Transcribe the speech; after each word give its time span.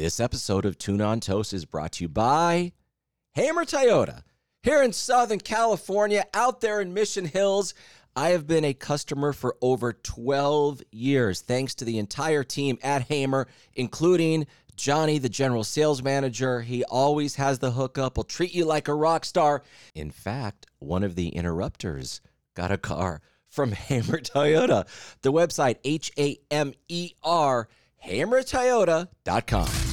This 0.00 0.18
episode 0.18 0.64
of 0.64 0.78
Tuna 0.78 1.04
on 1.04 1.20
Toast 1.20 1.52
is 1.52 1.66
brought 1.66 1.92
to 1.92 2.04
you 2.04 2.08
by 2.08 2.72
Hamer 3.34 3.66
Toyota. 3.66 4.22
Here 4.62 4.82
in 4.82 4.94
Southern 4.94 5.40
California, 5.40 6.24
out 6.32 6.62
there 6.62 6.80
in 6.80 6.94
Mission 6.94 7.26
Hills, 7.26 7.74
I 8.16 8.30
have 8.30 8.46
been 8.46 8.64
a 8.64 8.72
customer 8.72 9.34
for 9.34 9.58
over 9.60 9.92
12 9.92 10.80
years, 10.90 11.42
thanks 11.42 11.74
to 11.74 11.84
the 11.84 11.98
entire 11.98 12.42
team 12.42 12.78
at 12.82 13.08
Hamer, 13.08 13.46
including 13.74 14.46
Johnny, 14.74 15.18
the 15.18 15.28
general 15.28 15.64
sales 15.64 16.02
manager. 16.02 16.62
He 16.62 16.82
always 16.84 17.34
has 17.34 17.58
the 17.58 17.72
hookup, 17.72 18.16
will 18.16 18.24
treat 18.24 18.54
you 18.54 18.64
like 18.64 18.88
a 18.88 18.94
rock 18.94 19.26
star. 19.26 19.62
In 19.94 20.10
fact, 20.10 20.64
one 20.78 21.04
of 21.04 21.14
the 21.14 21.28
interrupters 21.28 22.22
got 22.56 22.72
a 22.72 22.78
car 22.78 23.20
from 23.48 23.72
Hamer 23.72 24.20
Toyota. 24.20 24.86
The 25.20 25.30
website, 25.30 25.76
H 25.84 26.10
A 26.16 26.38
M 26.50 26.72
E 26.88 27.12
R, 27.22 27.68
hamertoyota.com. 28.02 29.89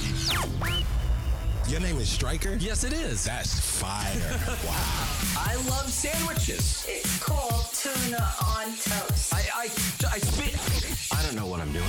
Your 1.68 1.82
name 1.82 1.98
is 1.98 2.08
Stryker? 2.08 2.56
Yes, 2.62 2.86
it 2.86 2.94
is. 2.94 3.26
That's 3.26 3.60
fire. 3.60 4.14
wow. 4.66 5.08
I 5.36 5.56
love 5.68 5.90
sandwiches. 5.90 6.86
It's 6.88 7.22
called 7.22 7.66
tuna 7.74 8.24
on 8.42 8.68
toast. 8.68 9.34
I, 9.34 9.44
I, 9.54 9.64
I 9.64 10.18
spit. 10.18 11.12
I 11.14 11.22
don't 11.24 11.36
know 11.36 11.46
what 11.46 11.60
I'm 11.60 11.74
doing. 11.74 11.84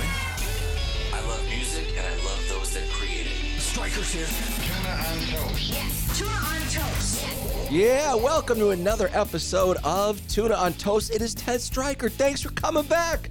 I 1.13 1.21
love 1.29 1.41
music 1.47 1.85
and 1.97 2.05
I 2.05 2.25
love 2.25 2.45
those 2.49 2.73
that 2.73 2.89
create 2.91 3.27
it. 3.27 3.61
Stryker's 3.61 4.11
here. 4.11 4.27
Tuna 4.67 4.89
on 4.89 5.47
toast. 5.47 5.71
Yes, 5.71 6.19
tuna 6.19 6.31
on 6.31 6.61
toast. 6.67 7.71
Yeah, 7.71 8.15
welcome 8.15 8.57
to 8.57 8.71
another 8.71 9.09
episode 9.13 9.77
of 9.85 10.21
Tuna 10.27 10.55
on 10.55 10.73
Toast. 10.73 11.09
It 11.15 11.21
is 11.21 11.33
Ted 11.33 11.61
Stryker. 11.61 12.09
Thanks 12.09 12.41
for 12.41 12.49
coming 12.49 12.83
back. 12.83 13.29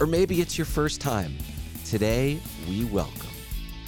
Or 0.00 0.06
maybe 0.06 0.40
it's 0.40 0.58
your 0.58 0.64
first 0.64 1.00
time. 1.00 1.36
Today, 1.84 2.40
we 2.68 2.84
welcome 2.86 3.28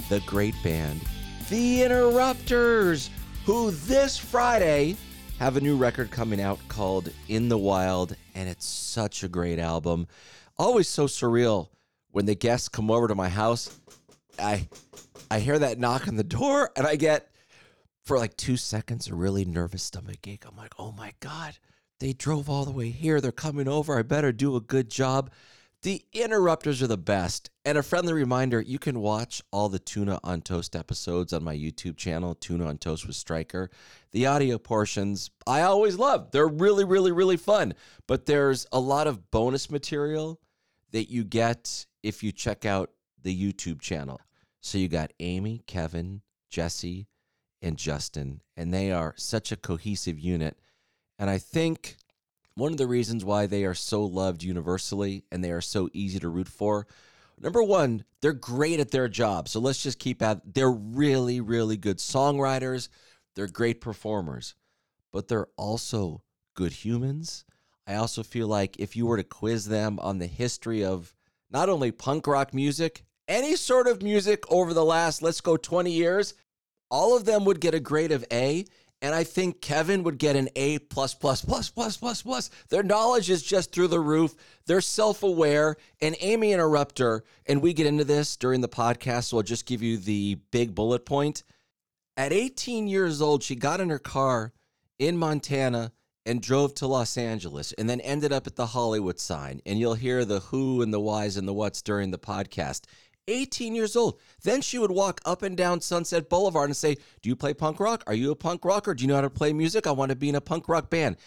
the 0.07 0.21
great 0.21 0.55
band, 0.63 1.01
The 1.49 1.81
Interrupters, 1.83 3.09
who 3.45 3.71
this 3.71 4.17
Friday 4.17 4.97
have 5.39 5.55
a 5.55 5.61
new 5.61 5.77
record 5.77 6.11
coming 6.11 6.41
out 6.41 6.59
called 6.67 7.09
In 7.29 7.47
the 7.47 7.57
Wild, 7.57 8.17
and 8.35 8.49
it's 8.49 8.65
such 8.65 9.23
a 9.23 9.29
great 9.29 9.57
album. 9.57 10.07
Always 10.57 10.89
so 10.89 11.05
surreal 11.05 11.69
when 12.11 12.25
the 12.25 12.35
guests 12.35 12.67
come 12.67 12.91
over 12.91 13.07
to 13.07 13.15
my 13.15 13.29
house. 13.29 13.79
I 14.37 14.67
I 15.31 15.39
hear 15.39 15.57
that 15.57 15.79
knock 15.79 16.09
on 16.09 16.17
the 16.17 16.23
door 16.25 16.71
and 16.75 16.85
I 16.85 16.97
get 16.97 17.31
for 18.03 18.17
like 18.17 18.35
two 18.35 18.57
seconds 18.57 19.07
a 19.07 19.15
really 19.15 19.45
nervous 19.45 19.83
stomach 19.83 20.27
ache. 20.27 20.43
I'm 20.45 20.57
like, 20.57 20.73
oh 20.77 20.91
my 20.91 21.13
God, 21.21 21.57
they 22.01 22.11
drove 22.11 22.49
all 22.49 22.65
the 22.65 22.71
way 22.71 22.89
here. 22.89 23.21
They're 23.21 23.31
coming 23.31 23.69
over. 23.69 23.97
I 23.97 24.01
better 24.01 24.33
do 24.33 24.57
a 24.57 24.61
good 24.61 24.89
job. 24.89 25.31
The 25.83 26.03
interrupters 26.11 26.81
are 26.81 26.87
the 26.87 26.97
best. 26.97 27.49
And 27.63 27.77
a 27.77 27.83
friendly 27.83 28.13
reminder 28.13 28.61
you 28.61 28.79
can 28.79 28.99
watch 28.99 29.41
all 29.51 29.69
the 29.69 29.79
Tuna 29.79 30.19
on 30.23 30.41
Toast 30.41 30.75
episodes 30.75 31.33
on 31.33 31.43
my 31.43 31.55
YouTube 31.55 31.97
channel, 31.97 32.33
Tuna 32.33 32.65
on 32.65 32.77
Toast 32.77 33.05
with 33.05 33.15
Stryker. 33.15 33.69
The 34.11 34.25
audio 34.25 34.57
portions 34.57 35.29
I 35.45 35.61
always 35.61 35.97
love. 35.97 36.31
They're 36.31 36.47
really, 36.47 36.83
really, 36.83 37.11
really 37.11 37.37
fun. 37.37 37.73
But 38.07 38.25
there's 38.25 38.65
a 38.71 38.79
lot 38.79 39.07
of 39.07 39.29
bonus 39.31 39.69
material 39.69 40.39
that 40.91 41.09
you 41.09 41.23
get 41.23 41.85
if 42.03 42.23
you 42.23 42.31
check 42.31 42.65
out 42.65 42.91
the 43.21 43.35
YouTube 43.35 43.81
channel. 43.81 44.19
So 44.61 44.77
you 44.77 44.87
got 44.87 45.13
Amy, 45.19 45.61
Kevin, 45.67 46.21
Jesse, 46.49 47.07
and 47.61 47.77
Justin, 47.77 48.41
and 48.55 48.73
they 48.73 48.91
are 48.91 49.13
such 49.17 49.51
a 49.51 49.57
cohesive 49.57 50.19
unit. 50.19 50.57
And 51.19 51.29
I 51.29 51.37
think 51.37 51.97
one 52.57 52.71
of 52.71 52.77
the 52.77 52.87
reasons 52.87 53.23
why 53.23 53.45
they 53.45 53.65
are 53.65 53.75
so 53.75 54.03
loved 54.03 54.41
universally 54.41 55.23
and 55.31 55.43
they 55.43 55.51
are 55.51 55.61
so 55.61 55.89
easy 55.93 56.19
to 56.19 56.27
root 56.27 56.47
for. 56.47 56.87
Number 57.39 57.61
one, 57.61 58.03
they're 58.21 58.33
great 58.33 58.79
at 58.79 58.89
their 58.89 59.07
job. 59.07 59.47
So 59.47 59.59
let's 59.59 59.83
just 59.83 59.99
keep 59.99 60.23
at 60.23 60.55
they're 60.55 60.71
really, 60.71 61.39
really 61.39 61.77
good 61.77 61.99
songwriters. 61.99 62.89
They're 63.35 63.47
great 63.47 63.79
performers, 63.79 64.55
but 65.13 65.27
they're 65.27 65.49
also 65.55 66.23
good 66.55 66.71
humans. 66.71 67.45
I 67.85 67.95
also 67.95 68.23
feel 68.23 68.47
like 68.47 68.79
if 68.79 68.95
you 68.95 69.05
were 69.05 69.17
to 69.17 69.23
quiz 69.23 69.65
them 69.65 69.99
on 69.99 70.17
the 70.17 70.25
history 70.25 70.83
of 70.83 71.13
not 71.51 71.69
only 71.69 71.91
punk 71.91 72.25
rock 72.25 72.55
music, 72.55 73.03
any 73.27 73.55
sort 73.55 73.87
of 73.87 74.01
music 74.01 74.43
over 74.51 74.73
the 74.73 74.83
last, 74.83 75.21
let's 75.21 75.41
go 75.41 75.57
20 75.57 75.91
years, 75.91 76.33
all 76.89 77.15
of 77.15 77.25
them 77.25 77.45
would 77.45 77.61
get 77.61 77.75
a 77.75 77.79
grade 77.79 78.11
of 78.11 78.25
A. 78.31 78.65
And 79.01 79.13
I 79.13 79.23
think 79.23 79.61
Kevin 79.61 80.03
would 80.03 80.17
get 80.17 80.35
an 80.35 80.49
A 80.55 80.79
plus 80.79 81.13
plus 81.13 81.43
plus 81.45 81.69
plus 81.69 81.97
plus 81.97 82.23
plus. 82.23 82.49
Their 82.69 82.81
knowledge 82.81 83.29
is 83.29 83.43
just 83.43 83.71
through 83.71 83.89
the 83.89 83.99
roof. 83.99 84.35
They're 84.65 84.81
self-aware. 84.81 85.75
And 86.01 86.15
Amy 86.19 86.51
Interrupter, 86.51 87.23
and 87.45 87.61
we 87.61 87.73
get 87.73 87.85
into 87.85 88.03
this 88.03 88.35
during 88.37 88.61
the 88.61 88.67
podcast, 88.67 89.25
so 89.25 89.37
I'll 89.37 89.43
just 89.43 89.67
give 89.67 89.83
you 89.83 89.97
the 89.97 90.39
big 90.51 90.73
bullet 90.73 91.05
point. 91.05 91.43
At 92.15 92.33
18 92.33 92.87
years 92.87 93.21
old, 93.21 93.43
she 93.43 93.55
got 93.55 93.79
in 93.79 93.89
her 93.89 93.99
car 93.99 94.53
in 94.97 95.17
Montana 95.17 95.91
and 96.25 96.41
drove 96.41 96.73
to 96.75 96.87
Los 96.87 97.17
Angeles 97.17 97.71
and 97.73 97.89
then 97.89 98.01
ended 98.01 98.33
up 98.33 98.47
at 98.47 98.55
the 98.55 98.65
Hollywood 98.65 99.19
sign. 99.19 99.61
And 99.65 99.79
you'll 99.79 99.93
hear 99.93 100.25
the 100.25 100.41
who 100.41 100.81
and 100.81 100.93
the 100.93 100.99
whys 100.99 101.37
and 101.37 101.47
the 101.47 101.53
whats 101.53 101.81
during 101.81 102.11
the 102.11 102.17
podcast. 102.17 102.81
18 103.27 103.75
years 103.75 103.95
old. 103.95 104.19
Then 104.43 104.61
she 104.61 104.77
would 104.77 104.91
walk 104.91 105.21
up 105.25 105.41
and 105.41 105.55
down 105.57 105.81
Sunset 105.81 106.29
Boulevard 106.29 106.69
and 106.69 106.77
say, 106.77 106.95
Do 107.21 107.29
you 107.29 107.35
play 107.35 107.53
punk 107.53 107.79
rock? 107.79 108.03
Are 108.07 108.13
you 108.13 108.31
a 108.31 108.35
punk 108.35 108.65
rocker? 108.65 108.93
Do 108.93 109.03
you 109.03 109.07
know 109.07 109.15
how 109.15 109.21
to 109.21 109.29
play 109.29 109.53
music? 109.53 109.87
I 109.87 109.91
want 109.91 110.09
to 110.09 110.15
be 110.15 110.29
in 110.29 110.35
a 110.35 110.41
punk 110.41 110.67
rock 110.69 110.89
band. 110.89 111.17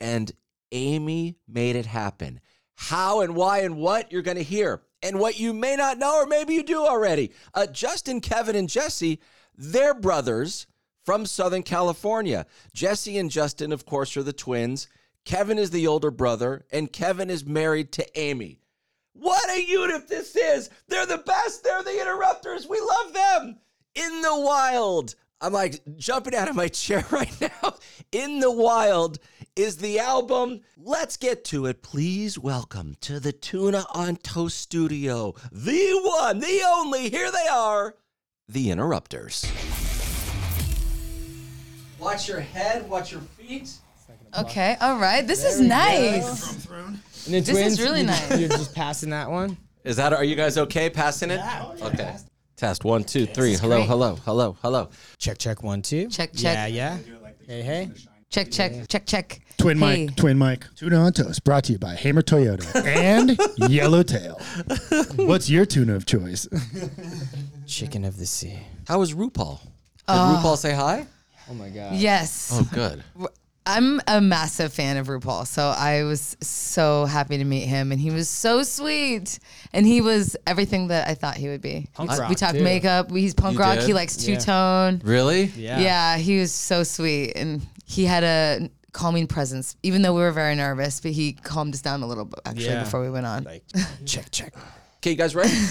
And 0.00 0.32
Amy 0.72 1.36
made 1.48 1.76
it 1.76 1.86
happen. 1.86 2.40
How 2.76 3.20
and 3.20 3.36
why 3.36 3.60
and 3.60 3.76
what 3.76 4.10
you're 4.10 4.22
going 4.22 4.36
to 4.36 4.42
hear. 4.42 4.82
And 5.02 5.20
what 5.20 5.38
you 5.38 5.52
may 5.52 5.76
not 5.76 5.98
know, 5.98 6.22
or 6.22 6.26
maybe 6.26 6.54
you 6.54 6.62
do 6.62 6.84
already. 6.84 7.32
Uh, 7.52 7.66
Justin, 7.66 8.20
Kevin, 8.20 8.56
and 8.56 8.68
Jesse, 8.68 9.20
they're 9.56 9.94
brothers 9.94 10.66
from 11.04 11.26
Southern 11.26 11.62
California. 11.62 12.46
Jesse 12.72 13.18
and 13.18 13.30
Justin, 13.30 13.70
of 13.70 13.84
course, 13.84 14.16
are 14.16 14.22
the 14.22 14.32
twins. 14.32 14.88
Kevin 15.24 15.58
is 15.58 15.70
the 15.70 15.86
older 15.86 16.10
brother, 16.10 16.64
and 16.72 16.92
Kevin 16.92 17.30
is 17.30 17.44
married 17.44 17.92
to 17.92 18.18
Amy. 18.18 18.60
What 19.14 19.48
a 19.50 19.64
unit 19.64 20.08
this 20.08 20.34
is! 20.34 20.70
They're 20.88 21.06
the 21.06 21.18
best. 21.18 21.62
They're 21.62 21.82
the 21.84 22.00
interrupters. 22.00 22.68
We 22.68 22.80
love 22.80 23.12
them. 23.12 23.56
In 23.94 24.22
the 24.22 24.40
wild. 24.40 25.14
I'm 25.40 25.52
like 25.52 25.82
jumping 25.96 26.34
out 26.34 26.48
of 26.48 26.56
my 26.56 26.68
chair 26.82 27.04
right 27.10 27.40
now. 27.40 27.74
In 28.10 28.40
the 28.40 28.50
wild 28.50 29.18
is 29.54 29.76
the 29.76 30.00
album. 30.00 30.62
Let's 30.76 31.16
get 31.16 31.44
to 31.46 31.66
it. 31.66 31.80
Please 31.80 32.38
welcome 32.38 32.96
to 33.02 33.20
the 33.20 33.32
Tuna 33.32 33.86
on 33.94 34.16
Toast 34.16 34.58
studio, 34.58 35.34
the 35.52 36.00
one, 36.02 36.40
the 36.40 36.62
only. 36.66 37.08
Here 37.08 37.30
they 37.30 37.48
are, 37.48 37.94
the 38.48 38.70
interrupters. 38.72 39.44
Watch 42.00 42.28
your 42.28 42.40
head, 42.40 42.90
watch 42.90 43.12
your 43.12 43.20
feet. 43.20 43.70
Okay, 44.36 44.76
all 44.80 44.98
right. 44.98 45.24
This 45.24 45.44
is 45.44 45.60
nice. 45.60 46.66
And 47.26 47.34
the 47.34 47.40
This 47.40 47.48
is 47.48 47.54
twins, 47.76 47.80
really 47.80 48.00
you- 48.00 48.06
nice. 48.06 48.40
You're 48.40 48.48
just 48.48 48.74
passing 48.74 49.10
that 49.10 49.30
one. 49.30 49.56
Is 49.84 49.96
that, 49.96 50.12
are 50.12 50.24
you 50.24 50.34
guys 50.36 50.56
okay 50.58 50.88
passing 50.90 51.30
it? 51.30 51.40
Okay. 51.82 52.16
Test 52.56 52.84
one, 52.84 53.04
two, 53.04 53.26
three. 53.26 53.54
Hello, 53.54 53.78
great. 53.78 53.88
hello, 53.88 54.16
hello, 54.24 54.56
hello. 54.62 54.88
Check, 55.18 55.38
check, 55.38 55.62
one, 55.62 55.82
two. 55.82 56.08
Check, 56.08 56.32
check. 56.34 56.70
yeah. 56.72 56.96
yeah. 56.96 56.98
Hey, 57.46 57.62
hey. 57.62 57.90
Check, 58.30 58.50
check, 58.50 58.72
check, 58.88 59.06
check. 59.06 59.40
Twin 59.58 59.78
Hey. 59.78 60.06
mic, 60.06 60.16
twin 60.16 60.38
Mike. 60.38 60.66
Tuna 60.74 60.96
on 60.96 61.12
toast, 61.12 61.44
brought 61.44 61.64
to 61.64 61.72
you 61.72 61.78
by 61.78 61.94
Hamer 61.94 62.22
Toyota 62.22 62.84
and 62.86 63.38
Yellowtail. 63.70 64.40
What's 65.16 65.48
your 65.48 65.64
tuna 65.66 65.94
of 65.94 66.04
choice? 66.06 66.48
Chicken 67.66 68.04
of 68.04 68.16
the 68.16 68.26
sea. 68.26 68.58
How 68.88 68.98
was 68.98 69.14
RuPaul? 69.14 69.60
Did 69.62 69.70
oh. 70.08 70.42
RuPaul 70.42 70.56
say 70.58 70.72
hi? 70.72 71.06
Oh 71.50 71.54
my 71.54 71.68
god. 71.68 71.94
Yes. 71.94 72.50
Oh, 72.52 72.68
good. 72.72 73.04
I'm 73.66 74.00
a 74.06 74.20
massive 74.20 74.74
fan 74.74 74.98
of 74.98 75.06
RuPaul, 75.06 75.46
so 75.46 75.68
I 75.68 76.02
was 76.04 76.36
so 76.42 77.06
happy 77.06 77.38
to 77.38 77.44
meet 77.44 77.64
him, 77.66 77.92
and 77.92 78.00
he 78.00 78.10
was 78.10 78.28
so 78.28 78.62
sweet, 78.62 79.38
and 79.72 79.86
he 79.86 80.02
was 80.02 80.36
everything 80.46 80.88
that 80.88 81.08
I 81.08 81.14
thought 81.14 81.36
he 81.36 81.48
would 81.48 81.62
be. 81.62 81.86
Punk 81.94 82.10
uh, 82.10 82.14
we, 82.14 82.20
rock, 82.20 82.28
we 82.28 82.34
talked 82.34 82.58
too. 82.58 82.62
makeup. 82.62 83.10
He's 83.10 83.32
punk 83.32 83.54
You 83.54 83.60
rock. 83.60 83.78
did? 83.78 83.86
He 83.86 83.94
likes 83.94 84.18
two 84.18 84.32
Yeah. 84.32 84.38
tone. 84.38 85.00
Really? 85.02 85.44
Yeah. 85.56 85.80
Yeah. 85.80 86.16
he 86.18 86.38
was 86.40 86.52
so 86.52 86.82
sweet, 86.82 87.32
and 87.36 87.66
he 87.86 88.04
had 88.04 88.22
a 88.22 88.68
calming 88.92 89.26
presence, 89.26 89.76
even 89.82 90.02
though 90.02 90.12
we 90.12 90.20
were 90.20 90.30
very 90.32 90.54
nervous. 90.56 91.00
But 91.00 91.12
he 91.12 91.32
calmed 91.32 91.72
us 91.74 91.80
down 91.80 92.02
a 92.02 92.06
little 92.06 92.26
bit 92.26 92.40
actually 92.44 92.66
Yeah. 92.66 92.84
before 92.84 93.00
we 93.00 93.08
went 93.10 93.24
on. 93.24 93.44
Like, 93.44 93.64
check, 94.04 94.30
check. 94.30 94.52
Okay, 94.98 95.10
you 95.12 95.16
guys 95.16 95.34
ready? 95.34 95.50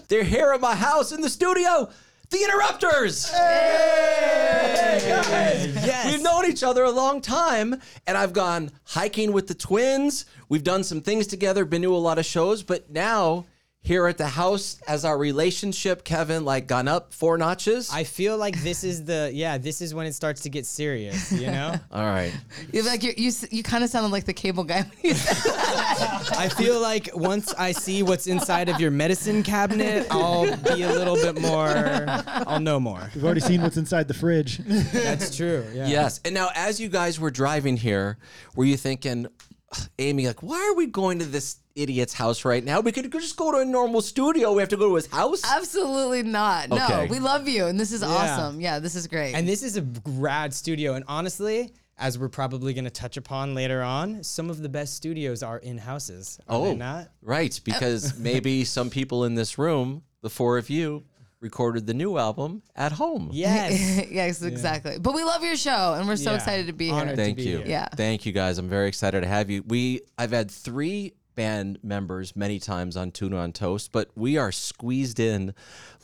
They're 0.08 0.24
here 0.24 0.50
at 0.52 0.60
my 0.62 0.74
house 0.74 1.12
in 1.12 1.20
the 1.20 1.30
studio. 1.30 1.90
The 2.32 2.42
Interrupters. 2.44 3.28
Hey, 3.30 5.04
guys. 5.06 5.86
Yes. 5.86 6.10
We've 6.10 6.22
known 6.22 6.46
each 6.46 6.62
other 6.62 6.82
a 6.82 6.90
long 6.90 7.20
time, 7.20 7.78
and 8.06 8.16
I've 8.16 8.32
gone 8.32 8.70
hiking 8.84 9.32
with 9.32 9.48
the 9.48 9.54
twins. 9.54 10.24
We've 10.48 10.64
done 10.64 10.82
some 10.82 11.02
things 11.02 11.26
together, 11.26 11.66
been 11.66 11.82
to 11.82 11.94
a 11.94 11.98
lot 11.98 12.18
of 12.18 12.24
shows, 12.24 12.62
but 12.62 12.88
now 12.90 13.44
here 13.84 14.06
at 14.06 14.16
the 14.16 14.28
house? 14.28 14.78
Has 14.86 15.04
our 15.04 15.18
relationship, 15.18 16.04
Kevin, 16.04 16.44
like 16.44 16.66
gone 16.68 16.86
up 16.88 17.12
four 17.12 17.36
notches? 17.36 17.90
I 17.92 18.04
feel 18.04 18.36
like 18.38 18.62
this 18.62 18.84
is 18.84 19.04
the 19.04 19.30
yeah. 19.34 19.58
This 19.58 19.80
is 19.80 19.92
when 19.94 20.06
it 20.06 20.14
starts 20.14 20.42
to 20.42 20.48
get 20.50 20.66
serious. 20.66 21.32
You 21.32 21.48
know. 21.48 21.74
All 21.92 22.04
right. 22.04 22.32
You're 22.72 22.84
like 22.84 23.02
you 23.02 23.12
you, 23.16 23.28
s- 23.28 23.46
you 23.50 23.62
kind 23.62 23.82
of 23.82 23.90
sounded 23.90 24.12
like 24.12 24.24
the 24.24 24.32
cable 24.32 24.64
guy. 24.64 24.82
when 24.82 24.92
you 25.02 25.14
said 25.14 25.52
that. 25.52 26.32
I 26.38 26.48
feel 26.48 26.80
like 26.80 27.10
once 27.14 27.52
I 27.54 27.72
see 27.72 28.02
what's 28.02 28.26
inside 28.26 28.68
of 28.68 28.80
your 28.80 28.90
medicine 28.90 29.42
cabinet, 29.42 30.06
I'll 30.10 30.56
be 30.58 30.82
a 30.82 30.92
little 30.92 31.16
bit 31.16 31.40
more. 31.40 31.72
I'll 32.26 32.60
know 32.60 32.78
more. 32.78 33.10
We've 33.14 33.24
already 33.24 33.40
seen 33.40 33.62
what's 33.62 33.76
inside 33.76 34.06
the 34.08 34.14
fridge. 34.14 34.58
That's 34.58 35.34
true. 35.36 35.64
Yeah. 35.74 35.88
Yes. 35.88 36.20
And 36.24 36.34
now, 36.34 36.50
as 36.54 36.80
you 36.80 36.88
guys 36.88 37.18
were 37.18 37.30
driving 37.30 37.76
here, 37.76 38.18
were 38.54 38.64
you 38.64 38.76
thinking, 38.76 39.26
Amy, 39.98 40.26
like, 40.26 40.42
why 40.42 40.60
are 40.70 40.74
we 40.74 40.86
going 40.86 41.18
to 41.18 41.24
this 41.24 41.56
idiot's 41.74 42.12
house 42.14 42.44
right 42.44 42.62
now? 42.64 42.80
We 42.80 42.92
could 42.92 43.10
just 43.12 43.36
go 43.36 43.52
to 43.52 43.58
a 43.58 43.64
normal 43.64 44.00
studio. 44.00 44.52
We 44.52 44.62
have 44.62 44.68
to 44.70 44.76
go 44.76 44.88
to 44.90 44.94
his 44.96 45.06
house. 45.06 45.42
Absolutely 45.44 46.22
not. 46.22 46.68
No, 46.68 46.76
Okay. 46.76 47.06
we 47.08 47.18
love 47.18 47.48
you, 47.48 47.66
and 47.66 47.78
this 47.78 47.92
is 47.92 48.02
awesome. 48.02 48.60
Yeah, 48.60 48.78
this 48.78 48.94
is 48.94 49.06
great. 49.06 49.34
And 49.34 49.48
this 49.48 49.62
is 49.62 49.76
a 49.76 49.86
rad 50.06 50.52
studio. 50.54 50.94
And 50.94 51.04
honestly, 51.08 51.72
as 51.98 52.18
we're 52.18 52.28
probably 52.28 52.74
going 52.74 52.84
to 52.84 52.90
touch 52.90 53.16
upon 53.16 53.54
later 53.54 53.82
on, 53.82 54.22
some 54.22 54.50
of 54.50 54.62
the 54.62 54.68
best 54.68 54.94
studios 54.94 55.42
are 55.42 55.58
in 55.58 55.78
houses. 55.78 56.38
Are 56.48 56.56
oh, 56.56 56.64
they 56.64 56.74
not? 56.74 57.08
right. 57.22 57.58
Because 57.64 58.18
maybe 58.18 58.64
some 58.64 58.90
people 58.90 59.24
in 59.24 59.34
this 59.34 59.58
room, 59.58 60.02
the 60.22 60.30
four 60.30 60.58
of 60.58 60.68
you, 60.70 61.04
recorded 61.40 61.86
the 61.88 61.94
new 61.94 62.18
album 62.18 62.62
at 62.76 62.92
home. 62.92 63.28
Yes. 63.32 64.06
yes, 64.10 64.42
exactly. 64.42 64.98
But 65.00 65.12
we 65.12 65.24
love 65.24 65.42
your 65.42 65.56
show, 65.56 65.94
and 65.94 66.06
we're 66.06 66.14
so 66.16 66.30
Yeah. 66.30 66.36
excited 66.36 66.66
to 66.68 66.72
be 66.72 66.90
Honored 66.90 67.08
here. 67.08 67.16
to 67.16 67.22
Thank 67.22 67.36
be 67.36 67.42
you. 67.42 67.58
here. 67.58 67.66
Yeah. 67.66 67.88
Thank 67.96 68.24
you 68.26 68.32
guys. 68.32 68.58
I'm 68.58 68.68
very 68.68 68.86
excited 68.88 69.20
to 69.22 69.26
have 69.26 69.50
you. 69.50 69.62
We 69.66 70.02
I've 70.16 70.30
had 70.30 70.50
three 70.50 71.14
band 71.34 71.78
members 71.82 72.34
many 72.36 72.58
times 72.58 72.96
on 72.96 73.10
Tuna 73.10 73.36
on 73.38 73.52
Toast, 73.52 73.92
but 73.92 74.10
we 74.14 74.36
are 74.36 74.52
squeezed 74.52 75.20
in 75.20 75.54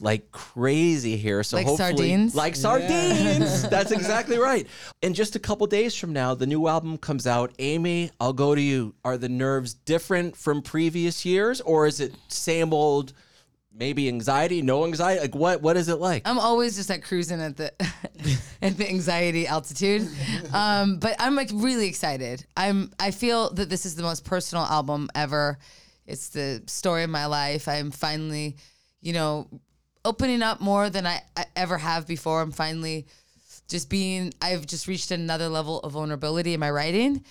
like 0.01 0.31
crazy 0.31 1.17
here. 1.17 1.43
So 1.43 1.57
Like 1.57 1.67
hopefully 1.67 1.91
sardines? 1.97 2.35
like 2.35 2.57
sardines. 2.57 3.63
That's 3.69 3.91
exactly 3.93 4.39
right. 4.39 4.67
In 5.03 5.15
just 5.15 5.37
a 5.37 5.39
couple 5.39 5.67
days 5.67 5.95
from 5.95 6.13
now, 6.13 6.35
the 6.35 6.47
new 6.47 6.69
album 6.69 6.99
comes 6.99 7.27
out. 7.27 7.53
Amy, 7.59 8.11
I'll 8.21 8.33
go 8.33 8.55
to 8.55 8.61
you. 8.61 8.95
Are 9.05 9.17
the 9.19 9.29
nerves 9.29 9.75
different 9.75 10.37
from 10.37 10.63
previous 10.63 11.25
years 11.25 11.61
or 11.61 11.87
is 11.87 12.01
it 12.01 12.15
same 12.29 12.73
old 12.73 13.13
maybe 13.79 14.09
anxiety, 14.09 14.61
no 14.61 14.85
anxiety? 14.85 15.21
Like 15.21 15.35
what 15.35 15.63
what 15.63 15.77
is 15.77 15.89
it 15.89 15.97
like? 15.97 16.27
I'm 16.27 16.39
always 16.39 16.77
just 16.77 16.91
like 16.91 17.03
cruising 17.03 17.41
at 17.41 17.57
the 17.57 17.73
at 18.63 18.77
the 18.77 18.89
anxiety 18.89 19.47
altitude, 19.47 20.09
um, 20.53 20.99
but 20.99 21.17
I'm 21.19 21.37
like 21.37 21.51
really 21.55 21.89
excited. 21.89 22.45
I'm 22.57 22.93
I 22.99 23.13
feel 23.13 23.53
that 23.55 23.71
this 23.71 23.87
is 23.87 23.95
the 23.95 24.03
most 24.03 24.25
personal 24.25 24.65
album 24.65 25.09
ever. 25.15 25.59
It's 26.07 26.31
the 26.31 26.63
story 26.67 27.05
of 27.05 27.11
my 27.11 27.27
life. 27.27 27.69
I'm 27.69 27.91
finally, 27.91 28.57
you 29.01 29.13
know, 29.13 29.47
opening 30.05 30.43
up 30.43 30.61
more 30.61 30.91
than 30.91 31.07
I, 31.07 31.21
I 31.37 31.45
ever 31.55 31.79
have 31.79 32.07
before. 32.07 32.41
I'm 32.41 32.51
finally 32.51 33.07
just 33.69 33.89
being. 33.89 34.33
I've 34.43 34.67
just 34.67 34.89
reached 34.89 35.11
another 35.11 35.49
level 35.49 35.81
of 35.81 35.93
vulnerability 35.93 36.55
in 36.55 36.61
my 36.61 36.71
writing, 36.71 37.25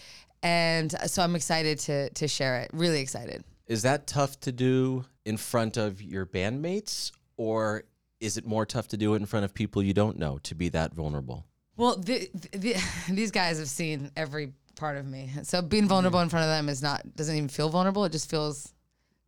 and 0.44 0.92
so 1.10 1.22
I'm 1.22 1.36
excited 1.36 1.80
to 1.80 2.10
to 2.12 2.28
share 2.28 2.62
it. 2.62 2.70
Really 2.74 3.02
excited. 3.02 3.44
Is 3.68 3.82
that 3.82 4.08
tough 4.08 4.40
to 4.42 4.52
do 4.52 5.06
in 5.26 5.38
front 5.38 5.78
of 5.78 6.02
your 6.02 6.26
bandmates, 6.26 7.12
or 7.36 7.84
is 8.20 8.38
it 8.38 8.46
more 8.46 8.66
tough 8.66 8.88
to 8.90 8.98
do 8.98 9.14
it 9.14 9.18
in 9.18 9.26
front 9.26 9.44
of 9.46 9.54
people 9.54 9.84
you 9.84 9.94
don't 9.94 10.18
know 10.18 10.40
to 10.44 10.56
be 10.56 10.70
that 10.70 10.94
vulnerable? 10.94 11.46
Well, 11.76 11.98
the, 11.98 12.30
the, 12.52 12.76
these 13.10 13.32
guys 13.32 13.60
have 13.60 13.70
seen 13.70 14.12
every 14.16 14.54
part 14.76 14.98
of 14.98 15.06
me, 15.06 15.32
so 15.44 15.62
being 15.62 15.88
vulnerable 15.88 16.20
in 16.22 16.30
front 16.30 16.44
of 16.44 16.50
them 16.50 16.70
is 16.70 16.82
not 16.82 17.16
doesn't 17.16 17.36
even 17.36 17.50
feel 17.50 17.70
vulnerable. 17.70 18.06
It 18.06 18.12
just 18.12 18.30
feels 18.30 18.74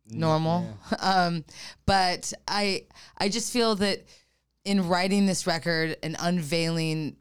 normal. 0.08 0.78
Um, 0.98 1.44
but 1.86 2.32
I 2.48 2.84
I 3.16 3.28
just 3.28 3.52
feel 3.52 3.74
that 3.76 4.04
in 4.64 4.88
writing 4.88 5.26
this 5.26 5.46
record 5.46 5.96
and 6.02 6.16
unveiling, 6.18 7.16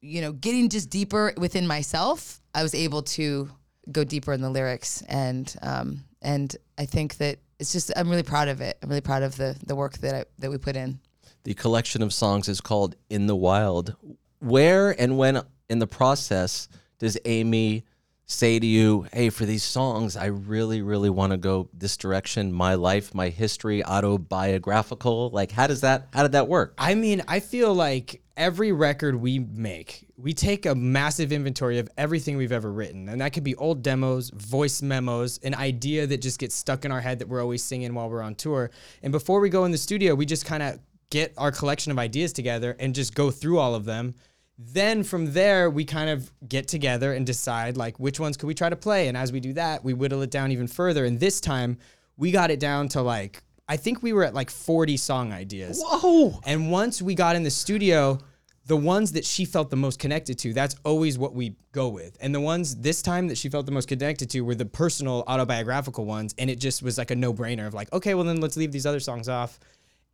you 0.00 0.20
know, 0.20 0.32
getting 0.32 0.68
just 0.68 0.90
deeper 0.90 1.34
within 1.36 1.66
myself, 1.66 2.40
I 2.54 2.62
was 2.62 2.74
able 2.74 3.02
to 3.02 3.50
go 3.90 4.04
deeper 4.04 4.32
in 4.32 4.40
the 4.40 4.50
lyrics, 4.50 5.02
and 5.02 5.54
um, 5.62 6.04
and 6.22 6.54
I 6.78 6.86
think 6.86 7.18
that 7.18 7.38
it's 7.58 7.72
just 7.72 7.92
I'm 7.96 8.08
really 8.08 8.22
proud 8.22 8.48
of 8.48 8.60
it. 8.60 8.78
I'm 8.82 8.88
really 8.88 9.00
proud 9.00 9.22
of 9.22 9.36
the 9.36 9.56
the 9.66 9.76
work 9.76 9.98
that 9.98 10.14
I, 10.14 10.24
that 10.38 10.50
we 10.50 10.58
put 10.58 10.76
in. 10.76 11.00
The 11.44 11.54
collection 11.54 12.02
of 12.02 12.14
songs 12.14 12.48
is 12.48 12.60
called 12.60 12.94
In 13.10 13.26
the 13.26 13.36
Wild. 13.36 13.94
Where 14.38 14.98
and 15.00 15.18
when 15.18 15.42
in 15.68 15.78
the 15.78 15.86
process 15.86 16.68
does 16.98 17.18
Amy 17.24 17.84
say 18.26 18.58
to 18.58 18.66
you, 18.66 19.06
hey, 19.12 19.30
for 19.30 19.44
these 19.44 19.62
songs, 19.62 20.16
I 20.16 20.26
really, 20.26 20.82
really 20.82 21.10
want 21.10 21.32
to 21.32 21.36
go 21.36 21.68
this 21.72 21.96
direction, 21.96 22.52
my 22.52 22.74
life, 22.74 23.14
my 23.14 23.28
history, 23.28 23.84
autobiographical? 23.84 25.30
Like, 25.30 25.50
how 25.52 25.66
does 25.66 25.82
that, 25.82 26.08
how 26.12 26.22
did 26.22 26.32
that 26.32 26.48
work? 26.48 26.74
I 26.78 26.94
mean, 26.94 27.22
I 27.28 27.40
feel 27.40 27.74
like 27.74 28.21
every 28.36 28.72
record 28.72 29.16
we 29.16 29.38
make, 29.38 30.06
we 30.16 30.32
take 30.32 30.66
a 30.66 30.74
massive 30.74 31.32
inventory 31.32 31.78
of 31.78 31.88
everything 31.96 32.36
we've 32.36 32.52
ever 32.52 32.72
written. 32.72 33.08
And 33.08 33.20
that 33.20 33.32
could 33.32 33.44
be 33.44 33.54
old 33.56 33.82
demos, 33.82 34.30
voice 34.30 34.82
memos, 34.82 35.38
an 35.42 35.54
idea 35.54 36.06
that 36.06 36.22
just 36.22 36.38
gets 36.38 36.54
stuck 36.54 36.84
in 36.84 36.92
our 36.92 37.00
head 37.00 37.18
that 37.18 37.28
we're 37.28 37.42
always 37.42 37.62
singing 37.62 37.94
while 37.94 38.08
we're 38.08 38.22
on 38.22 38.34
tour. 38.34 38.70
And 39.02 39.12
before 39.12 39.40
we 39.40 39.48
go 39.48 39.64
in 39.64 39.70
the 39.70 39.78
studio, 39.78 40.14
we 40.14 40.26
just 40.26 40.46
kind 40.46 40.62
of 40.62 40.78
get 41.10 41.34
our 41.36 41.52
collection 41.52 41.92
of 41.92 41.98
ideas 41.98 42.32
together 42.32 42.76
and 42.78 42.94
just 42.94 43.14
go 43.14 43.30
through 43.30 43.58
all 43.58 43.74
of 43.74 43.84
them. 43.84 44.14
Then 44.58 45.02
from 45.02 45.32
there, 45.32 45.68
we 45.70 45.84
kind 45.84 46.08
of 46.08 46.32
get 46.48 46.68
together 46.68 47.12
and 47.12 47.26
decide 47.26 47.76
like 47.76 47.98
which 47.98 48.20
ones 48.20 48.36
could 48.36 48.46
we 48.46 48.54
try 48.54 48.68
to 48.68 48.76
play. 48.76 49.08
And 49.08 49.16
as 49.16 49.32
we 49.32 49.40
do 49.40 49.52
that, 49.54 49.84
we 49.84 49.92
whittle 49.92 50.22
it 50.22 50.30
down 50.30 50.52
even 50.52 50.66
further. 50.66 51.04
And 51.04 51.18
this 51.20 51.40
time, 51.40 51.78
we 52.16 52.30
got 52.30 52.50
it 52.50 52.60
down 52.60 52.88
to 52.90 53.02
like 53.02 53.42
I 53.68 53.76
think 53.76 54.02
we 54.02 54.12
were 54.12 54.24
at 54.24 54.34
like 54.34 54.50
40 54.50 54.96
song 54.96 55.32
ideas. 55.32 55.82
Whoa. 55.84 56.40
And 56.44 56.70
once 56.70 57.00
we 57.00 57.14
got 57.14 57.36
in 57.36 57.42
the 57.42 57.50
studio, 57.50 58.18
the 58.66 58.76
ones 58.76 59.12
that 59.12 59.24
she 59.24 59.44
felt 59.44 59.70
the 59.70 59.76
most 59.76 59.98
connected 59.98 60.38
to, 60.40 60.52
that's 60.52 60.76
always 60.84 61.18
what 61.18 61.34
we 61.34 61.56
go 61.72 61.88
with. 61.88 62.16
And 62.20 62.34
the 62.34 62.40
ones 62.40 62.76
this 62.76 63.02
time 63.02 63.28
that 63.28 63.38
she 63.38 63.48
felt 63.48 63.66
the 63.66 63.72
most 63.72 63.88
connected 63.88 64.30
to 64.30 64.40
were 64.42 64.54
the 64.54 64.66
personal 64.66 65.24
autobiographical 65.26 66.04
ones. 66.04 66.34
And 66.38 66.50
it 66.50 66.58
just 66.60 66.82
was 66.82 66.98
like 66.98 67.10
a 67.10 67.16
no 67.16 67.32
brainer 67.32 67.66
of 67.66 67.74
like, 67.74 67.92
okay, 67.92 68.14
well, 68.14 68.24
then 68.24 68.40
let's 68.40 68.56
leave 68.56 68.72
these 68.72 68.86
other 68.86 69.00
songs 69.00 69.28
off 69.28 69.58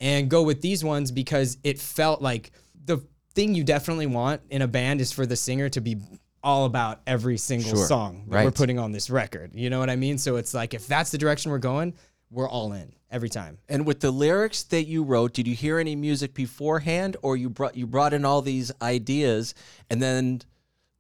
and 0.01 0.31
go 0.31 0.43
with 0.43 0.61
these 0.63 0.85
ones 0.85 1.11
because 1.11 1.59
it 1.65 1.79
felt 1.79 2.23
like 2.23 2.53
the 2.85 2.99
thing 3.35 3.55
you 3.55 3.65
definitely 3.65 4.07
want 4.07 4.41
in 4.51 4.63
a 4.63 4.69
band 4.69 5.01
is 5.01 5.11
for 5.13 5.27
the 5.27 5.37
singer 5.37 5.69
to 5.71 5.81
be 5.81 5.97
all 6.43 6.65
about 6.67 7.01
every 7.07 7.37
single 7.37 7.71
Sure. 7.75 7.87
song 7.87 8.25
that 8.29 8.37
Right. 8.37 8.45
we're 8.45 8.51
putting 8.53 8.79
on 8.79 8.93
this 8.93 9.11
record. 9.11 9.51
You 9.55 9.69
know 9.71 9.81
what 9.81 9.91
I 9.91 9.97
mean? 9.97 10.17
So 10.19 10.37
it's 10.37 10.55
like 10.55 10.73
if 10.73 10.87
that's 10.87 11.11
the 11.11 11.19
direction 11.19 11.51
we're 11.51 11.59
going, 11.59 11.95
we're 12.31 12.49
all 12.49 12.73
in 12.73 12.93
every 13.11 13.29
time. 13.29 13.59
And 13.69 13.87
with 13.87 14.01
the 14.01 14.11
lyrics 14.11 14.63
that 14.65 14.85
you 14.85 15.03
wrote, 15.03 15.33
did 15.33 15.47
you 15.47 15.55
hear 15.55 15.79
any 15.79 15.97
music 15.97 16.35
beforehand, 16.35 17.17
or 17.23 17.37
you 17.37 17.49
brought 17.49 17.77
you 17.77 17.87
brought 17.87 18.13
in 18.13 18.25
all 18.25 18.43
these 18.43 18.73
ideas, 18.83 19.55
and 19.91 20.03
then 20.03 20.43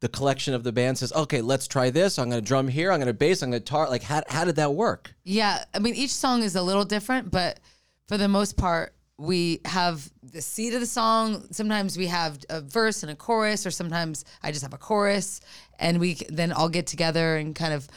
the 0.01 0.09
collection 0.09 0.55
of 0.55 0.63
the 0.63 0.73
band 0.73 0.99
says, 0.99 1.13
"Okay, 1.13 1.41
let's 1.41 1.67
try 1.67 1.91
this. 1.91 2.19
I'm 2.19 2.31
going 2.31 2.43
to 2.43 2.47
drum 2.47 2.69
here. 2.69 2.93
I'm 2.93 2.99
going 2.99 3.09
to 3.09 3.15
bass. 3.15 3.43
I'm 3.43 3.51
going 3.51 3.61
to 3.61 3.65
guitar." 3.65 3.89
Like, 3.89 4.03
how 4.03 4.23
how 4.29 4.45
did 4.45 4.57
that 4.57 4.75
work? 4.75 5.15
Yeah, 5.25 5.65
I 5.75 5.79
mean 5.79 5.95
each 5.95 6.15
song 6.15 6.43
is 6.43 6.57
a 6.57 6.63
little 6.63 6.85
different, 6.85 7.31
but 7.31 7.61
for 8.07 8.17
the 8.17 8.29
most 8.29 8.57
part, 8.57 8.95
we 9.19 9.61
have 9.65 10.11
the 10.23 10.41
seed 10.41 10.75
of 10.75 10.81
the 10.81 10.87
song. 10.87 11.47
Sometimes 11.51 11.99
we 11.99 12.07
have 12.07 12.39
a 12.49 12.61
verse 12.61 13.03
and 13.03 13.11
a 13.11 13.17
chorus, 13.17 13.67
or 13.67 13.71
sometimes 13.71 14.25
I 14.43 14.53
just 14.53 14.63
have 14.63 14.73
a 14.73 14.79
chorus, 14.79 15.41
and 15.79 15.99
we 15.99 16.15
then 16.29 16.53
all 16.53 16.69
get 16.69 16.87
together 16.87 17.37
and 17.37 17.55
kind 17.55 17.75
of 17.75 17.89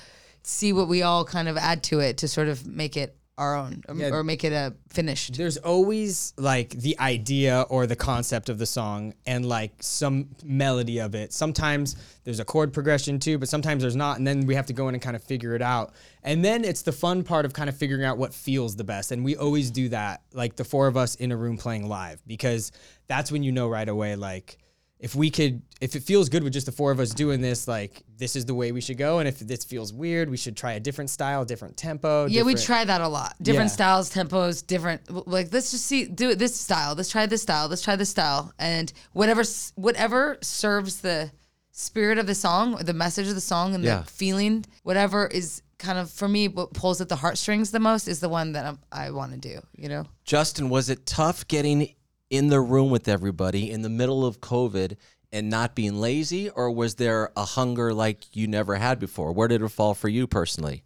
see 0.44 0.74
what 0.74 0.88
we 0.88 1.04
all 1.04 1.24
kind 1.24 1.48
of 1.48 1.56
add 1.56 1.84
to 1.84 2.00
it 2.00 2.18
to 2.18 2.28
sort 2.28 2.48
of 2.48 2.66
make 2.66 2.98
it 2.98 3.16
our 3.42 3.56
own 3.56 3.82
um, 3.90 4.00
or, 4.00 4.20
or 4.20 4.24
make 4.24 4.44
it 4.44 4.54
a 4.54 4.74
finished. 4.90 5.36
There's 5.36 5.58
always 5.58 6.34
like 6.38 6.70
the 6.70 6.98
idea 7.00 7.66
or 7.70 7.88
the 7.88 7.96
concept 7.96 8.50
of 8.50 8.60
the 8.60 8.68
song 8.68 9.14
and 9.26 9.46
like 9.46 9.72
some 9.80 10.30
melody 10.44 11.00
of 11.00 11.16
it. 11.16 11.34
Sometimes 11.34 11.96
there's 12.24 12.40
a 12.40 12.46
chord 12.46 12.72
progression 12.72 13.20
too, 13.20 13.40
but 13.40 13.50
sometimes 13.50 13.82
there's 13.82 13.96
not. 13.96 14.18
And 14.20 14.28
then 14.28 14.46
we 14.46 14.54
have 14.54 14.68
to 14.68 14.74
go 14.74 14.88
in 14.90 14.96
and 14.96 15.02
kind 15.02 15.16
of 15.16 15.24
figure 15.24 15.56
it 15.56 15.62
out. 15.64 15.94
And 16.24 16.46
then 16.46 16.64
it's 16.64 16.84
the 16.84 16.92
fun 16.92 17.24
part 17.24 17.46
of 17.46 17.54
kind 17.54 17.68
of 17.68 17.76
figuring 17.76 18.06
out 18.06 18.20
what 18.20 18.32
feels 18.32 18.76
the 18.76 18.84
best. 18.84 19.12
And 19.12 19.26
we 19.26 19.36
always 19.36 19.72
do 19.72 19.90
that, 19.90 20.22
like 20.34 20.56
the 20.56 20.64
four 20.64 20.86
of 20.86 20.96
us 20.96 21.16
in 21.16 21.32
a 21.32 21.36
room 21.36 21.58
playing 21.58 21.90
live, 21.90 22.22
because 22.28 22.72
that's 23.08 23.32
when 23.32 23.42
you 23.42 23.52
know 23.52 23.68
right 23.68 23.90
away, 23.90 24.16
like, 24.16 24.60
if 25.02 25.16
we 25.16 25.30
could, 25.32 25.64
if 25.82 25.96
it 25.96 26.04
feels 26.04 26.30
good 26.30 26.44
with 26.44 26.54
just 26.54 26.68
the 26.68 26.72
four 26.72 26.92
of 26.92 27.00
us 27.00 27.10
doing 27.10 27.42
this, 27.42 27.68
like 27.68 28.04
this 28.18 28.36
is 28.36 28.46
the 28.46 28.54
way 28.54 28.72
we 28.72 28.80
should 28.82 28.98
go. 29.00 29.18
And 29.18 29.28
if 29.28 29.40
this 29.40 29.66
feels 29.66 29.92
weird, 29.92 30.30
we 30.30 30.38
should 30.38 30.56
try 30.56 30.74
a 30.74 30.80
different 30.80 31.10
style, 31.10 31.44
different 31.44 31.76
tempo. 31.76 32.28
Yeah, 32.28 32.44
we 32.44 32.54
different- 32.54 32.66
try 32.68 32.86
that 32.86 33.02
a 33.02 33.08
lot. 33.08 33.36
Different 33.42 33.70
Yeah. 33.72 33.74
styles, 33.74 34.14
tempos, 34.14 34.66
different. 34.66 35.02
Like 35.28 35.52
let's 35.52 35.72
just 35.72 35.86
see, 35.86 36.06
do 36.06 36.30
it 36.30 36.38
this 36.40 36.56
style. 36.56 36.94
Let's 36.96 37.10
try 37.10 37.26
this 37.26 37.42
style. 37.42 37.68
Let's 37.68 37.82
try 37.82 37.96
this 37.96 38.10
style, 38.12 38.54
and 38.60 38.94
whatever 39.14 39.44
whatever 39.76 40.38
serves 40.42 41.02
the 41.02 41.32
spirit 41.72 42.20
of 42.20 42.28
the 42.28 42.36
song, 42.36 42.76
or 42.76 42.84
the 42.84 42.94
message 42.94 43.28
of 43.28 43.34
the 43.36 43.42
song, 43.42 43.74
and 43.74 43.84
Yeah. 43.84 44.00
the 44.02 44.06
feeling, 44.06 44.66
whatever 44.84 45.26
is 45.26 45.64
kind 45.80 45.98
of 45.98 46.12
for 46.12 46.28
me 46.28 46.48
what 46.48 46.74
pulls 46.74 47.02
at 47.02 47.10
the 47.10 47.16
heartstrings 47.16 47.72
the 47.72 47.80
most 47.80 48.08
is 48.08 48.20
the 48.20 48.30
one 48.30 48.52
that 48.52 48.68
I'm, 48.68 48.78
I 48.92 49.10
want 49.10 49.32
to 49.32 49.38
do. 49.40 49.62
You 49.76 49.90
know. 49.90 50.06
Justin, 50.26 50.70
was 50.70 50.92
it 50.92 51.08
tough 51.08 51.48
getting 51.48 51.96
in 52.32 52.48
the 52.48 52.60
room 52.60 52.90
with 52.90 53.08
everybody 53.08 53.70
in 53.70 53.84
the 53.84 53.90
middle 53.90 54.26
of 54.26 54.42
COVID 54.42 54.96
and 55.32 55.50
not 55.50 55.76
being 55.76 55.96
lazy, 55.96 56.50
or 56.50 56.72
was 56.72 56.96
there 56.96 57.32
a 57.38 57.46
hunger 57.46 57.94
like 57.94 58.36
you 58.36 58.48
never 58.48 58.76
had 58.78 59.00
before? 59.00 59.32
Where 59.32 59.48
did 59.48 59.62
it 59.62 59.70
fall 59.70 59.94
for 59.94 60.10
you 60.10 60.26
personally? 60.26 60.84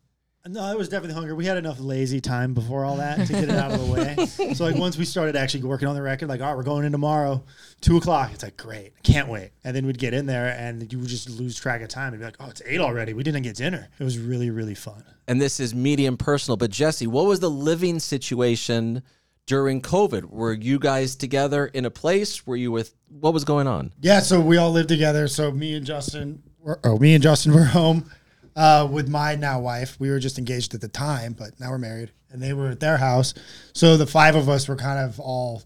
No, 0.48 0.70
it 0.72 0.78
was 0.78 0.90
definitely 0.90 1.16
hunger. 1.16 1.34
We 1.34 1.48
had 1.48 1.58
enough 1.58 1.80
lazy 1.80 2.22
time 2.22 2.54
before 2.54 2.86
all 2.86 2.98
that 2.98 3.26
to 3.26 3.34
get 3.34 3.46
it 3.46 3.50
out 3.50 3.72
of 3.72 3.80
the 3.80 3.92
way. 3.92 4.54
So 4.54 4.64
like 4.66 4.76
once 4.76 4.96
we 4.96 5.04
started 5.04 5.36
actually 5.36 5.64
working 5.64 5.88
on 5.88 5.96
the 5.96 6.04
record, 6.04 6.30
like, 6.30 6.40
all 6.40 6.50
right, 6.50 6.56
we're 6.56 6.62
going 6.62 6.86
in 6.86 6.92
tomorrow, 6.92 7.44
two 7.82 7.98
o'clock. 7.98 8.30
It's 8.32 8.44
like 8.44 8.56
great, 8.56 8.94
can't 9.02 9.28
wait. 9.28 9.54
And 9.64 9.76
then 9.76 9.88
we'd 9.88 9.98
get 9.98 10.14
in 10.14 10.28
there 10.28 10.50
and 10.56 10.94
you 10.94 11.00
would 11.00 11.08
just 11.08 11.32
lose 11.32 11.60
track 11.60 11.82
of 11.82 11.88
time 11.90 12.14
and 12.14 12.20
be 12.20 12.26
like, 12.26 12.36
oh, 12.40 12.50
it's 12.50 12.62
eight 12.68 12.80
already. 12.80 13.14
We 13.16 13.24
didn't 13.24 13.42
get 13.42 13.56
dinner. 13.56 13.88
It 14.00 14.04
was 14.04 14.20
really 14.20 14.52
really 14.52 14.76
fun. 14.76 15.04
and 15.28 15.42
this 15.42 15.60
is 15.60 15.74
medium 15.74 16.16
personal, 16.16 16.58
but 16.58 16.70
Jesse, 16.70 17.08
what 17.08 17.26
was 17.26 17.40
the 17.40 17.50
living 17.50 17.98
situation 17.98 19.02
during 19.48 19.82
COVID? 19.82 20.26
Were 20.26 20.54
you 20.54 20.80
guys 20.80 21.16
together 21.16 21.68
in 21.68 21.86
a 21.86 21.92
place? 21.92 22.46
Were 22.48 22.56
you 22.56 22.72
with 22.72 22.94
what 23.20 23.34
was 23.34 23.44
going 23.46 23.68
on? 23.68 23.92
Yeah, 24.02 24.20
so 24.20 24.40
we 24.42 24.58
all 24.58 24.72
lived 24.72 24.90
together. 24.90 25.28
So 25.28 25.52
me 25.52 25.76
and 25.76 25.86
Justin, 25.86 26.42
were, 26.60 26.80
oh, 26.84 26.98
me 26.98 27.14
and 27.14 27.24
Justin 27.24 27.54
were 27.56 27.64
home 27.66 28.10
uh, 28.56 28.88
with 28.92 29.08
my 29.08 29.36
now 29.36 29.60
wife. 29.60 29.98
We 30.00 30.10
were 30.10 30.20
just 30.20 30.38
engaged 30.40 30.74
at 30.74 30.82
the 30.82 30.88
time, 30.88 31.34
but 31.34 31.60
now 31.60 31.70
we're 31.72 31.78
married, 31.78 32.12
and 32.32 32.42
they 32.42 32.54
were 32.54 32.70
at 32.70 32.80
their 32.80 32.98
house. 32.98 33.34
So 33.74 33.98
the 33.98 34.08
five 34.08 34.36
of 34.36 34.50
us 34.50 34.68
were 34.68 34.76
kind 34.76 35.00
of 35.00 35.20
all 35.20 35.64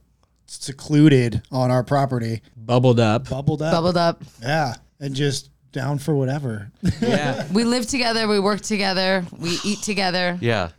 secluded 0.48 1.42
on 1.52 1.72
our 1.72 1.84
property, 1.84 2.42
Bubbled 2.58 3.00
up. 3.00 3.30
bubbled 3.30 3.62
up, 3.62 3.72
Bubbled 3.72 3.98
up. 3.98 4.24
yeah, 4.42 4.74
and 5.00 5.16
just 5.16 5.50
down 5.72 6.00
for 6.00 6.16
whatever. 6.16 6.72
Yeah. 7.02 7.46
We 7.54 7.64
live 7.64 7.86
together. 7.88 8.28
We 8.28 8.40
work 8.40 8.62
together. 8.62 9.24
We 9.38 9.58
eat 9.64 9.80
together. 9.84 10.38
Yeah. 10.42 10.70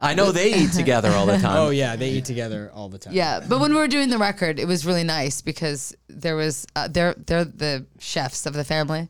I 0.00 0.14
know 0.14 0.30
they 0.30 0.52
eat 0.54 0.72
together 0.72 1.10
all 1.10 1.24
the 1.26 1.38
time. 1.38 1.56
oh 1.56 1.70
yeah, 1.70 1.96
they 1.96 2.10
eat 2.10 2.24
together 2.26 2.70
all 2.74 2.88
the 2.88 2.98
time. 2.98 3.14
Yeah, 3.14 3.40
but 3.46 3.60
when 3.60 3.72
we 3.72 3.78
were 3.78 3.88
doing 3.88 4.10
the 4.10 4.18
record, 4.18 4.58
it 4.58 4.66
was 4.66 4.84
really 4.84 5.04
nice 5.04 5.40
because 5.40 5.94
there 6.08 6.36
was 6.36 6.66
uh, 6.76 6.88
they're 6.88 7.14
they're 7.14 7.44
the 7.44 7.86
chefs 7.98 8.44
of 8.46 8.52
the 8.52 8.64
family, 8.64 9.08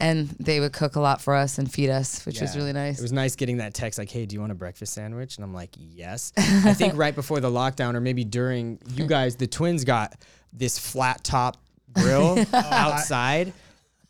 and 0.00 0.28
they 0.38 0.60
would 0.60 0.72
cook 0.72 0.96
a 0.96 1.00
lot 1.00 1.20
for 1.20 1.34
us 1.34 1.58
and 1.58 1.70
feed 1.72 1.90
us, 1.90 2.24
which 2.24 2.40
was 2.40 2.56
really 2.56 2.72
nice. 2.72 2.98
It 2.98 3.02
was 3.02 3.12
nice 3.12 3.34
getting 3.34 3.56
that 3.58 3.74
text 3.74 3.98
like, 3.98 4.10
"Hey, 4.10 4.26
do 4.26 4.34
you 4.34 4.40
want 4.40 4.52
a 4.52 4.56
breakfast 4.56 4.94
sandwich?" 4.94 5.36
And 5.36 5.44
I'm 5.44 5.54
like, 5.54 5.70
"Yes." 5.76 6.32
I 6.36 6.74
think 6.74 6.96
right 6.96 7.14
before 7.14 7.40
the 7.40 7.50
lockdown, 7.50 7.94
or 7.94 8.00
maybe 8.00 8.24
during, 8.24 8.78
you 8.94 9.06
guys, 9.06 9.36
the 9.36 9.46
twins 9.48 9.84
got 9.84 10.14
this 10.52 10.78
flat 10.78 11.24
top 11.24 11.56
grill 11.92 12.38
outside. 12.52 13.52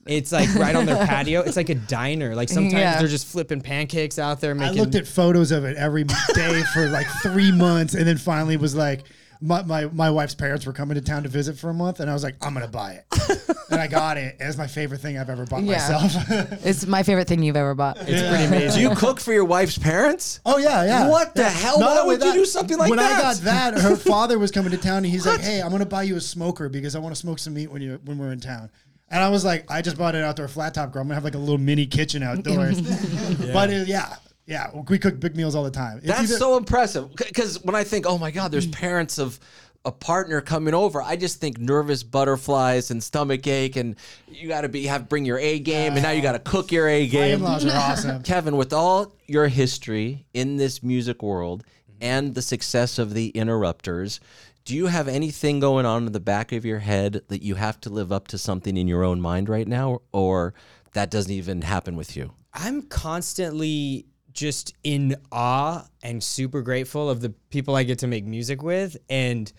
It's 0.06 0.32
like 0.32 0.52
right 0.56 0.74
on 0.74 0.86
their 0.86 0.96
patio. 1.06 1.42
It's 1.42 1.56
like 1.56 1.68
a 1.68 1.74
diner. 1.76 2.34
Like 2.34 2.48
sometimes 2.48 2.72
Yeah. 2.74 2.98
they're 2.98 3.08
just 3.08 3.26
flipping 3.26 3.60
pancakes 3.60 4.18
out 4.18 4.40
there. 4.40 4.50
I 4.50 4.54
Making, 4.54 4.78
looked 4.80 4.94
at 4.96 5.06
photos 5.06 5.52
of 5.52 5.64
it 5.64 5.76
every 5.76 6.04
day 6.34 6.62
for 6.72 6.88
like 6.88 7.06
three 7.22 7.52
months, 7.52 7.94
and 7.94 8.06
then 8.06 8.18
finally 8.18 8.56
was 8.56 8.74
like, 8.74 9.04
my, 9.44 9.60
my, 9.62 9.86
my 9.86 10.08
wife's 10.08 10.36
parents 10.36 10.64
were 10.66 10.72
coming 10.72 10.94
to 10.94 11.00
town 11.00 11.24
to 11.24 11.28
visit 11.28 11.58
for 11.58 11.68
a 11.70 11.74
month, 11.74 11.98
and 11.98 12.08
I 12.08 12.12
was 12.14 12.22
like, 12.22 12.36
I'm 12.42 12.54
gonna 12.54 12.68
buy 12.68 12.92
it, 12.92 13.54
and 13.72 13.80
I 13.80 13.88
got 13.88 14.16
it. 14.16 14.36
It's 14.38 14.56
my 14.56 14.68
favorite 14.68 15.00
thing 15.00 15.18
I've 15.18 15.28
ever 15.30 15.44
bought 15.46 15.64
Yeah. 15.64 15.78
myself. 16.00 16.62
It's 16.64 16.86
my 16.86 17.02
favorite 17.02 17.26
thing 17.26 17.42
you've 17.42 17.56
ever 17.56 17.74
bought. 17.74 17.96
It's 18.02 18.22
pretty 18.28 18.44
amazing. 18.44 18.80
Do 18.82 18.88
you 18.88 18.94
cook 18.94 19.18
for 19.18 19.32
your 19.32 19.44
wife's 19.44 19.76
parents? 19.78 20.38
oh 20.46 20.58
yeah, 20.58 20.84
yeah. 20.84 21.08
What 21.08 21.34
the 21.34 21.42
hell? 21.50 21.80
Not 21.80 21.90
Why 21.96 22.00
only 22.02 22.16
would 22.18 22.24
you 22.24 22.32
do 22.34 22.44
something 22.44 22.78
like 22.78 22.90
when 22.90 22.98
that? 23.00 23.18
I 23.18 23.20
got 23.20 23.36
that, 23.38 23.80
her 23.80 23.96
father 24.12 24.38
was 24.38 24.52
coming 24.52 24.70
to 24.70 24.78
town, 24.78 24.98
and 24.98 25.06
he's 25.06 25.26
like, 25.26 25.40
"Hey, 25.40 25.60
I'm 25.60 25.72
gonna 25.72 25.86
buy 25.86 26.04
you 26.04 26.14
a 26.14 26.20
smoker 26.20 26.68
because 26.68 26.94
I 26.94 27.00
want 27.00 27.12
to 27.12 27.20
smoke 27.20 27.40
some 27.40 27.54
meat 27.54 27.66
when 27.72 27.82
you 27.82 27.98
when 28.04 28.18
we're 28.18 28.30
in 28.30 28.38
town." 28.40 28.70
And 29.12 29.22
I 29.22 29.28
was 29.28 29.44
like, 29.44 29.70
"I 29.70 29.82
just 29.82 29.96
bought 29.98 30.14
an 30.16 30.22
outdoor 30.22 30.48
flat 30.48 30.74
top 30.74 30.90
grill. 30.90 31.02
I'm 31.02 31.08
gonna 31.08 31.14
have 31.16 31.24
like 31.24 31.34
a 31.34 31.38
little 31.38 31.58
mini 31.58 31.86
kitchen 31.86 32.22
outdoors." 32.22 32.80
But 33.52 33.70
uh, 33.70 33.84
yeah, 33.86 34.16
yeah, 34.46 34.70
we 34.88 34.98
cook 34.98 35.20
big 35.20 35.36
meals 35.36 35.54
all 35.54 35.64
the 35.64 35.70
time. 35.70 35.98
It's 35.98 36.06
That's 36.06 36.20
either- 36.22 36.38
so 36.38 36.56
impressive. 36.56 37.14
Because 37.14 37.62
when 37.62 37.74
I 37.74 37.84
think, 37.84 38.06
oh 38.08 38.16
my 38.18 38.30
God, 38.30 38.50
there's 38.50 38.66
parents 38.66 39.18
of 39.18 39.38
a 39.84 39.90
partner 39.92 40.40
coming 40.40 40.74
over, 40.74 41.02
I 41.02 41.16
just 41.16 41.40
think 41.40 41.58
nervous 41.58 42.02
butterflies 42.04 42.90
and 42.90 43.02
stomach 43.02 43.46
ache, 43.46 43.76
and 43.76 43.96
you 44.28 44.48
got 44.48 44.60
to 44.62 44.68
be 44.68 44.86
have 44.86 45.08
bring 45.08 45.24
your 45.24 45.38
A 45.38 45.58
game, 45.58 45.92
and 45.94 46.02
now 46.02 46.10
you 46.12 46.22
got 46.22 46.32
to 46.32 46.38
cook 46.38 46.72
your 46.72 46.88
A 46.88 47.00
My 47.02 47.06
game. 47.06 47.34
in-laws 47.38 47.66
are 47.66 47.72
awesome. 47.76 48.22
Kevin, 48.24 48.56
with 48.56 48.72
all 48.72 49.14
your 49.26 49.48
history 49.48 50.24
in 50.32 50.56
this 50.56 50.82
music 50.82 51.22
world 51.22 51.64
and 52.00 52.34
the 52.34 52.42
success 52.42 52.98
of 52.98 53.12
the 53.14 53.28
Interrupters, 53.30 54.20
do 54.64 54.76
you 54.76 54.86
have 54.86 55.08
anything 55.08 55.60
going 55.60 55.86
on 55.86 56.06
in 56.06 56.12
the 56.12 56.20
back 56.20 56.52
of 56.52 56.64
your 56.64 56.78
head 56.78 57.22
that 57.28 57.42
you 57.42 57.56
have 57.56 57.80
to 57.82 57.90
live 57.90 58.12
up 58.12 58.28
to 58.28 58.38
something 58.38 58.76
in 58.76 58.86
your 58.88 59.02
own 59.02 59.20
mind 59.20 59.48
right 59.48 59.66
now, 59.66 60.02
or 60.12 60.54
that 60.92 61.10
doesn't 61.10 61.32
even 61.32 61.62
happen 61.62 61.96
with 61.96 62.16
you? 62.16 62.32
I'm 62.54 62.82
constantly 62.82 64.06
just 64.32 64.74
in 64.82 65.16
awe 65.30 65.84
and 66.02 66.22
super 66.22 66.62
grateful 66.62 67.10
of 67.10 67.20
the 67.20 67.30
people 67.50 67.76
I 67.76 67.82
get 67.82 67.98
to 67.98 68.06
make 68.06 68.24
music 68.24 68.62
with 68.62 68.96
and 69.10 69.52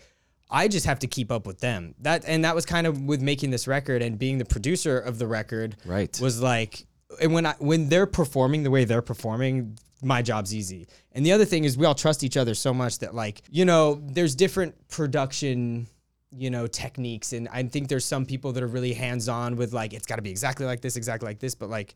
I 0.49 0.67
just 0.67 0.85
have 0.85 0.99
to 0.99 1.07
keep 1.07 1.31
up 1.31 1.47
with 1.47 1.59
them. 1.59 1.95
That 1.99 2.25
and 2.27 2.45
that 2.45 2.53
was 2.55 2.65
kind 2.65 2.85
of 2.85 3.01
with 3.01 3.21
making 3.21 3.49
this 3.49 3.67
record 3.67 4.01
and 4.01 4.19
being 4.19 4.37
the 4.37 4.45
producer 4.45 4.99
of 4.99 5.17
the 5.17 5.27
record. 5.27 5.77
Right. 5.85 6.17
Was 6.21 6.41
like 6.41 6.85
and 7.21 7.33
when 7.33 7.45
I 7.45 7.55
when 7.59 7.89
they're 7.89 8.05
performing 8.05 8.63
the 8.63 8.69
way 8.69 8.85
they're 8.85 9.01
performing, 9.01 9.77
my 10.03 10.21
job's 10.21 10.53
easy. 10.53 10.87
And 11.11 11.25
the 11.25 11.31
other 11.31 11.45
thing 11.45 11.63
is 11.63 11.77
we 11.77 11.85
all 11.85 11.95
trust 11.95 12.23
each 12.23 12.37
other 12.37 12.53
so 12.53 12.73
much 12.73 12.99
that 12.99 13.15
like, 13.15 13.41
you 13.49 13.65
know, 13.65 14.01
there's 14.05 14.35
different 14.35 14.87
production 14.89 15.87
you 16.37 16.49
know 16.49 16.67
techniques. 16.67 17.33
And 17.33 17.47
i 17.51 17.63
think 17.63 17.87
there's 17.87 18.05
some 18.05 18.25
people 18.25 18.51
that 18.53 18.63
are 18.63 18.67
really 18.67 18.93
hands-on 18.93 19.55
with 19.55 19.73
like 19.73 19.93
it's 19.93 20.05
got 20.05 20.17
to 20.17 20.21
be 20.21 20.31
exactly 20.31 20.65
like 20.65 20.81
this 20.81 20.95
exactly 20.95 21.27
like 21.27 21.39
this. 21.39 21.55
But 21.55 21.69
like 21.69 21.95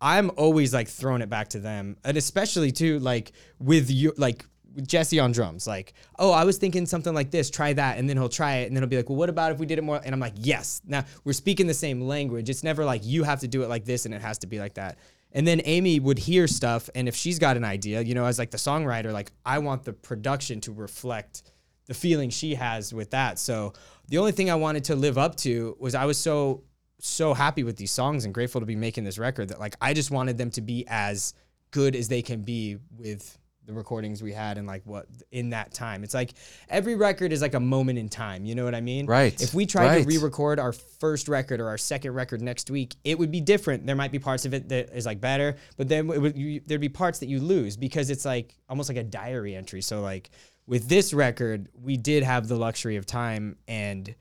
i'm 0.00 0.30
always 0.36 0.74
like 0.74 0.88
throwing 0.88 1.22
it 1.22 1.30
back 1.30 1.48
to 1.48 1.58
them. 1.58 1.96
And 2.04 2.16
especially 2.16 2.72
too 2.72 2.98
like 2.98 3.32
with 3.58 3.90
you 3.90 4.12
like 4.16 4.46
with 4.74 4.88
jesse 4.88 5.20
on 5.20 5.32
drums. 5.32 5.66
Like 5.66 5.94
oh 6.18 6.32
i 6.32 6.44
was 6.44 6.58
thinking 6.58 6.86
something 6.86 7.14
like 7.14 7.30
this 7.30 7.50
try 7.50 7.72
that. 7.72 7.98
And 7.98 8.08
then 8.08 8.16
he'll 8.16 8.28
try 8.28 8.56
it. 8.56 8.66
And 8.66 8.76
then 8.76 8.82
he'll 8.82 8.90
be 8.90 8.96
like 8.96 9.08
well 9.08 9.18
what 9.18 9.28
about 9.28 9.52
if 9.52 9.58
we 9.58 9.66
did 9.66 9.78
it 9.78 9.84
more? 9.84 10.00
And 10.04 10.14
i'm 10.14 10.20
like 10.20 10.34
yes. 10.36 10.80
Now 10.86 11.04
we're 11.24 11.32
speaking 11.32 11.66
the 11.66 11.74
same 11.74 12.00
language. 12.02 12.48
It's 12.48 12.64
never 12.64 12.84
like 12.84 13.04
you 13.04 13.22
have 13.24 13.40
to 13.40 13.48
do 13.48 13.62
it 13.62 13.68
like 13.68 13.84
this 13.84 14.06
and 14.06 14.14
it 14.14 14.22
has 14.22 14.38
to 14.38 14.46
be 14.46 14.58
like 14.58 14.74
that 14.74 14.98
and 15.34 15.46
then 15.46 15.60
Amy 15.64 15.98
would 15.98 16.18
hear 16.18 16.46
stuff, 16.46 16.88
and 16.94 17.08
if 17.08 17.16
she's 17.16 17.38
got 17.38 17.56
an 17.56 17.64
idea, 17.64 18.00
you 18.00 18.14
know, 18.14 18.24
as 18.24 18.38
like 18.38 18.52
the 18.52 18.56
songwriter, 18.56 19.12
like 19.12 19.32
I 19.44 19.58
want 19.58 19.82
the 19.82 19.92
production 19.92 20.60
to 20.62 20.72
reflect 20.72 21.42
the 21.86 21.94
feeling 21.94 22.30
she 22.30 22.54
has 22.54 22.94
with 22.94 23.10
that. 23.10 23.38
So 23.38 23.72
the 24.08 24.18
only 24.18 24.32
thing 24.32 24.50
I 24.50 24.54
wanted 24.54 24.84
to 24.84 24.94
live 24.94 25.18
up 25.18 25.36
to 25.38 25.76
was 25.78 25.94
I 25.94 26.04
was 26.06 26.18
so 26.18 26.62
so 27.00 27.34
happy 27.34 27.64
with 27.64 27.76
these 27.76 27.90
songs 27.90 28.24
and 28.24 28.32
grateful 28.32 28.60
to 28.60 28.66
be 28.66 28.76
making 28.76 29.04
this 29.04 29.18
record 29.18 29.48
that 29.48 29.60
like 29.60 29.74
I 29.80 29.92
just 29.92 30.10
wanted 30.10 30.38
them 30.38 30.50
to 30.52 30.62
be 30.62 30.86
as 30.88 31.34
good 31.70 31.94
as 31.94 32.08
they 32.08 32.22
can 32.22 32.42
be 32.42 32.78
with 32.96 33.36
the 33.66 33.72
recordings 33.72 34.22
we 34.22 34.32
had 34.32 34.58
and 34.58 34.66
like 34.66 34.82
what 34.84 35.06
in 35.30 35.50
that 35.50 35.72
time. 35.72 36.04
It's 36.04 36.14
like 36.14 36.34
every 36.68 36.94
record 36.94 37.32
is 37.32 37.40
like 37.42 37.54
a 37.54 37.60
moment 37.60 37.98
in 37.98 38.08
time, 38.08 38.44
you 38.44 38.54
know 38.54 38.64
what 38.64 38.74
I 38.74 38.80
mean? 38.80 39.06
Right, 39.06 39.40
If 39.40 39.54
we 39.54 39.66
tried 39.66 39.86
right. 39.86 40.02
to 40.02 40.08
re-record 40.08 40.58
our 40.58 40.72
first 40.72 41.28
record 41.28 41.60
or 41.60 41.68
our 41.68 41.78
second 41.78 42.12
record 42.12 42.42
next 42.42 42.70
week, 42.70 42.94
it 43.04 43.18
would 43.18 43.30
be 43.30 43.40
different. 43.40 43.86
There 43.86 43.96
might 43.96 44.12
be 44.12 44.18
parts 44.18 44.44
of 44.44 44.54
it 44.54 44.68
that 44.68 44.90
is 44.94 45.06
like 45.06 45.20
better, 45.20 45.56
but 45.76 45.88
then 45.88 46.10
it 46.10 46.20
would, 46.20 46.36
you, 46.36 46.60
there'd 46.66 46.80
be 46.80 46.88
parts 46.88 47.18
that 47.20 47.28
you 47.28 47.40
lose 47.40 47.76
because 47.76 48.10
it's 48.10 48.24
like 48.24 48.56
almost 48.68 48.88
like 48.88 48.98
a 48.98 49.04
diary 49.04 49.54
entry. 49.54 49.80
So 49.80 50.00
like 50.00 50.30
with 50.66 50.88
this 50.88 51.12
record, 51.14 51.68
we 51.82 51.96
did 51.96 52.22
have 52.22 52.48
the 52.48 52.56
luxury 52.56 52.96
of 52.96 53.06
time 53.06 53.56
and 53.68 54.14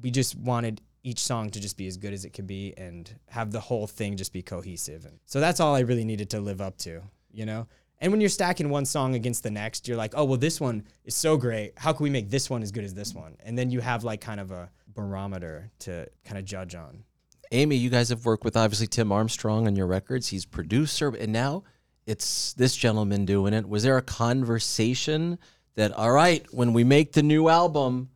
we 0.00 0.10
just 0.10 0.36
wanted 0.36 0.80
each 1.02 1.20
song 1.20 1.50
to 1.50 1.60
just 1.60 1.76
be 1.76 1.86
as 1.86 1.96
good 1.96 2.12
as 2.12 2.24
it 2.24 2.30
could 2.30 2.46
be 2.46 2.74
and 2.76 3.18
have 3.28 3.52
the 3.52 3.60
whole 3.60 3.86
thing 3.86 4.16
just 4.16 4.32
be 4.32 4.42
cohesive. 4.42 5.04
And 5.04 5.18
so 5.24 5.40
that's 5.40 5.60
all 5.60 5.74
I 5.74 5.80
really 5.80 6.04
needed 6.04 6.30
to 6.30 6.40
live 6.40 6.60
up 6.60 6.76
to, 6.78 7.02
you 7.32 7.46
know? 7.46 7.66
And 8.00 8.10
when 8.10 8.20
you're 8.20 8.30
stacking 8.30 8.70
one 8.70 8.84
song 8.86 9.14
against 9.14 9.42
the 9.42 9.50
next, 9.50 9.86
you're 9.86 9.96
like, 9.96 10.14
oh, 10.16 10.24
well, 10.24 10.38
this 10.38 10.60
one 10.60 10.84
is 11.04 11.14
so 11.14 11.36
great. 11.36 11.72
How 11.76 11.92
can 11.92 12.04
we 12.04 12.10
make 12.10 12.30
this 12.30 12.48
one 12.48 12.62
as 12.62 12.72
good 12.72 12.84
as 12.84 12.94
this 12.94 13.14
one? 13.14 13.36
And 13.44 13.58
then 13.58 13.70
you 13.70 13.80
have 13.80 14.04
like 14.04 14.20
kind 14.20 14.40
of 14.40 14.50
a 14.50 14.70
barometer 14.94 15.70
to 15.80 16.08
kind 16.24 16.38
of 16.38 16.44
judge 16.44 16.74
on. 16.74 17.04
Amy, 17.52 17.76
you 17.76 17.90
guys 17.90 18.08
have 18.08 18.24
worked 18.24 18.44
with 18.44 18.56
obviously 18.56 18.86
Tim 18.86 19.12
Armstrong 19.12 19.66
on 19.66 19.76
your 19.76 19.86
records. 19.86 20.28
He's 20.28 20.46
producer, 20.46 21.08
and 21.08 21.32
now 21.32 21.64
it's 22.06 22.52
this 22.54 22.74
gentleman 22.76 23.24
doing 23.24 23.52
it. 23.52 23.68
Was 23.68 23.82
there 23.82 23.96
a 23.96 24.02
conversation 24.02 25.38
that, 25.74 25.92
all 25.92 26.12
right, 26.12 26.46
when 26.52 26.72
we 26.72 26.84
make 26.84 27.12
the 27.12 27.22
new 27.22 27.48
album, 27.48 28.10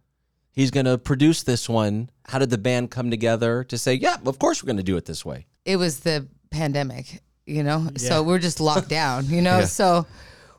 he's 0.52 0.70
going 0.70 0.86
to 0.86 0.98
produce 0.98 1.42
this 1.42 1.68
one? 1.68 2.10
How 2.26 2.38
did 2.38 2.50
the 2.50 2.58
band 2.58 2.90
come 2.90 3.10
together 3.10 3.64
to 3.64 3.76
say, 3.76 3.94
yeah, 3.94 4.16
of 4.24 4.38
course 4.38 4.62
we're 4.62 4.68
going 4.68 4.76
to 4.78 4.82
do 4.82 4.96
it 4.96 5.04
this 5.04 5.24
way? 5.24 5.46
it 5.64 5.76
was 5.76 6.00
the 6.00 6.26
pandemic, 6.50 7.22
you 7.46 7.62
know, 7.62 7.88
so 7.96 8.22
we're 8.22 8.38
just 8.38 8.60
locked 8.60 8.88
down, 9.00 9.26
you 9.26 9.42
know. 9.42 9.60
So 9.64 10.06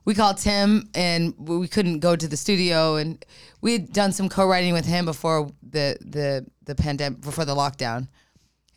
we 0.06 0.14
called 0.14 0.38
Tim 0.38 0.90
and 0.94 1.34
we 1.38 1.68
couldn't 1.68 2.00
go 2.00 2.16
to 2.16 2.28
the 2.28 2.38
studio, 2.38 2.96
and 2.96 3.24
we 3.62 3.74
had 3.74 3.92
done 3.92 4.12
some 4.12 4.30
co-writing 4.30 4.74
with 4.74 4.86
him 4.86 5.06
before 5.06 5.50
the 5.64 5.98
the 6.02 6.46
the 6.66 6.76
pandemic, 6.76 7.22
before 7.22 7.46
the 7.46 7.56
lockdown, 7.56 8.08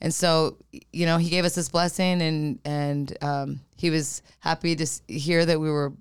and 0.00 0.12
so 0.14 0.56
you 0.92 1.06
know 1.06 1.18
he 1.18 1.28
gave 1.28 1.44
us 1.44 1.54
this 1.54 1.68
blessing, 1.68 2.22
and 2.22 2.58
and 2.64 3.16
um, 3.20 3.60
he 3.76 3.90
was 3.90 4.22
happy 4.40 4.74
to 4.76 4.86
hear 5.08 5.44
that 5.44 5.60
we 5.60 5.70
were 5.70 5.92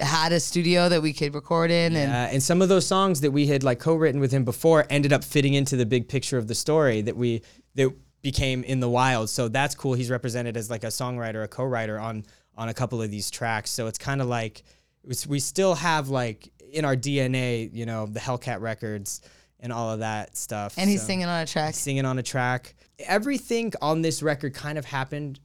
had 0.00 0.32
a 0.32 0.40
studio 0.40 0.88
that 0.88 1.02
we 1.02 1.12
could 1.12 1.34
record 1.34 1.70
in, 1.70 1.94
and 1.96 2.10
Uh, 2.12 2.32
and 2.32 2.42
some 2.42 2.62
of 2.62 2.68
those 2.68 2.86
songs 2.86 3.20
that 3.20 3.30
we 3.30 3.46
had 3.46 3.62
like 3.62 3.78
co-written 3.78 4.20
with 4.20 4.32
him 4.32 4.44
before 4.44 4.86
ended 4.90 5.12
up 5.12 5.22
fitting 5.24 5.54
into 5.54 5.76
the 5.76 5.86
big 5.86 6.08
picture 6.08 6.38
of 6.38 6.46
the 6.46 6.54
story 6.54 7.02
that 7.02 7.16
we 7.16 7.42
that 7.74 7.92
became 8.22 8.62
in 8.64 8.80
the 8.80 8.88
wild. 8.88 9.28
So 9.30 9.48
that's 9.48 9.74
cool. 9.74 9.94
He's 9.94 10.10
represented 10.10 10.56
as 10.56 10.70
like 10.70 10.84
a 10.84 10.88
songwriter, 10.88 11.44
a 11.44 11.48
co-writer 11.48 11.98
on 11.98 12.24
on 12.56 12.68
a 12.68 12.74
couple 12.74 13.00
of 13.02 13.10
these 13.10 13.30
tracks. 13.30 13.70
So 13.70 13.86
it's 13.86 13.98
kind 13.98 14.20
of 14.20 14.28
like 14.28 14.62
it's, 15.08 15.26
we 15.26 15.40
still 15.40 15.74
have 15.74 16.08
like 16.08 16.50
in 16.72 16.84
our 16.84 16.96
DNA, 16.96 17.70
you 17.72 17.86
know, 17.86 18.06
the 18.06 18.20
Hellcat 18.20 18.60
records 18.60 19.20
and 19.60 19.72
all 19.72 19.90
of 19.90 20.00
that 20.00 20.36
stuff. 20.36 20.74
and 20.76 20.88
he's 20.90 21.00
So- 21.00 21.06
singing 21.08 21.26
on 21.26 21.40
a 21.42 21.46
track. 21.46 21.74
singing 21.74 22.04
on 22.04 22.18
a 22.18 22.22
track. 22.22 22.74
Everything 23.00 23.72
on 23.80 24.02
this 24.02 24.22
record 24.22 24.54
kind 24.54 24.78
of 24.78 24.84
happened 24.84 25.40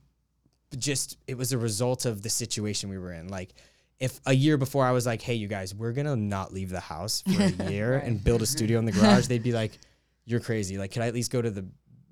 just 0.78 1.18
it 1.28 1.38
was 1.38 1.54
a 1.54 1.58
result 1.58 2.06
of 2.06 2.22
the 2.22 2.30
situation 2.30 2.90
we 2.90 2.98
were 2.98 3.14
in. 3.14 3.30
Like 3.30 3.54
if 4.00 4.20
a 4.26 4.34
year 4.34 4.58
before 4.58 4.86
I 4.86 4.92
was 4.92 5.06
like, 5.06 5.22
"Hey, 5.22 5.34
you 5.36 5.48
guys, 5.48 5.74
we're 5.74 5.94
gonna 5.94 6.16
not 6.16 6.54
leave 6.54 6.70
the 6.70 6.80
house 6.82 7.24
for 7.24 7.42
a 7.42 7.50
year 7.72 7.98
and 7.98 8.22
build 8.24 8.42
a 8.42 8.46
studio 8.46 8.78
in 8.80 8.86
the 8.86 8.92
garage," 8.92 9.28
they'd 9.30 9.42
be 9.44 9.54
like, 9.54 9.72
"You're 10.26 10.40
crazy! 10.42 10.78
Like, 10.78 10.92
could 10.92 11.02
I 11.02 11.08
at 11.08 11.14
least 11.14 11.32
go 11.32 11.42
to 11.42 11.50
the 11.50 11.66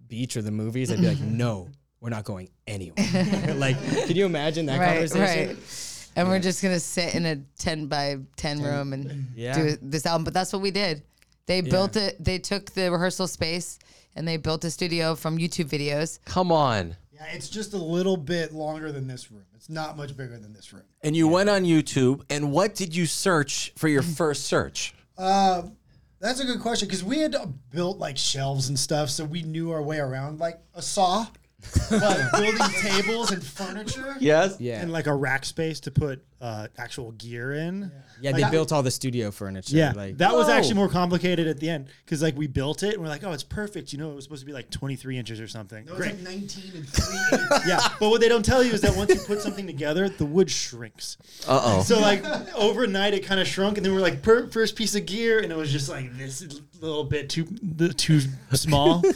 beach 0.07 0.37
or 0.37 0.41
the 0.41 0.51
movies?" 0.51 0.91
I'd 0.91 0.99
be 1.01 1.07
like, 1.07 1.19
"No, 1.21 1.69
we're 1.99 2.09
not 2.09 2.23
going 2.23 2.49
anywhere." 2.67 3.53
like, 3.55 3.77
can 4.07 4.15
you 4.15 4.25
imagine 4.25 4.65
that 4.67 4.79
right, 4.79 5.09
conversation? 5.09 5.47
right. 5.49 5.57
And 6.17 6.29
we're 6.29 6.39
just 6.39 6.61
gonna 6.63 6.79
sit 6.79 7.13
in 7.13 7.25
a 7.25 7.37
ten 7.57 7.87
by 7.87 8.17
ten 8.37 8.61
room 8.61 8.93
and 8.93 9.27
Yeah. 9.35 9.53
do 9.53 9.77
this 9.81 10.05
album. 10.05 10.23
But 10.23 10.33
that's 10.33 10.53
what 10.53 10.61
we 10.61 10.71
did. 10.71 11.03
They 11.47 11.61
built 11.61 11.95
it. 11.95 12.23
They 12.23 12.39
took 12.39 12.71
the 12.71 12.91
rehearsal 12.91 13.27
space 13.27 13.77
and 14.15 14.27
they 14.27 14.37
built 14.37 14.63
a 14.63 14.71
studio 14.71 15.13
from 15.15 15.37
YouTube 15.37 15.65
videos. 15.69 16.19
Come 16.25 16.51
on. 16.51 16.95
Yeah, 17.13 17.25
it's 17.33 17.49
just 17.49 17.73
a 17.73 17.77
little 17.77 18.17
bit 18.17 18.53
longer 18.53 18.91
than 18.91 19.07
this 19.07 19.31
room. 19.31 19.45
It's 19.55 19.69
not 19.69 19.95
much 19.97 20.15
bigger 20.17 20.37
than 20.37 20.53
this 20.53 20.73
room. 20.73 20.83
And 21.01 21.15
you 21.15 21.27
went 21.27 21.49
on 21.49 21.63
YouTube, 21.63 22.23
and 22.29 22.51
what 22.51 22.75
did 22.75 22.95
you 22.95 23.05
search 23.05 23.71
for 23.77 23.87
your 23.87 24.01
first 24.01 24.45
search? 24.45 24.93
Uh, 25.17 25.63
that's 26.19 26.39
a 26.39 26.45
good 26.45 26.59
question 26.59 26.87
because 26.87 27.03
we 27.03 27.19
had 27.19 27.35
built 27.71 27.97
like 27.97 28.17
shelves 28.17 28.69
and 28.69 28.77
stuff, 28.79 29.09
so 29.09 29.25
we 29.25 29.41
knew 29.41 29.71
our 29.71 29.81
way 29.81 29.99
around 29.99 30.39
like 30.39 30.59
a 30.73 30.81
saw. 30.81 31.27
But 31.89 32.31
building 32.33 32.57
tables 32.79 33.31
and 33.31 33.43
furniture. 33.43 34.15
Yes. 34.19 34.57
Yeah, 34.59 34.81
and 34.81 34.91
like 34.91 35.07
a 35.07 35.13
rack 35.13 35.45
space 35.45 35.79
to 35.81 35.91
put 35.91 36.23
uh, 36.41 36.67
actual 36.77 37.11
gear 37.13 37.53
in. 37.53 37.91
yeah. 38.21 38.31
They 38.31 38.49
built 38.49 38.71
all 38.71 38.83
the 38.83 38.91
studio 38.91 39.31
furniture. 39.31 39.75
Yeah, 39.75 39.93
like 39.95 40.17
that 40.17 40.33
was 40.33 40.49
actually 40.49 40.75
more 40.75 40.89
complicated 40.89 41.47
at 41.47 41.59
the 41.59 41.69
end 41.69 41.87
because 42.05 42.21
like 42.21 42.35
we 42.37 42.47
built 42.47 42.83
it 42.83 42.93
and 42.93 43.01
we're 43.01 43.07
like, 43.09 43.23
oh, 43.23 43.31
it's 43.31 43.43
perfect. 43.43 43.93
You 43.93 43.99
know, 43.99 44.11
it 44.11 44.15
was 44.15 44.25
supposed 44.25 44.41
to 44.41 44.45
be 44.45 44.53
like 44.53 44.69
23 44.69 45.17
inches 45.17 45.39
or 45.39 45.47
something. 45.47 45.85
It 45.85 45.89
was 45.89 45.99
Great. 45.99 46.15
like 46.15 46.23
19 46.23 46.75
and 46.75 46.87
3 46.87 47.15
yeah, 47.67 47.79
but 47.99 48.09
what 48.09 48.21
they 48.21 48.29
don't 48.29 48.45
tell 48.45 48.63
you 48.63 48.73
is 48.73 48.81
that 48.81 48.95
once 48.95 49.13
you 49.13 49.19
put 49.21 49.41
something 49.41 49.65
together, 49.65 50.09
the 50.09 50.25
wood 50.25 50.51
shrinks. 50.51 51.17
Uh 51.47 51.61
oh. 51.63 51.81
So 51.83 51.99
like 51.99 52.23
overnight, 52.55 53.13
it 53.13 53.25
kind 53.25 53.39
of 53.39 53.47
shrunk, 53.47 53.77
and 53.77 53.85
then 53.85 53.93
we're 53.93 54.01
like, 54.01 54.21
per, 54.21 54.47
first 54.47 54.75
piece 54.75 54.95
of 54.95 55.05
gear, 55.05 55.39
and 55.39 55.51
it 55.51 55.57
was 55.57 55.71
just 55.71 55.89
like 55.89 56.15
this 56.17 56.43
little 56.81 57.03
bit 57.05 57.29
too 57.29 57.47
the- 57.61 57.93
too 57.93 58.19
small. 58.53 59.01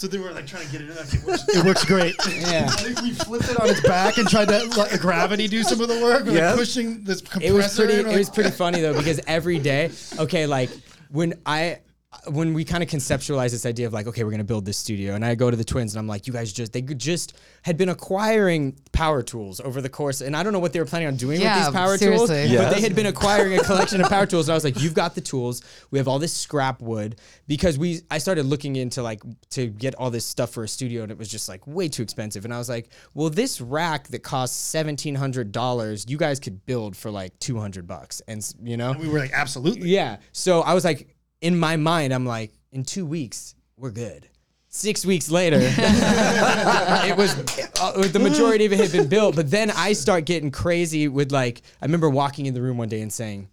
so 0.00 0.06
then 0.06 0.22
we're 0.22 0.32
like 0.32 0.46
trying 0.46 0.64
to 0.64 0.72
get 0.72 0.80
it 0.80 0.88
in. 0.88 0.96
Like, 0.96 1.12
it, 1.12 1.22
works, 1.24 1.44
it 1.50 1.62
works 1.62 1.84
great. 1.84 2.14
yeah. 2.50 2.64
I 2.70 2.70
think 2.70 3.02
we 3.02 3.10
flipped 3.12 3.50
it 3.50 3.60
on 3.60 3.68
its 3.68 3.82
back 3.82 4.16
and 4.16 4.26
tried 4.26 4.48
to 4.48 4.64
let 4.74 4.98
gravity 4.98 5.46
do 5.46 5.62
some 5.62 5.78
of 5.82 5.88
the 5.88 6.00
work. 6.00 6.24
We 6.24 6.32
Yes. 6.32 6.54
were 6.54 6.60
pushing 6.62 7.04
this 7.04 7.20
compressor. 7.20 7.46
it 7.46 7.52
was 7.54 7.76
pretty 7.76 7.92
in, 7.92 8.06
it 8.06 8.06
we're 8.06 8.16
was 8.18 8.30
pretty 8.30 8.50
funny 8.50 8.80
though 8.80 8.94
because 8.96 9.20
every 9.26 9.58
day 9.58 9.90
okay 10.18 10.46
like 10.46 10.70
when 11.10 11.34
i 11.44 11.80
Uh, 12.12 12.28
when 12.32 12.54
we 12.54 12.64
kind 12.64 12.82
of 12.82 12.88
conceptualize 12.88 13.52
this 13.52 13.64
idea 13.64 13.86
of 13.86 13.92
like 13.92 14.04
okay 14.04 14.24
we're 14.24 14.32
gonna 14.32 14.42
build 14.42 14.64
this 14.64 14.76
studio 14.76 15.14
and 15.14 15.24
i 15.24 15.32
go 15.36 15.48
to 15.48 15.56
the 15.56 15.62
twins 15.62 15.94
and 15.94 16.00
i'm 16.00 16.08
like 16.08 16.26
you 16.26 16.32
guys 16.32 16.52
just 16.52 16.72
they 16.72 16.82
just 16.82 17.36
had 17.62 17.76
been 17.76 17.88
acquiring 17.88 18.76
power 18.90 19.22
tools 19.22 19.60
over 19.60 19.80
the 19.80 19.88
course 19.88 20.20
and 20.20 20.36
i 20.36 20.42
don't 20.42 20.52
know 20.52 20.58
what 20.58 20.72
they 20.72 20.80
were 20.80 20.86
planning 20.86 21.06
on 21.06 21.14
doing 21.14 21.40
Yeah, 21.40 21.54
with 21.58 21.66
these 21.66 21.72
power 21.72 21.96
seriously. 21.96 22.48
tools 22.48 22.58
but 22.64 22.74
they 22.74 22.80
had 22.80 22.96
been 22.96 23.06
acquiring 23.14 23.56
a 23.56 23.62
collection 23.62 24.00
of 24.00 24.08
power 24.08 24.26
tools 24.26 24.48
and 24.48 24.52
i 24.52 24.56
was 24.56 24.64
like 24.64 24.80
you've 24.82 24.92
got 24.94 25.14
the 25.14 25.20
tools 25.20 25.62
we 25.92 25.98
have 26.00 26.08
all 26.08 26.18
this 26.18 26.32
scrap 26.32 26.82
wood 26.82 27.14
because 27.46 27.78
we 27.78 28.00
i 28.10 28.18
started 28.18 28.44
looking 28.44 28.74
into 28.74 29.04
like 29.04 29.22
to 29.50 29.68
get 29.68 29.94
all 29.94 30.10
this 30.10 30.24
stuff 30.24 30.50
for 30.50 30.64
a 30.64 30.68
studio 30.68 31.04
and 31.04 31.12
it 31.12 31.18
was 31.18 31.28
just 31.28 31.48
like 31.48 31.64
way 31.68 31.88
too 31.88 32.02
expensive 32.02 32.44
and 32.44 32.52
i 32.52 32.58
was 32.58 32.68
like 32.68 32.88
well 33.14 33.30
this 33.30 33.60
rack 33.60 34.08
that 34.08 34.24
costs 34.24 34.74
$1700 34.74 36.10
you 36.10 36.16
guys 36.16 36.40
could 36.40 36.66
build 36.66 36.96
for 36.96 37.12
like 37.12 37.38
200 37.38 37.86
bucks 37.86 38.20
and 38.26 38.52
you 38.64 38.76
know 38.76 38.94
we 38.98 39.06
were 39.08 39.20
like, 39.20 39.30
absolutely. 39.32 39.88
yeah 39.88 40.16
so 40.32 40.62
i 40.62 40.74
was 40.74 40.84
like 40.84 41.06
in 41.40 41.58
my 41.58 41.76
mind 41.76 42.12
i'm 42.12 42.26
like 42.26 42.52
in 42.72 42.84
two 42.84 43.04
weeks 43.06 43.54
we're 43.76 43.90
good 43.90 44.28
six 44.68 45.04
weeks 45.04 45.30
later 45.30 45.58
it 45.60 47.16
was 47.16 47.34
uh, 47.80 48.06
the 48.08 48.18
majority 48.20 48.64
of 48.66 48.72
it 48.72 48.78
had 48.78 48.92
been 48.92 49.08
built 49.08 49.34
but 49.34 49.50
then 49.50 49.70
i 49.72 49.92
start 49.92 50.24
getting 50.24 50.50
crazy 50.50 51.08
with 51.08 51.32
like 51.32 51.62
i 51.80 51.84
remember 51.84 52.08
walking 52.08 52.46
in 52.46 52.54
the 52.54 52.62
room 52.62 52.76
one 52.78 52.88
day 52.88 53.00
and 53.00 53.12
saying 53.12 53.48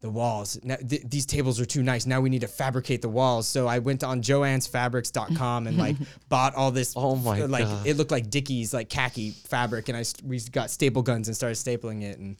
the 0.00 0.10
walls 0.10 0.58
now, 0.62 0.76
th- 0.76 1.00
these 1.06 1.24
tables 1.24 1.58
are 1.58 1.64
too 1.64 1.82
nice 1.82 2.04
now 2.04 2.20
we 2.20 2.28
need 2.28 2.42
to 2.42 2.46
fabricate 2.48 3.00
the 3.00 3.08
walls 3.08 3.48
so 3.48 3.66
i 3.66 3.78
went 3.78 4.04
on 4.04 4.20
joannesfabrics.com 4.20 5.66
and 5.66 5.78
like 5.78 5.96
bought 6.28 6.54
all 6.54 6.70
this 6.70 6.92
Oh 6.94 7.16
my 7.16 7.40
like 7.46 7.64
God. 7.64 7.86
it 7.86 7.96
looked 7.96 8.10
like 8.10 8.28
dickies 8.28 8.74
like 8.74 8.90
khaki 8.90 9.30
fabric 9.30 9.88
and 9.88 9.96
i 9.96 10.02
st- 10.02 10.28
we 10.28 10.38
got 10.52 10.70
staple 10.70 11.00
guns 11.02 11.28
and 11.28 11.34
started 11.36 11.54
stapling 11.56 12.02
it 12.02 12.18
and 12.18 12.36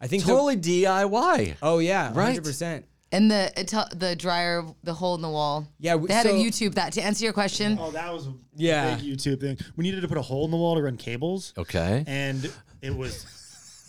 i 0.00 0.06
think 0.06 0.22
the- 0.24 0.30
Totally 0.30 0.56
DIY. 0.56 1.56
oh 1.60 1.80
yeah 1.80 2.12
Right. 2.14 2.38
100% 2.38 2.84
And 3.10 3.30
the 3.30 3.50
it 3.58 3.68
tell- 3.68 3.88
the 3.94 4.14
dryer, 4.14 4.64
the 4.84 4.92
hole 4.94 5.14
in 5.14 5.22
the 5.22 5.30
wall. 5.30 5.66
Yeah, 5.78 5.94
we- 5.94 6.08
they 6.08 6.14
had 6.14 6.24
to 6.24 6.30
so- 6.30 6.36
YouTube 6.36 6.74
that 6.74 6.92
to 6.94 7.00
answer 7.02 7.24
your 7.24 7.32
question. 7.32 7.78
Oh, 7.80 7.90
that 7.92 8.12
was 8.12 8.26
a 8.26 8.34
Yeah. 8.56 8.96
big 8.96 9.04
YouTube 9.18 9.40
thing. 9.40 9.56
We 9.76 9.84
needed 9.84 10.02
to 10.02 10.08
put 10.08 10.18
a 10.18 10.22
hole 10.22 10.44
in 10.44 10.50
the 10.50 10.56
wall 10.58 10.74
to 10.76 10.82
run 10.82 10.96
cables. 10.98 11.52
Okay. 11.56 12.04
and 12.06 12.50
it 12.82 12.94
was 12.96 13.24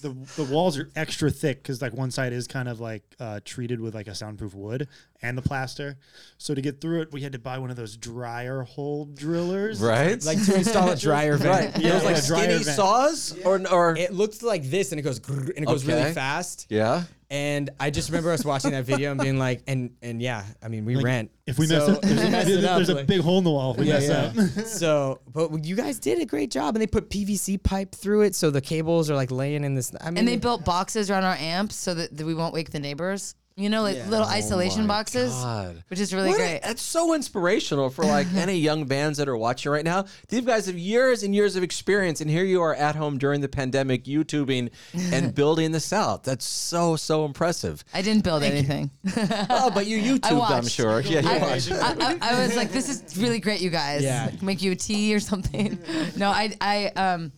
the 0.02 0.16
the 0.38 0.46
walls 0.46 0.78
are 0.80 0.90
extra 0.96 1.30
thick 1.30 1.62
because 1.62 1.82
like 1.82 1.92
one 1.94 2.10
side 2.10 2.32
is 2.32 2.48
kind 2.48 2.70
of 2.70 2.80
like 2.80 3.04
uh, 3.20 3.42
treated 3.44 3.82
with 3.82 3.94
like 3.94 4.08
a 4.08 4.16
soundproof 4.16 4.54
wood 4.54 4.88
and 5.22 5.38
the 5.38 5.42
plaster. 5.42 5.98
So 6.38 6.56
to 6.56 6.62
get 6.62 6.80
through 6.80 7.02
it, 7.02 7.12
we 7.12 7.20
had 7.22 7.34
to 7.34 7.40
buy 7.40 7.58
one 7.58 7.70
of 7.70 7.76
those 7.76 7.98
dryer 7.98 8.64
hole 8.64 9.04
drillers. 9.04 9.82
Right. 9.82 10.24
like 10.24 10.42
to 10.46 10.56
install 10.56 10.90
a 10.92 10.96
dryer 10.96 11.36
vent. 11.36 11.78
yeah, 11.78 11.92
those 12.00 12.04
like 12.06 12.16
yeah, 12.16 12.28
dryer 12.28 12.44
skinny 12.46 12.64
vent. 12.64 12.76
saws 12.78 13.38
or 13.44 13.68
or 13.70 13.98
It 13.98 14.14
looked 14.14 14.42
like 14.42 14.64
this, 14.70 14.94
and 14.94 15.00
it 15.00 15.04
goes 15.04 15.20
grrr, 15.20 15.50
and 15.50 15.58
it 15.64 15.66
goes 15.68 15.84
Okay. 15.84 16.02
really 16.02 16.14
fast. 16.14 16.68
yeah. 16.70 17.04
And 17.32 17.70
I 17.80 17.92
just 17.92 18.10
remember 18.10 18.32
us 18.32 18.44
watching 18.44 18.72
that 18.72 18.86
video 18.86 19.12
and 19.12 19.20
being 19.22 19.38
like, 19.38 19.62
and 19.68 19.92
and 20.02 20.20
yeah, 20.20 20.46
I 20.64 20.68
mean, 20.68 20.84
we 20.84 20.96
rent. 20.96 21.30
If 21.46 21.60
we 21.60 21.68
So- 21.68 21.78
mess 21.78 21.90
up, 21.90 22.02
there's, 22.02 22.24
we 22.24 22.30
messed 22.32 22.50
it 22.50 22.64
up, 22.66 22.76
there's 22.78 22.90
a 22.90 22.96
like- 22.96 23.08
big 23.08 23.22
hole 23.22 23.38
in 23.38 23.44
the 23.44 23.52
wall. 23.52 23.74
If 23.74 23.80
we 23.80 23.86
Yeah, 23.88 23.94
mess 24.00 24.36
yeah. 24.36 24.44
up. 24.62 24.66
so, 24.66 25.20
but 25.32 25.64
you 25.64 25.76
guys 25.76 26.00
did 26.00 26.20
a 26.20 26.26
great 26.26 26.50
job, 26.50 26.76
and 26.76 26.82
they 26.82 26.88
put 26.88 27.10
PVC 27.12 27.62
pipe 27.62 27.94
through 27.94 28.22
it, 28.22 28.34
so 28.36 28.50
the 28.50 28.62
cables 28.62 29.12
are 29.12 29.16
like 29.16 29.30
laying 29.30 29.64
in 29.64 29.76
this. 29.76 29.92
I 30.02 30.10
mean, 30.10 30.18
And 30.20 30.28
they 30.28 30.38
built 30.38 30.66
boxes 30.66 31.12
around 31.12 31.24
our 31.24 31.36
amps 31.36 31.76
so 31.76 31.94
that, 31.94 32.18
that 32.18 32.26
we 32.26 32.34
won't 32.34 32.54
wake 32.54 32.72
the 32.72 32.80
neighbors. 32.80 33.36
You 33.60 33.70
know, 33.70 33.82
like 33.82 34.08
little 34.08 34.26
isolation 34.26 34.86
Oh 34.86 34.88
boxes, 34.88 35.34
God. 35.34 35.84
which 35.90 36.00
is 36.00 36.14
really 36.14 36.30
What 36.30 36.36
a- 36.40 36.44
great. 36.44 36.62
That's 36.64 36.82
so 36.82 37.14
inspirational 37.14 37.90
for 37.90 38.06
like 38.06 38.34
any 38.36 38.58
young 38.58 38.86
bands 38.86 39.18
that 39.18 39.28
are 39.28 39.36
watching 39.36 39.70
right 39.72 39.84
now. 39.84 40.06
These 40.30 40.42
guys 40.46 40.68
have 40.68 40.78
years 40.78 41.24
and 41.24 41.36
years 41.36 41.58
of 41.58 41.64
experience, 41.64 42.22
and 42.22 42.30
here 42.32 42.46
you 42.46 42.62
are 42.62 42.74
at 42.74 42.96
home 42.96 43.18
during 43.18 43.42
the 43.42 43.50
pandemic, 43.50 44.06
YouTubing 44.06 44.70
and 45.12 45.36
building 45.42 45.74
this 45.74 45.92
out. 45.92 46.24
That's 46.24 46.46
so 46.46 46.96
so 46.96 47.26
impressive. 47.26 47.84
I 47.94 48.02
didn't 48.02 48.24
build 48.24 48.44
anything. 48.44 48.92
Oh, 49.52 49.70
but 49.72 49.88
you 49.88 49.98
YouTubed, 50.02 50.32
I'm 50.32 50.38
watched. 50.38 50.70
sure. 50.72 51.02
Yeah, 51.02 51.20
you 51.22 51.30
I, 51.30 51.38
watched. 51.40 51.72
I, 51.72 51.96
I, 52.00 52.18
I 52.22 52.46
was 52.46 52.56
like, 52.56 52.72
this 52.72 52.88
is 52.88 53.18
really 53.18 53.40
great, 53.40 53.60
you 53.62 53.70
guys. 53.70 54.02
Yeah. 54.04 54.32
Make 54.42 54.62
you 54.62 54.72
a 54.72 54.76
tea 54.76 55.14
or 55.14 55.20
something. 55.20 55.78
No, 56.16 56.30
I, 56.30 56.54
I, 56.62 56.86
um, 56.96 57.32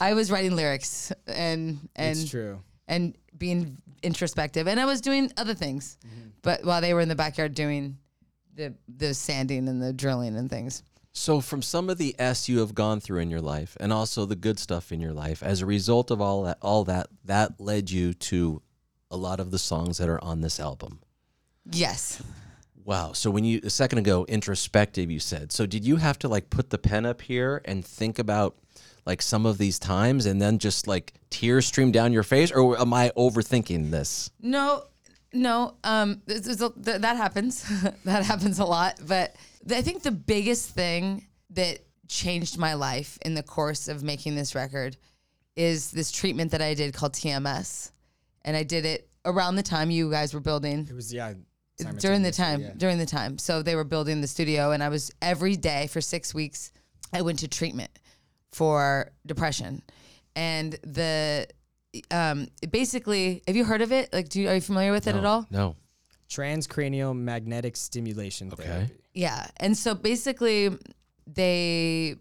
I 0.00 0.14
was 0.14 0.30
writing 0.30 0.56
lyrics 0.56 1.12
and 1.26 1.78
and 1.94 2.18
It's 2.18 2.30
true. 2.30 2.60
and 2.88 3.14
being 3.42 3.76
introspective, 4.04 4.68
and 4.68 4.78
I 4.78 4.84
was 4.84 5.00
doing 5.00 5.32
other 5.36 5.52
things, 5.52 5.98
mm-hmm. 6.06 6.28
but 6.42 6.64
while 6.64 6.80
they 6.80 6.94
were 6.94 7.00
in 7.00 7.08
the 7.08 7.16
backyard 7.16 7.54
doing 7.54 7.98
the 8.54 8.72
the 8.86 9.14
sanding 9.14 9.68
and 9.68 9.82
the 9.82 9.92
drilling 9.92 10.36
and 10.36 10.48
things. 10.48 10.84
So, 11.12 11.40
from 11.40 11.60
some 11.60 11.90
of 11.90 11.98
the 11.98 12.14
S 12.20 12.48
you 12.48 12.60
have 12.60 12.72
gone 12.72 13.00
through 13.00 13.18
in 13.18 13.30
your 13.30 13.40
life, 13.40 13.76
and 13.80 13.92
also 13.92 14.26
the 14.26 14.36
good 14.36 14.60
stuff 14.60 14.92
in 14.92 15.00
your 15.00 15.12
life, 15.12 15.42
as 15.42 15.60
a 15.60 15.66
result 15.66 16.12
of 16.12 16.20
all 16.20 16.44
that, 16.44 16.58
all 16.62 16.84
that, 16.84 17.08
that 17.24 17.60
led 17.60 17.90
you 17.90 18.14
to 18.30 18.62
a 19.10 19.16
lot 19.16 19.40
of 19.40 19.50
the 19.50 19.58
songs 19.58 19.98
that 19.98 20.08
are 20.08 20.22
on 20.22 20.40
this 20.40 20.60
album. 20.60 21.00
Yes. 21.70 22.22
Wow. 22.84 23.12
So 23.12 23.28
when 23.28 23.44
you 23.44 23.60
a 23.64 23.70
second 23.70 23.98
ago 23.98 24.24
introspective 24.28 25.10
you 25.10 25.20
said. 25.20 25.52
So 25.52 25.66
did 25.66 25.84
you 25.84 25.96
have 25.96 26.18
to 26.20 26.28
like 26.28 26.50
put 26.50 26.70
the 26.70 26.78
pen 26.78 27.06
up 27.06 27.20
here 27.22 27.60
and 27.64 27.84
think 27.84 28.18
about 28.18 28.56
like 29.06 29.20
some 29.22 29.46
of 29.46 29.58
these 29.58 29.78
times 29.78 30.26
and 30.26 30.40
then 30.40 30.58
just 30.58 30.86
like 30.86 31.12
tears 31.30 31.66
stream 31.66 31.90
down 31.92 32.12
your 32.12 32.22
face 32.22 32.50
or 32.52 32.78
am 32.80 32.92
I 32.94 33.10
overthinking 33.16 33.90
this? 33.90 34.30
No, 34.40 34.84
no. 35.32 35.74
Um, 35.84 36.22
this 36.26 36.46
is 36.46 36.60
a- 36.62 36.70
th- 36.70 37.00
that 37.00 37.16
happens. 37.16 37.62
that 38.04 38.24
happens 38.24 38.58
a 38.58 38.64
lot. 38.64 38.98
But 39.06 39.34
th- 39.66 39.78
I 39.78 39.82
think 39.82 40.02
the 40.02 40.12
biggest 40.12 40.70
thing 40.70 41.26
that 41.50 41.80
changed 42.08 42.58
my 42.58 42.74
life 42.74 43.18
in 43.22 43.34
the 43.34 43.42
course 43.42 43.88
of 43.88 44.02
making 44.02 44.34
this 44.36 44.54
record 44.54 44.96
is 45.56 45.90
this 45.90 46.10
treatment 46.12 46.50
that 46.52 46.62
I 46.62 46.74
did 46.74 46.94
called 46.94 47.12
TMS, 47.12 47.90
and 48.42 48.56
I 48.56 48.62
did 48.62 48.84
it 48.86 49.08
around 49.24 49.56
the 49.56 49.62
time 49.62 49.90
you 49.90 50.10
guys 50.10 50.32
were 50.34 50.40
building 50.40 50.86
It 50.88 50.94
was 50.94 51.12
yeah. 51.12 51.34
during 51.98 52.22
the 52.22 52.32
time 52.32 52.60
yeah. 52.60 52.72
during 52.76 52.98
the 52.98 53.06
time 53.06 53.38
so 53.38 53.62
they 53.62 53.76
were 53.76 53.84
building 53.84 54.20
the 54.20 54.26
studio 54.26 54.72
and 54.72 54.82
i 54.82 54.88
was 54.88 55.12
every 55.22 55.54
day 55.56 55.86
for 55.86 56.00
six 56.00 56.34
weeks 56.34 56.72
i 57.12 57.22
went 57.22 57.38
to 57.38 57.46
treatment 57.48 57.90
for 58.52 59.10
depression 59.26 59.82
and 60.36 60.74
the 60.82 61.46
um 62.10 62.46
basically 62.70 63.42
have 63.46 63.56
you 63.56 63.64
heard 63.64 63.82
of 63.82 63.92
it 63.92 64.12
like 64.12 64.28
do 64.28 64.40
you, 64.40 64.48
are 64.48 64.54
you 64.54 64.60
familiar 64.60 64.92
with 64.92 65.06
it 65.06 65.14
at 65.16 65.24
all 65.24 65.46
No. 65.50 65.76
Transcranial 66.28 67.14
magnetic 67.14 67.76
stimulation 67.76 68.50
Okay. 68.52 68.62
therapy. 68.64 68.94
yeah 69.14 69.46
and 69.58 69.76
so 69.76 69.94
basically 69.94 70.70
they 71.26 72.16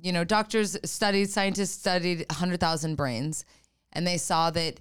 you 0.00 0.12
know 0.12 0.24
doctors 0.24 0.76
studied 0.84 1.30
scientists 1.30 1.78
studied 1.78 2.24
100000 2.30 2.94
brains 2.96 3.44
and 3.92 4.06
they 4.06 4.16
saw 4.18 4.50
that 4.50 4.80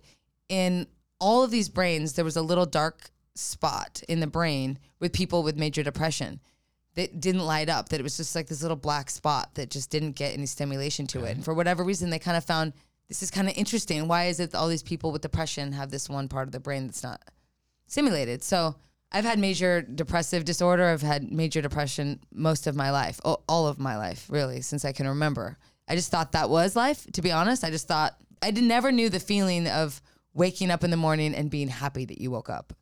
in 0.49 0.88
all 1.19 1.43
of 1.43 1.51
these 1.51 1.69
brains 1.69 2.13
there 2.13 2.25
was 2.25 2.36
a 2.38 2.41
little 2.41 2.65
dark 2.65 3.09
spot 3.36 4.01
in 4.07 4.19
the 4.19 4.27
brain 4.27 4.77
with 4.99 5.12
people 5.13 5.41
with 5.43 5.57
major 5.57 5.81
depression 5.83 6.39
that 6.95 7.19
didn't 7.19 7.45
light 7.45 7.69
up, 7.69 7.89
that 7.89 7.99
it 7.99 8.03
was 8.03 8.17
just 8.17 8.36
like 8.36 8.47
this 8.47 8.62
little 8.62 8.77
black 8.77 9.10
spot 9.10 9.56
that 9.56 9.69
just 9.69 9.89
didn't 9.89 10.12
get 10.12 10.34
any 10.34 10.45
stimulation 10.45 11.08
to 11.08 11.25
it. 11.25 11.36
And 11.36 11.45
for 11.45 11.53
whatever 11.53 11.84
reason, 11.84 12.10
they 12.10 12.19
kind 12.19 12.38
of 12.38 12.45
found 12.45 12.73
this 13.08 13.23
is 13.23 13.32
kind 13.32 13.49
of 13.49 13.58
interesting. 13.58 14.08
Why 14.08 14.25
is 14.25 14.39
it 14.39 14.51
that 14.51 14.58
all 14.58 14.67
these 14.67 14.84
people 14.84 15.12
with 15.12 15.21
depression 15.21 15.71
have 15.73 15.91
this 15.91 16.10
one 16.10 16.27
part 16.27 16.47
of 16.47 16.51
the 16.51 16.60
brain 16.60 16.86
that's 16.86 17.03
not 17.03 17.21
stimulated? 17.88 18.43
So 18.43 18.75
I've 19.12 19.25
had 19.25 19.39
major 19.39 19.82
depressive 19.82 20.45
disorder. 20.45 20.86
I've 20.86 21.01
had 21.01 21.32
major 21.32 21.62
depression 21.62 22.19
most 22.34 22.65
of 22.67 22.75
my 22.75 22.91
life, 22.91 23.19
all 23.23 23.67
of 23.67 23.79
my 23.79 23.97
life, 23.97 24.25
really, 24.29 24.62
since 24.62 24.86
I 24.86 24.91
can 24.91 25.08
remember. 25.08 25.58
I 25.88 25.95
just 25.95 26.12
thought 26.12 26.32
that 26.32 26.49
was 26.49 26.75
life, 26.75 27.06
to 27.13 27.21
be 27.21 27.32
honest. 27.32 27.63
I 27.63 27.69
just 27.69 27.88
thought, 27.88 28.15
I 28.41 28.51
did, 28.51 28.63
never 28.63 28.91
knew 28.91 29.10
the 29.10 29.19
feeling 29.19 29.67
of 29.67 30.01
waking 30.34 30.71
up 30.71 30.84
in 30.84 30.89
the 30.89 30.97
morning 30.97 31.36
and 31.36 31.51
being 31.51 31.67
happy 31.67 32.06
that 32.06 32.19
you 32.19 32.32
woke 32.32 32.49
up 32.49 32.73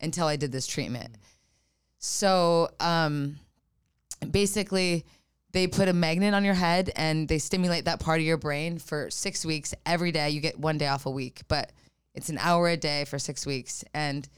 until 0.00 0.26
I 0.26 0.36
did 0.36 0.52
this 0.52 0.66
treatment. 0.66 1.16
So, 1.98 2.70
um, 2.80 3.38
basically 4.32 5.04
they 5.52 5.66
put 5.66 5.88
a 5.88 5.92
magnet 5.92 6.34
on 6.34 6.44
your 6.44 6.54
head 6.54 6.90
and 6.96 7.28
they 7.28 7.38
stimulate 7.38 7.86
that 7.86 8.00
part 8.00 8.20
of 8.20 8.26
your 8.26 8.36
brain 8.36 8.78
for 8.78 9.10
six 9.10 9.44
weeks 9.44 9.74
every 9.86 10.12
day. 10.12 10.30
You 10.30 10.40
get 10.40 10.58
one 10.58 10.78
day 10.78 10.88
off 10.88 11.06
a 11.06 11.10
week 11.10 11.42
but 11.48 11.72
it's 12.14 12.28
an 12.28 12.38
hour 12.38 12.68
a 12.68 12.76
day 12.76 13.04
for 13.04 13.18
six 13.18 13.46
weeks. 13.46 13.84
And 13.92 14.28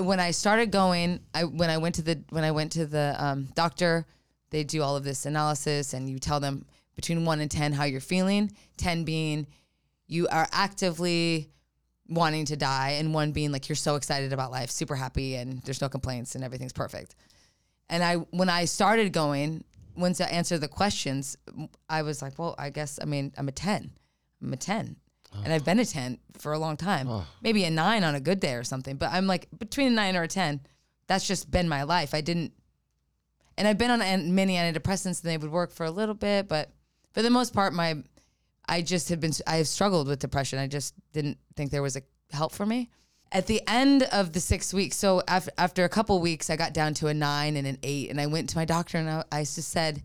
when 0.00 0.20
i 0.20 0.30
started 0.30 0.70
going 0.70 1.20
i 1.34 1.44
when 1.44 1.70
i 1.70 1.78
went 1.78 1.94
to 1.94 2.02
the 2.02 2.22
when 2.30 2.44
i 2.44 2.50
went 2.50 2.72
to 2.72 2.86
the 2.86 3.14
um, 3.18 3.48
doctor 3.54 4.06
they 4.50 4.64
do 4.64 4.82
all 4.82 4.96
of 4.96 5.04
this 5.04 5.26
analysis 5.26 5.94
and 5.94 6.08
you 6.08 6.18
tell 6.18 6.40
them 6.40 6.66
between 6.94 7.24
1 7.24 7.40
and 7.40 7.50
10 7.50 7.72
how 7.72 7.84
you're 7.84 8.00
feeling 8.00 8.50
10 8.76 9.04
being 9.04 9.46
you 10.06 10.28
are 10.28 10.48
actively 10.52 11.50
wanting 12.08 12.46
to 12.46 12.56
die 12.56 12.96
and 12.98 13.12
one 13.12 13.32
being 13.32 13.52
like 13.52 13.68
you're 13.68 13.76
so 13.76 13.94
excited 13.94 14.32
about 14.32 14.50
life 14.50 14.70
super 14.70 14.96
happy 14.96 15.36
and 15.36 15.62
there's 15.62 15.80
no 15.80 15.88
complaints 15.88 16.34
and 16.34 16.44
everything's 16.44 16.72
perfect 16.72 17.14
and 17.88 18.04
I, 18.04 18.16
when 18.16 18.48
I 18.48 18.64
started 18.66 19.12
going, 19.12 19.64
once 19.96 20.20
I 20.20 20.26
answered 20.26 20.60
the 20.60 20.68
questions, 20.68 21.36
I 21.88 22.02
was 22.02 22.22
like, 22.22 22.38
well, 22.38 22.54
I 22.58 22.70
guess, 22.70 22.98
I 23.00 23.04
mean, 23.04 23.32
I'm 23.36 23.48
a 23.48 23.52
10. 23.52 23.90
I'm 24.42 24.52
a 24.52 24.56
10. 24.56 24.96
And 25.44 25.52
I've 25.52 25.64
been 25.64 25.78
a 25.78 25.84
10 25.84 26.18
for 26.38 26.52
a 26.52 26.58
long 26.58 26.76
time. 26.76 27.06
Maybe 27.42 27.64
a 27.64 27.70
nine 27.70 28.02
on 28.04 28.14
a 28.14 28.20
good 28.20 28.40
day 28.40 28.54
or 28.54 28.64
something. 28.64 28.96
But 28.96 29.12
I'm 29.12 29.26
like, 29.26 29.48
between 29.58 29.88
a 29.88 29.90
nine 29.90 30.16
or 30.16 30.22
a 30.22 30.28
10, 30.28 30.60
that's 31.06 31.26
just 31.26 31.50
been 31.50 31.68
my 31.68 31.82
life. 31.82 32.14
I 32.14 32.20
didn't, 32.20 32.52
and 33.56 33.66
I've 33.68 33.78
been 33.78 33.90
on 33.90 34.34
many 34.34 34.54
antidepressants 34.54 35.22
and 35.22 35.30
they 35.30 35.36
would 35.36 35.50
work 35.50 35.72
for 35.72 35.84
a 35.84 35.90
little 35.90 36.14
bit. 36.14 36.48
But 36.48 36.70
for 37.12 37.22
the 37.22 37.30
most 37.30 37.52
part, 37.52 37.72
my, 37.72 38.02
I 38.68 38.82
just 38.82 39.08
had 39.08 39.20
been, 39.20 39.32
I 39.46 39.56
have 39.56 39.68
struggled 39.68 40.08
with 40.08 40.18
depression. 40.18 40.58
I 40.58 40.66
just 40.66 40.94
didn't 41.12 41.38
think 41.56 41.70
there 41.70 41.82
was 41.82 41.96
a 41.96 42.02
help 42.32 42.52
for 42.52 42.64
me 42.64 42.90
at 43.32 43.46
the 43.46 43.60
end 43.68 44.04
of 44.04 44.32
the 44.32 44.40
six 44.40 44.72
weeks, 44.72 44.96
so 44.96 45.22
after, 45.28 45.50
after 45.58 45.84
a 45.84 45.88
couple 45.88 46.18
weeks, 46.20 46.50
I 46.50 46.56
got 46.56 46.72
down 46.72 46.94
to 46.94 47.08
a 47.08 47.14
nine 47.14 47.56
and 47.56 47.66
an 47.66 47.78
eight, 47.82 48.10
and 48.10 48.20
I 48.20 48.26
went 48.26 48.48
to 48.50 48.56
my 48.56 48.64
doctor 48.64 48.98
and 48.98 49.08
I, 49.08 49.24
I 49.30 49.40
just 49.40 49.68
said, 49.68 50.02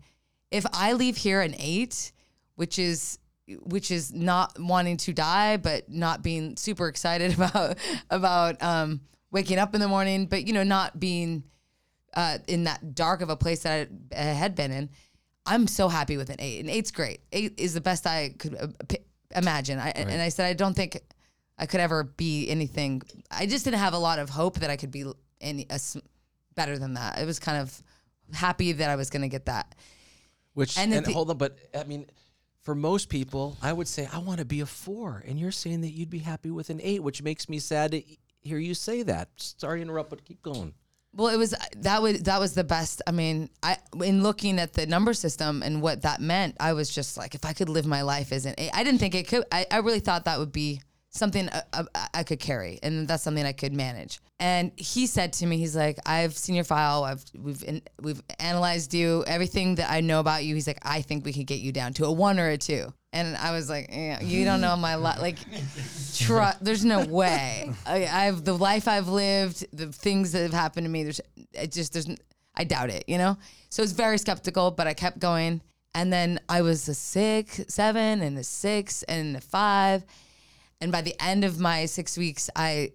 if 0.50 0.66
I 0.72 0.92
leave 0.92 1.16
here 1.16 1.40
an 1.40 1.54
eight, 1.58 2.12
which 2.56 2.78
is 2.78 3.18
which 3.46 3.90
is 3.90 4.12
not 4.12 4.58
wanting 4.58 4.96
to 4.96 5.12
die, 5.12 5.58
but 5.58 5.88
not 5.90 6.22
being 6.22 6.56
super 6.56 6.88
excited 6.88 7.34
about 7.36 7.76
about 8.10 8.62
um, 8.62 9.00
waking 9.30 9.58
up 9.58 9.74
in 9.74 9.80
the 9.80 9.88
morning, 9.88 10.26
but 10.26 10.46
you 10.46 10.52
know, 10.52 10.62
not 10.62 10.98
being 10.98 11.44
uh, 12.14 12.38
in 12.46 12.64
that 12.64 12.94
dark 12.94 13.20
of 13.20 13.30
a 13.30 13.36
place 13.36 13.62
that 13.64 13.88
I, 14.14 14.20
I 14.20 14.22
had 14.22 14.54
been 14.54 14.70
in. 14.70 14.90
I'm 15.46 15.66
so 15.66 15.88
happy 15.88 16.16
with 16.16 16.30
an 16.30 16.36
eight. 16.38 16.60
An 16.60 16.70
eight's 16.70 16.90
great. 16.90 17.20
Eight 17.32 17.54
is 17.58 17.74
the 17.74 17.80
best 17.80 18.06
I 18.06 18.34
could 18.38 18.54
uh, 18.54 18.68
p- 18.88 18.98
imagine. 19.34 19.78
I, 19.78 19.90
And 19.90 20.22
I 20.22 20.28
said 20.30 20.46
I 20.46 20.54
don't 20.54 20.74
think 20.74 21.00
I 21.58 21.66
could 21.66 21.80
ever 21.80 22.04
be 22.04 22.48
anything. 22.48 23.02
I 23.30 23.46
just 23.46 23.64
didn't 23.64 23.78
have 23.80 23.94
a 23.94 23.98
lot 23.98 24.18
of 24.18 24.30
hope 24.30 24.60
that 24.60 24.70
I 24.70 24.76
could 24.76 24.90
be 24.90 25.04
any 25.40 25.66
a 25.70 25.78
better 26.54 26.78
than 26.78 26.94
that. 26.94 27.18
It 27.18 27.26
was 27.26 27.38
kind 27.38 27.58
of 27.58 27.82
happy 28.32 28.72
that 28.72 28.90
I 28.90 28.96
was 28.96 29.10
going 29.10 29.22
to 29.22 29.28
get 29.28 29.46
that. 29.46 29.74
Which 30.54 30.78
And 30.78 30.92
and, 30.92 31.06
the- 31.06 31.12
hold 31.12 31.30
on, 31.30 31.38
but 31.38 31.56
I 31.78 31.84
mean, 31.84 32.06
for 32.62 32.74
most 32.74 33.08
people, 33.08 33.56
I 33.62 33.72
would 33.72 33.88
say 33.88 34.08
I 34.12 34.18
want 34.18 34.38
to 34.38 34.44
be 34.44 34.60
a 34.60 34.66
four, 34.66 35.22
and 35.26 35.38
you're 35.38 35.52
saying 35.52 35.82
that 35.82 35.90
you'd 35.90 36.10
be 36.10 36.20
happy 36.20 36.50
with 36.50 36.70
an 36.70 36.80
eight, 36.82 37.02
which 37.02 37.22
makes 37.22 37.48
me 37.48 37.58
sad 37.58 37.92
to 37.92 38.02
hear 38.40 38.58
you 38.58 38.74
say 38.74 39.02
that. 39.02 39.28
Sorry 39.36 39.78
to 39.78 39.82
interrupt, 39.82 40.10
but 40.10 40.24
keep 40.24 40.42
going. 40.42 40.74
Well, 41.16 41.28
it 41.28 41.36
was 41.36 41.54
that 41.76 42.02
was 42.02 42.22
that 42.22 42.40
was 42.40 42.54
the 42.54 42.64
best. 42.64 43.02
I 43.06 43.12
mean, 43.12 43.48
I 43.62 43.76
in 44.02 44.22
looking 44.22 44.58
at 44.58 44.72
the 44.72 44.86
number 44.86 45.12
system 45.14 45.62
and 45.62 45.80
what 45.82 46.02
that 46.02 46.20
meant, 46.20 46.56
I 46.58 46.72
was 46.72 46.88
just 46.90 47.16
like, 47.16 47.34
if 47.34 47.44
I 47.44 47.52
could 47.52 47.68
live 47.68 47.86
my 47.86 48.02
life 48.02 48.32
as 48.32 48.46
an 48.46 48.54
eight, 48.58 48.70
I 48.74 48.82
didn't 48.82 48.98
think 48.98 49.14
it 49.14 49.28
could. 49.28 49.44
I, 49.52 49.66
I 49.70 49.78
really 49.78 50.00
thought 50.00 50.24
that 50.24 50.38
would 50.38 50.52
be 50.52 50.80
something 51.14 51.48
uh, 51.48 51.62
uh, 51.72 51.84
I 52.12 52.24
could 52.24 52.40
carry, 52.40 52.78
and 52.82 53.06
that's 53.08 53.22
something 53.22 53.44
I 53.44 53.52
could 53.52 53.72
manage. 53.72 54.20
And 54.40 54.72
he 54.76 55.06
said 55.06 55.32
to 55.34 55.46
me, 55.46 55.58
he's 55.58 55.76
like, 55.76 55.98
I've 56.04 56.36
seen 56.36 56.54
your 56.54 56.64
file. 56.64 57.04
I've 57.04 57.24
we've 57.38 57.62
in, 57.62 57.82
we've 58.02 58.20
analyzed 58.40 58.92
you, 58.92 59.24
everything 59.26 59.76
that 59.76 59.90
I 59.90 60.00
know 60.00 60.20
about 60.20 60.44
you. 60.44 60.54
He's 60.54 60.66
like, 60.66 60.80
I 60.82 61.02
think 61.02 61.24
we 61.24 61.32
could 61.32 61.46
get 61.46 61.60
you 61.60 61.72
down 61.72 61.94
to 61.94 62.04
a 62.06 62.12
one 62.12 62.38
or 62.38 62.48
a 62.48 62.58
two. 62.58 62.92
And 63.12 63.36
I 63.36 63.52
was 63.52 63.70
like, 63.70 63.90
you 64.22 64.44
don't 64.44 64.60
know 64.60 64.76
my 64.76 64.96
life. 64.96 65.20
Like, 65.20 65.38
tru- 66.16 66.58
there's 66.60 66.84
no 66.84 67.06
way. 67.06 67.70
I, 67.86 68.06
I've 68.06 68.44
the 68.44 68.58
life 68.58 68.88
I've 68.88 69.06
lived, 69.06 69.64
the 69.72 69.92
things 69.92 70.32
that 70.32 70.42
have 70.42 70.52
happened 70.52 70.84
to 70.84 70.90
me. 70.90 71.04
There's, 71.04 71.20
it 71.52 71.70
just 71.70 71.92
there's, 71.92 72.08
I 72.56 72.64
doubt 72.64 72.90
it. 72.90 73.04
You 73.06 73.18
know. 73.18 73.38
So 73.70 73.84
it's 73.84 73.92
very 73.92 74.18
skeptical, 74.18 74.72
but 74.72 74.88
I 74.88 74.94
kept 74.94 75.20
going. 75.20 75.60
And 75.94 76.12
then 76.12 76.40
I 76.48 76.62
was 76.62 76.88
a 76.88 76.94
six, 76.94 77.60
seven, 77.68 78.20
and 78.20 78.36
a 78.36 78.42
six, 78.42 79.04
and 79.04 79.36
a 79.36 79.40
five. 79.40 80.04
And 80.84 80.92
by 80.92 81.00
the 81.00 81.16
end 81.18 81.44
of 81.44 81.58
my 81.58 81.86
six 81.86 82.18
weeks, 82.18 82.50
I, 82.54 82.92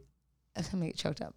I'm 0.72 0.86
get 0.86 0.96
choked 0.96 1.22
up. 1.22 1.34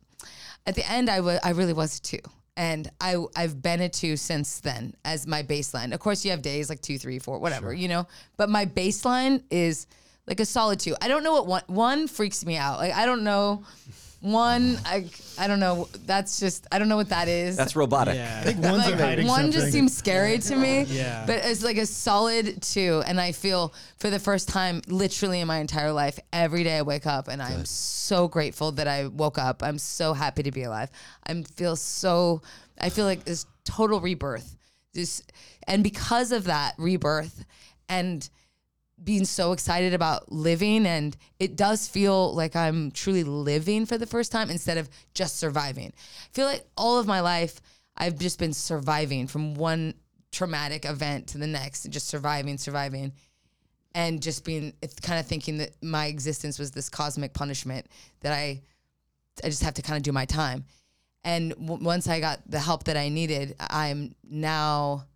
At 0.67 0.75
the 0.75 0.89
end, 0.89 1.09
I 1.09 1.21
was 1.21 1.41
I 1.43 1.51
really 1.51 1.73
was 1.73 1.97
a 1.97 2.03
two, 2.03 2.19
and 2.59 2.91
I 3.01 3.17
I've 3.35 3.63
been 3.63 3.81
a 3.81 3.89
two 3.89 4.17
since 4.19 4.61
then 4.61 4.95
as 5.03 5.27
my 5.27 5.43
baseline. 5.43 5.95
Of 5.95 6.01
course, 6.01 6.27
you 6.27 6.31
have 6.31 6.43
days 6.43 6.69
like 6.69 6.83
two, 6.83 6.99
three, 6.99 7.19
four, 7.19 7.39
whatever, 7.39 7.73
you 7.73 7.89
know. 7.89 8.07
But 8.37 8.51
my 8.51 8.67
baseline 8.67 9.43
is 9.51 9.87
like 10.27 10.41
a 10.41 10.45
solid 10.45 10.79
two. 10.79 10.95
I 11.01 11.09
don't 11.09 11.25
know 11.25 11.33
what 11.33 11.47
one 11.47 11.63
one 11.69 12.07
freaks 12.07 12.45
me 12.45 12.59
out. 12.59 12.79
Like 12.79 12.93
I 12.93 13.07
don't 13.07 13.25
know. 13.25 13.65
One, 14.23 14.79
I, 14.87 15.07
I 15.37 15.49
don't 15.49 15.59
know. 15.59 15.89
That's 16.07 16.39
just 16.39 16.69
I 16.71 16.79
don't 16.79 16.89
know 16.89 16.97
what 16.97 17.09
that 17.09 17.27
is. 17.27 17.57
That's 17.57 17.75
robotic. 17.75 18.15
Yeah. 18.15 18.43
think 18.45 18.63
one's 18.63 18.87
Like, 18.87 18.95
hiding 18.95 19.27
one 19.27 19.51
just 19.51 19.73
seems 19.73 19.97
scary 19.97 20.39
to 20.39 20.55
me. 20.55 20.85
Yeah. 20.85 21.25
But 21.27 21.41
it's 21.45 21.65
like 21.65 21.77
a 21.77 21.87
solid 21.87 22.63
two. 22.63 23.03
And 23.05 23.21
I 23.21 23.33
feel 23.33 23.75
for 23.99 24.11
the 24.11 24.21
first 24.21 24.49
time, 24.49 24.81
literally 24.87 25.41
in 25.41 25.49
my 25.49 25.59
entire 25.59 25.91
life, 25.91 26.21
every 26.33 26.63
day 26.63 26.79
I 26.79 26.83
wake 26.83 27.05
up 27.05 27.27
and 27.27 27.43
I'm 27.43 27.65
so 27.65 28.29
grateful 28.29 28.71
that 28.73 28.87
I 28.87 29.09
woke 29.09 29.39
up. 29.39 29.61
I'm 29.61 29.79
so 29.79 30.13
happy 30.13 30.45
to 30.45 30.53
be 30.53 30.63
alive. 30.63 30.91
I 31.27 31.43
feel 31.57 31.75
so, 31.75 32.43
I 32.81 32.91
feel 32.91 33.07
like 33.07 33.25
this 33.25 33.45
total 33.65 34.01
rebirth. 34.01 34.57
This, 34.95 35.21
and 35.67 35.83
because 35.83 36.31
of 36.31 36.45
that 36.45 36.75
rebirth 36.79 37.45
and 37.89 38.29
being 39.03 39.25
so 39.25 39.53
excited 39.53 39.95
about 39.95 40.31
living 40.31 40.87
and 40.87 41.17
it 41.39 41.57
does 41.57 41.89
feel 41.89 42.35
like 42.35 42.55
I'm 42.55 42.91
truly 42.91 43.25
living 43.25 43.87
for 43.87 43.99
the 43.99 44.07
first 44.07 44.31
time 44.31 44.51
instead 44.51 44.79
of 44.79 44.89
just 45.15 45.39
surviving. 45.39 45.93
I 45.97 46.29
feel 46.33 46.47
like 46.47 46.65
all 46.77 46.99
of 46.99 47.07
my 47.07 47.21
life 47.21 47.61
I've 47.97 48.19
just 48.19 48.39
been 48.39 48.53
surviving 48.53 49.27
from 49.27 49.55
one 49.55 49.95
traumatic 50.31 50.85
event 50.87 51.29
to 51.29 51.39
the 51.39 51.47
next, 51.47 51.89
just 51.91 52.09
surviving, 52.09 52.57
surviving 52.59 53.13
and 53.95 54.23
just 54.23 54.45
being 54.45 54.73
kind 55.03 55.21
of 55.21 55.27
thinking 55.27 55.59
that 55.59 55.71
my 55.83 56.07
existence 56.07 56.59
was 56.59 56.71
this 56.71 56.89
cosmic 56.89 57.33
punishment 57.35 57.87
that 58.21 58.33
I 58.33 58.63
I 59.43 59.49
just 59.49 59.63
have 59.63 59.75
to 59.75 59.83
kind 59.83 59.97
of 59.97 60.03
do 60.03 60.13
my 60.13 60.27
time. 60.27 60.67
And 61.25 61.51
w- 61.53 61.83
once 61.83 62.07
I 62.07 62.21
got 62.21 62.41
the 62.47 62.59
help 62.59 62.85
that 62.85 62.97
I 62.97 63.09
needed, 63.09 63.55
I'm 63.59 64.15
now 64.29 65.07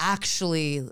actually 0.00 0.88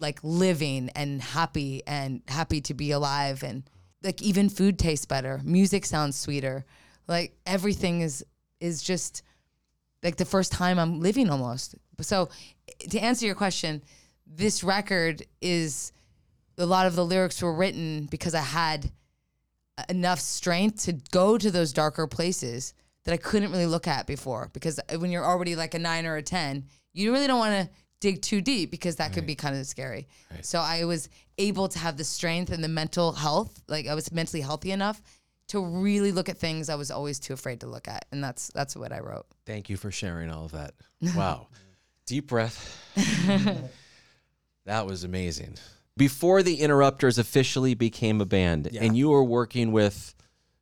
like 0.00 0.18
living 0.22 0.90
and 0.94 1.20
happy 1.20 1.82
and 1.86 2.22
happy 2.28 2.60
to 2.60 2.74
be 2.74 2.90
alive 2.90 3.42
and 3.42 3.62
like 4.02 4.22
even 4.22 4.48
food 4.48 4.78
tastes 4.78 5.06
better 5.06 5.40
music 5.44 5.84
sounds 5.84 6.16
sweeter 6.16 6.64
like 7.06 7.36
everything 7.46 8.00
is 8.00 8.24
is 8.60 8.82
just 8.82 9.22
like 10.02 10.16
the 10.16 10.24
first 10.24 10.52
time 10.52 10.78
i'm 10.78 11.00
living 11.00 11.30
almost 11.30 11.74
so 12.00 12.28
to 12.90 12.98
answer 12.98 13.26
your 13.26 13.34
question 13.34 13.82
this 14.26 14.62
record 14.62 15.22
is 15.40 15.92
a 16.58 16.66
lot 16.66 16.86
of 16.86 16.94
the 16.94 17.04
lyrics 17.04 17.42
were 17.42 17.54
written 17.54 18.06
because 18.10 18.34
i 18.34 18.40
had 18.40 18.90
enough 19.88 20.20
strength 20.20 20.84
to 20.84 20.92
go 21.10 21.38
to 21.38 21.50
those 21.50 21.72
darker 21.72 22.06
places 22.06 22.74
that 23.04 23.14
I 23.14 23.16
couldn't 23.16 23.52
really 23.52 23.66
look 23.66 23.86
at 23.86 24.06
before. 24.06 24.50
Because 24.52 24.80
when 24.98 25.10
you're 25.10 25.24
already 25.24 25.56
like 25.56 25.74
a 25.74 25.78
nine 25.78 26.06
or 26.06 26.16
a 26.16 26.22
10, 26.22 26.64
you 26.92 27.12
really 27.12 27.26
don't 27.26 27.38
want 27.38 27.68
to 27.68 27.74
dig 28.00 28.22
too 28.22 28.40
deep 28.40 28.70
because 28.70 28.96
that 28.96 29.12
could 29.12 29.26
be 29.26 29.34
kind 29.34 29.56
of 29.56 29.66
scary. 29.66 30.08
So 30.42 30.60
I 30.60 30.84
was 30.84 31.08
able 31.36 31.68
to 31.68 31.78
have 31.78 31.96
the 31.96 32.04
strength 32.04 32.52
and 32.52 32.62
the 32.62 32.68
mental 32.68 33.12
health, 33.12 33.62
like 33.68 33.86
I 33.86 33.94
was 33.94 34.12
mentally 34.12 34.40
healthy 34.40 34.70
enough 34.70 35.00
to 35.48 35.64
really 35.64 36.12
look 36.12 36.28
at 36.28 36.36
things 36.36 36.68
I 36.68 36.74
was 36.74 36.90
always 36.90 37.18
too 37.18 37.32
afraid 37.32 37.60
to 37.60 37.66
look 37.66 37.88
at. 37.88 38.06
And 38.12 38.22
that's 38.22 38.48
that's 38.48 38.76
what 38.76 38.92
I 38.92 39.00
wrote. 39.00 39.26
Thank 39.46 39.68
you 39.68 39.76
for 39.76 39.90
sharing 39.90 40.30
all 40.30 40.44
of 40.44 40.52
that. 40.52 40.74
Wow. 41.16 41.48
Deep 42.06 42.28
breath. 42.28 42.76
that 44.64 44.86
was 44.86 45.04
amazing. 45.04 45.56
Before 45.96 46.42
the 46.42 46.60
Interrupters 46.60 47.18
officially 47.18 47.74
became 47.74 48.20
a 48.20 48.24
band, 48.24 48.74
and 48.80 48.96
you 48.96 49.10
were 49.10 49.24
working 49.24 49.72
with 49.72 50.14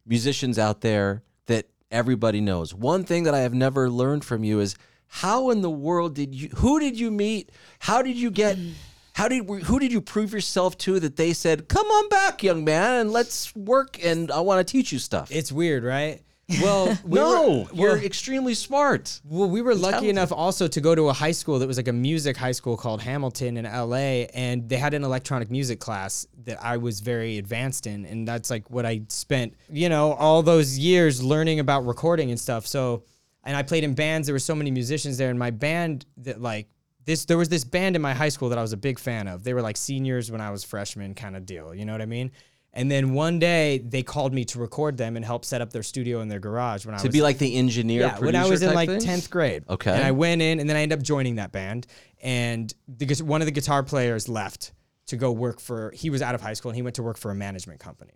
musicians 0.04 0.58
out 0.58 0.80
there 0.80 1.22
that 1.46 1.68
everybody 1.90 2.40
knows, 2.40 2.74
one 2.74 3.04
thing 3.04 3.24
that 3.24 3.34
I 3.34 3.40
have 3.40 3.54
never 3.54 3.88
learned 3.88 4.24
from 4.24 4.42
you 4.42 4.58
is 4.58 4.74
How 5.08 5.50
in 5.50 5.62
the 5.62 5.70
world 5.70 6.14
did 6.14 6.34
you? 6.34 6.48
Who 6.56 6.80
did 6.80 6.98
you 6.98 7.10
meet? 7.10 7.50
How 7.78 8.02
did 8.02 8.16
you 8.16 8.30
get? 8.30 8.58
How 9.14 9.28
did 9.28 9.48
who 9.48 9.78
did 9.78 9.92
you 9.92 10.02
prove 10.02 10.34
yourself 10.34 10.76
to 10.78 11.00
that 11.00 11.16
they 11.16 11.32
said, 11.32 11.68
"Come 11.68 11.86
on 11.86 12.08
back, 12.10 12.42
young 12.42 12.64
man, 12.64 13.00
and 13.00 13.10
let's 13.10 13.56
work, 13.56 13.98
and 14.04 14.30
I 14.30 14.40
want 14.40 14.66
to 14.66 14.70
teach 14.70 14.92
you 14.92 14.98
stuff." 14.98 15.30
It's 15.30 15.50
weird, 15.50 15.84
right? 15.84 16.20
Well, 16.60 16.96
we 17.04 17.18
no, 17.18 17.66
were, 17.72 17.96
you're 17.96 17.98
extremely 17.98 18.54
smart. 18.54 19.20
Well, 19.24 19.48
we 19.48 19.62
were 19.62 19.74
lucky 19.74 19.92
talented. 19.92 20.10
enough 20.10 20.32
also 20.32 20.68
to 20.68 20.80
go 20.80 20.94
to 20.94 21.08
a 21.08 21.12
high 21.12 21.32
school 21.32 21.58
that 21.58 21.66
was 21.66 21.76
like 21.76 21.88
a 21.88 21.92
music 21.92 22.36
high 22.36 22.52
school 22.52 22.76
called 22.76 23.00
Hamilton 23.02 23.56
in 23.56 23.64
LA, 23.64 24.26
and 24.34 24.68
they 24.68 24.76
had 24.76 24.94
an 24.94 25.02
electronic 25.02 25.50
music 25.50 25.80
class 25.80 26.26
that 26.44 26.62
I 26.62 26.76
was 26.76 27.00
very 27.00 27.38
advanced 27.38 27.86
in, 27.86 28.04
and 28.06 28.28
that's 28.28 28.50
like 28.50 28.70
what 28.70 28.86
I 28.86 29.02
spent, 29.08 29.54
you 29.70 29.88
know, 29.88 30.12
all 30.12 30.42
those 30.42 30.78
years 30.78 31.22
learning 31.22 31.58
about 31.58 31.86
recording 31.86 32.30
and 32.30 32.38
stuff. 32.38 32.66
So, 32.66 33.02
and 33.46 33.56
I 33.56 33.62
played 33.62 33.84
in 33.84 33.94
bands. 33.94 34.26
There 34.26 34.34
were 34.34 34.38
so 34.38 34.54
many 34.54 34.70
musicians 34.70 35.16
there, 35.16 35.30
and 35.30 35.38
my 35.38 35.50
band 35.50 36.04
that 36.18 36.40
like 36.42 36.68
this, 37.04 37.24
there 37.24 37.38
was 37.38 37.48
this 37.48 37.64
band 37.64 37.96
in 37.96 38.02
my 38.02 38.12
high 38.12 38.28
school 38.28 38.48
that 38.50 38.58
I 38.58 38.62
was 38.62 38.72
a 38.74 38.76
big 38.76 38.98
fan 38.98 39.28
of. 39.28 39.42
They 39.44 39.54
were 39.54 39.62
like 39.62 39.76
seniors 39.78 40.30
when 40.30 40.40
I 40.42 40.50
was 40.50 40.64
freshman, 40.64 41.14
kind 41.14 41.36
of 41.36 41.46
deal. 41.46 41.74
You 41.74 41.84
know 41.86 41.92
what 41.92 42.02
I 42.02 42.06
mean? 42.06 42.32
And 42.72 42.90
then 42.90 43.14
one 43.14 43.38
day 43.38 43.78
they 43.78 44.02
called 44.02 44.34
me 44.34 44.44
to 44.46 44.58
record 44.58 44.98
them 44.98 45.16
and 45.16 45.24
help 45.24 45.46
set 45.46 45.62
up 45.62 45.72
their 45.72 45.82
studio 45.82 46.20
in 46.20 46.28
their 46.28 46.40
garage 46.40 46.84
when 46.84 46.92
I 46.94 46.96
was 46.96 47.02
To 47.04 47.08
was 47.08 47.14
be 47.14 47.22
like 47.22 47.38
the 47.38 47.56
engineer. 47.56 48.02
yeah, 48.02 48.18
when 48.18 48.36
I 48.36 48.46
was 48.46 48.62
in 48.62 48.74
like 48.74 48.90
tenth 48.98 49.30
grade. 49.30 49.64
Okay. 49.70 49.92
and 49.92 50.04
I 50.04 50.10
went 50.10 50.42
in, 50.42 50.60
and 50.60 50.68
then 50.68 50.76
I 50.76 50.80
ended 50.82 50.98
up 50.98 51.02
joining 51.04 51.36
that 51.36 51.52
band. 51.52 51.86
And 52.22 52.74
the, 52.88 53.06
gu- 53.06 53.24
one 53.24 53.40
of 53.40 53.46
the 53.46 53.52
guitar 53.52 53.82
players 53.82 54.28
left 54.28 54.72
to 55.06 55.16
go 55.16 55.30
work 55.32 55.58
for. 55.60 55.90
He 55.92 56.10
was 56.10 56.20
out 56.20 56.34
of 56.34 56.42
high 56.42 56.52
school, 56.54 56.70
and 56.70 56.76
he 56.76 56.82
went 56.82 56.96
to 56.96 57.02
work 57.02 57.16
for 57.16 57.30
a 57.30 57.34
management 57.34 57.80
company. 57.80 58.12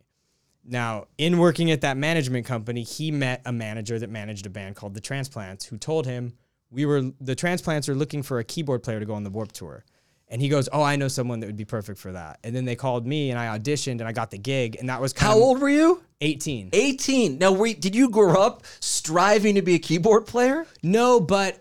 Now, 0.65 1.07
in 1.19 1.39
working 1.39 1.71
at 1.71 1.81
that 1.81 1.97
management 1.97 2.47
company, 2.47 2.83
he 2.83 3.11
met 3.11 3.43
a 3.47 3.53
manager 3.53 3.99
that 3.99 4.11
managed 4.11 4.47
a 4.47 4.51
band 4.51 4.77
called 4.77 4.95
the 4.95 5.01
Transplants, 5.01 5.65
who 5.65 5.79
told 5.79 6.07
him 6.07 6.35
we 6.71 6.87
were 6.87 7.11
the 7.21 7.35
Transplants 7.35 7.89
are 7.89 7.95
looking 7.95 8.23
for 8.23 8.39
a 8.39 8.45
keyboard 8.45 8.83
player 8.83 9.01
to 9.01 9.07
go 9.07 9.15
on 9.15 9.25
the 9.25 9.31
Warped 9.31 9.55
Tour. 9.55 9.85
And 10.29 10.41
he 10.41 10.49
goes, 10.49 10.69
"Oh, 10.73 10.83
I 10.83 10.95
know 10.95 11.09
someone 11.09 11.41
that 11.41 11.47
would 11.47 11.57
be 11.57 11.65
perfect 11.65 11.99
for 11.99 12.13
that." 12.13 12.39
And 12.45 12.55
then 12.55 12.65
they 12.65 12.77
called 12.77 13.05
me, 13.05 13.31
and 13.31 13.39
I 13.39 13.59
auditioned, 13.59 13.99
and 13.99 14.03
I 14.03 14.13
got 14.13 14.31
the 14.31 14.39
gig, 14.39 14.77
and 14.79 14.89
that 14.89 15.01
was 15.01 15.13
kind 15.13 15.33
How 15.33 15.37
of 15.37 15.43
old 15.43 15.61
were 15.61 15.71
you? 15.71 16.03
Eighteen. 16.21 16.69
18. 16.73 17.39
Now, 17.39 17.51
were, 17.51 17.73
did 17.73 17.97
you 17.97 18.11
grow 18.11 18.41
up 18.41 18.63
striving 18.79 19.57
to 19.57 19.63
be 19.63 19.75
a 19.75 19.79
keyboard 19.79 20.27
player? 20.27 20.67
No, 20.83 21.19
but 21.19 21.61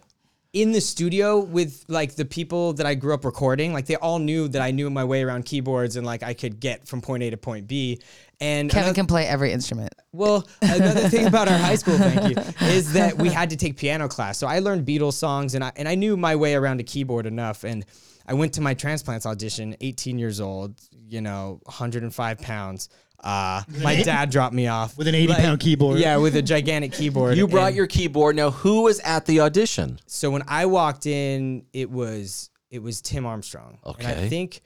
in 0.51 0.71
the 0.71 0.81
studio 0.81 1.39
with 1.39 1.85
like 1.87 2.15
the 2.15 2.25
people 2.25 2.73
that 2.73 2.85
I 2.85 2.95
grew 2.95 3.13
up 3.13 3.23
recording, 3.23 3.71
like 3.71 3.85
they 3.85 3.95
all 3.95 4.19
knew 4.19 4.47
that 4.49 4.61
I 4.61 4.71
knew 4.71 4.89
my 4.89 5.03
way 5.03 5.23
around 5.23 5.45
keyboards 5.45 5.95
and 5.95 6.05
like 6.05 6.23
I 6.23 6.33
could 6.33 6.59
get 6.59 6.87
from 6.87 7.01
point 7.01 7.23
A 7.23 7.29
to 7.29 7.37
point 7.37 7.67
B. 7.67 7.99
And 8.41 8.69
Kevin 8.69 8.83
another- 8.83 8.95
can 8.95 9.05
play 9.07 9.27
every 9.27 9.51
instrument. 9.51 9.93
well, 10.13 10.47
another 10.61 11.09
thing 11.09 11.25
about 11.27 11.47
our 11.49 11.57
high 11.57 11.75
school, 11.75 11.97
thank 11.97 12.29
you, 12.35 12.41
is 12.67 12.93
that 12.93 13.17
we 13.17 13.29
had 13.29 13.49
to 13.49 13.57
take 13.57 13.75
piano 13.77 14.07
class. 14.07 14.37
So 14.37 14.47
I 14.47 14.59
learned 14.59 14.85
Beatles 14.85 15.13
songs 15.13 15.55
and 15.55 15.63
I 15.63 15.71
and 15.75 15.87
I 15.87 15.95
knew 15.95 16.15
my 16.15 16.35
way 16.35 16.55
around 16.55 16.79
a 16.79 16.83
keyboard 16.83 17.25
enough. 17.25 17.63
And 17.65 17.85
I 18.25 18.33
went 18.35 18.53
to 18.53 18.61
my 18.61 18.73
transplants 18.75 19.25
audition, 19.25 19.75
18 19.81 20.17
years 20.19 20.39
old, 20.39 20.79
you 21.07 21.19
know, 21.19 21.59
105 21.65 22.39
pounds. 22.39 22.89
Uh, 23.21 23.63
my 23.81 24.01
dad 24.01 24.29
dropped 24.29 24.53
me 24.55 24.67
off 24.67 24.97
With 24.97 25.09
an 25.09 25.15
80 25.15 25.33
pound 25.33 25.59
keyboard. 25.59 25.99
Yeah, 25.99 26.15
with 26.15 26.37
a 26.37 26.41
gigantic 26.41 26.93
keyboard. 26.93 27.35
You 27.35 27.49
brought 27.49 27.67
and- 27.67 27.75
your 27.75 27.87
keyboard. 27.87 28.37
Now, 28.37 28.51
who 28.51 28.83
was 28.83 29.01
at 29.01 29.25
the 29.25 29.41
audition? 29.41 29.99
so 30.05 30.31
when 30.31 30.43
I 30.47 30.65
walked 30.67 31.05
in, 31.05 31.65
it 31.73 31.91
was 31.91 32.49
it 32.71 32.81
was 32.81 33.01
Tim 33.01 33.25
Armstrong. 33.25 33.79
And 33.97 34.07
I 34.07 34.29
think 34.29 34.61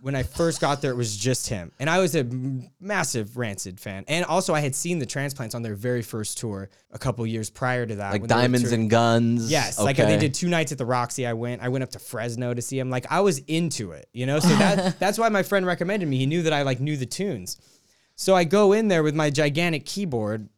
when 0.00 0.14
I 0.14 0.22
first 0.22 0.60
got 0.60 0.82
there, 0.82 0.90
it 0.90 0.96
was 0.96 1.16
just 1.16 1.48
him. 1.48 1.72
And 1.78 1.88
I 1.88 1.98
was 1.98 2.14
a 2.14 2.24
massive 2.80 3.36
Rancid 3.36 3.80
fan. 3.80 4.04
And 4.08 4.24
also, 4.24 4.54
I 4.54 4.60
had 4.60 4.74
seen 4.74 4.98
the 4.98 5.06
Transplants 5.06 5.54
on 5.54 5.62
their 5.62 5.74
very 5.74 6.02
first 6.02 6.38
tour 6.38 6.70
a 6.92 6.98
couple 6.98 7.26
years 7.26 7.50
prior 7.50 7.86
to 7.86 7.96
that. 7.96 8.12
Like 8.12 8.26
Diamonds 8.26 8.72
and 8.72 8.88
Guns? 8.88 9.50
Yes, 9.50 9.78
like 9.78 9.98
uh, 9.98 10.06
they 10.06 10.18
did 10.18 10.34
two 10.34 10.48
nights 10.48 10.72
at 10.72 10.78
the 10.78 10.86
Roxy. 10.86 11.26
I 11.26 11.32
went. 11.32 11.62
I 11.62 11.68
went 11.68 11.84
up 11.84 11.90
to 11.90 11.98
Fresno 11.98 12.54
to 12.54 12.62
see 12.62 12.78
him. 12.78 12.90
Like 12.90 13.06
I 13.10 13.20
was 13.20 13.38
into 13.40 13.92
it, 13.92 14.08
you 14.12 14.26
know. 14.26 14.40
So 14.40 14.48
that 14.48 14.98
that's 14.98 15.18
why 15.18 15.28
my 15.28 15.42
friend 15.42 15.66
recommended 15.66 16.08
me. 16.08 16.18
He 16.18 16.26
knew 16.26 16.42
that 16.42 16.52
I 16.52 16.62
like 16.62 16.80
knew 16.80 16.96
the 16.96 17.06
tunes. 17.06 17.58
So 18.16 18.34
I 18.34 18.44
go 18.44 18.72
in 18.72 18.88
there 18.88 19.02
with 19.02 19.14
my 19.14 19.28
gigantic 19.28 19.84
keyboard, 19.84 20.48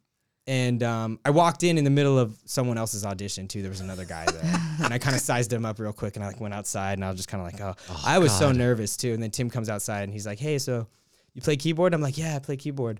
and 0.49 0.81
um, 0.81 1.19
I 1.23 1.29
walked 1.29 1.61
in 1.61 1.77
in 1.77 1.83
the 1.83 1.91
middle 1.91 2.17
of 2.17 2.35
someone 2.45 2.79
else's 2.79 3.05
audition 3.05 3.47
too. 3.47 3.61
There 3.61 3.69
was 3.69 3.81
another 3.81 4.03
guy 4.03 4.25
there, 4.25 4.41
and 4.83 4.91
I 4.91 4.97
kind 4.97 5.15
of 5.15 5.21
sized 5.21 5.53
him 5.53 5.63
up 5.63 5.77
real 5.77 5.93
quick, 5.93 6.15
and 6.15 6.25
I 6.25 6.27
like 6.27 6.41
went 6.41 6.55
outside, 6.55 6.93
and 6.97 7.05
I 7.05 7.09
was 7.09 7.17
just 7.17 7.29
kind 7.29 7.45
of 7.45 7.53
like, 7.53 7.61
oh, 7.61 7.99
I 8.03 8.17
was 8.17 8.35
so 8.35 8.51
nervous 8.51 8.97
too. 8.97 9.13
And 9.13 9.21
then 9.21 9.29
Tim 9.29 9.51
comes 9.51 9.69
outside, 9.69 10.05
and 10.05 10.11
he's 10.11 10.25
like, 10.25 10.39
hey, 10.39 10.57
so. 10.57 10.87
You 11.35 11.43
play 11.43 11.57
keyboard? 11.57 11.93
I'm 11.93 12.01
like, 12.01 12.17
yeah, 12.17 12.35
I 12.35 12.39
play 12.39 12.57
keyboard. 12.57 12.99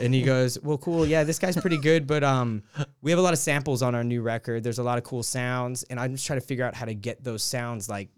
And 0.00 0.12
he 0.12 0.22
goes, 0.22 0.58
well, 0.60 0.78
cool. 0.78 1.06
Yeah, 1.06 1.24
this 1.24 1.38
guy's 1.38 1.58
pretty 1.58 1.76
good, 1.76 2.06
but 2.06 2.24
um, 2.24 2.62
we 3.02 3.10
have 3.10 3.18
a 3.18 3.22
lot 3.22 3.34
of 3.34 3.38
samples 3.38 3.82
on 3.82 3.94
our 3.94 4.02
new 4.02 4.22
record. 4.22 4.64
There's 4.64 4.78
a 4.78 4.82
lot 4.82 4.96
of 4.96 5.04
cool 5.04 5.22
sounds, 5.22 5.82
and 5.84 6.00
I'm 6.00 6.14
just 6.14 6.26
trying 6.26 6.40
to 6.40 6.46
figure 6.46 6.64
out 6.64 6.74
how 6.74 6.86
to 6.86 6.94
get 6.94 7.22
those 7.22 7.42
sounds 7.42 7.86
like 7.86 8.08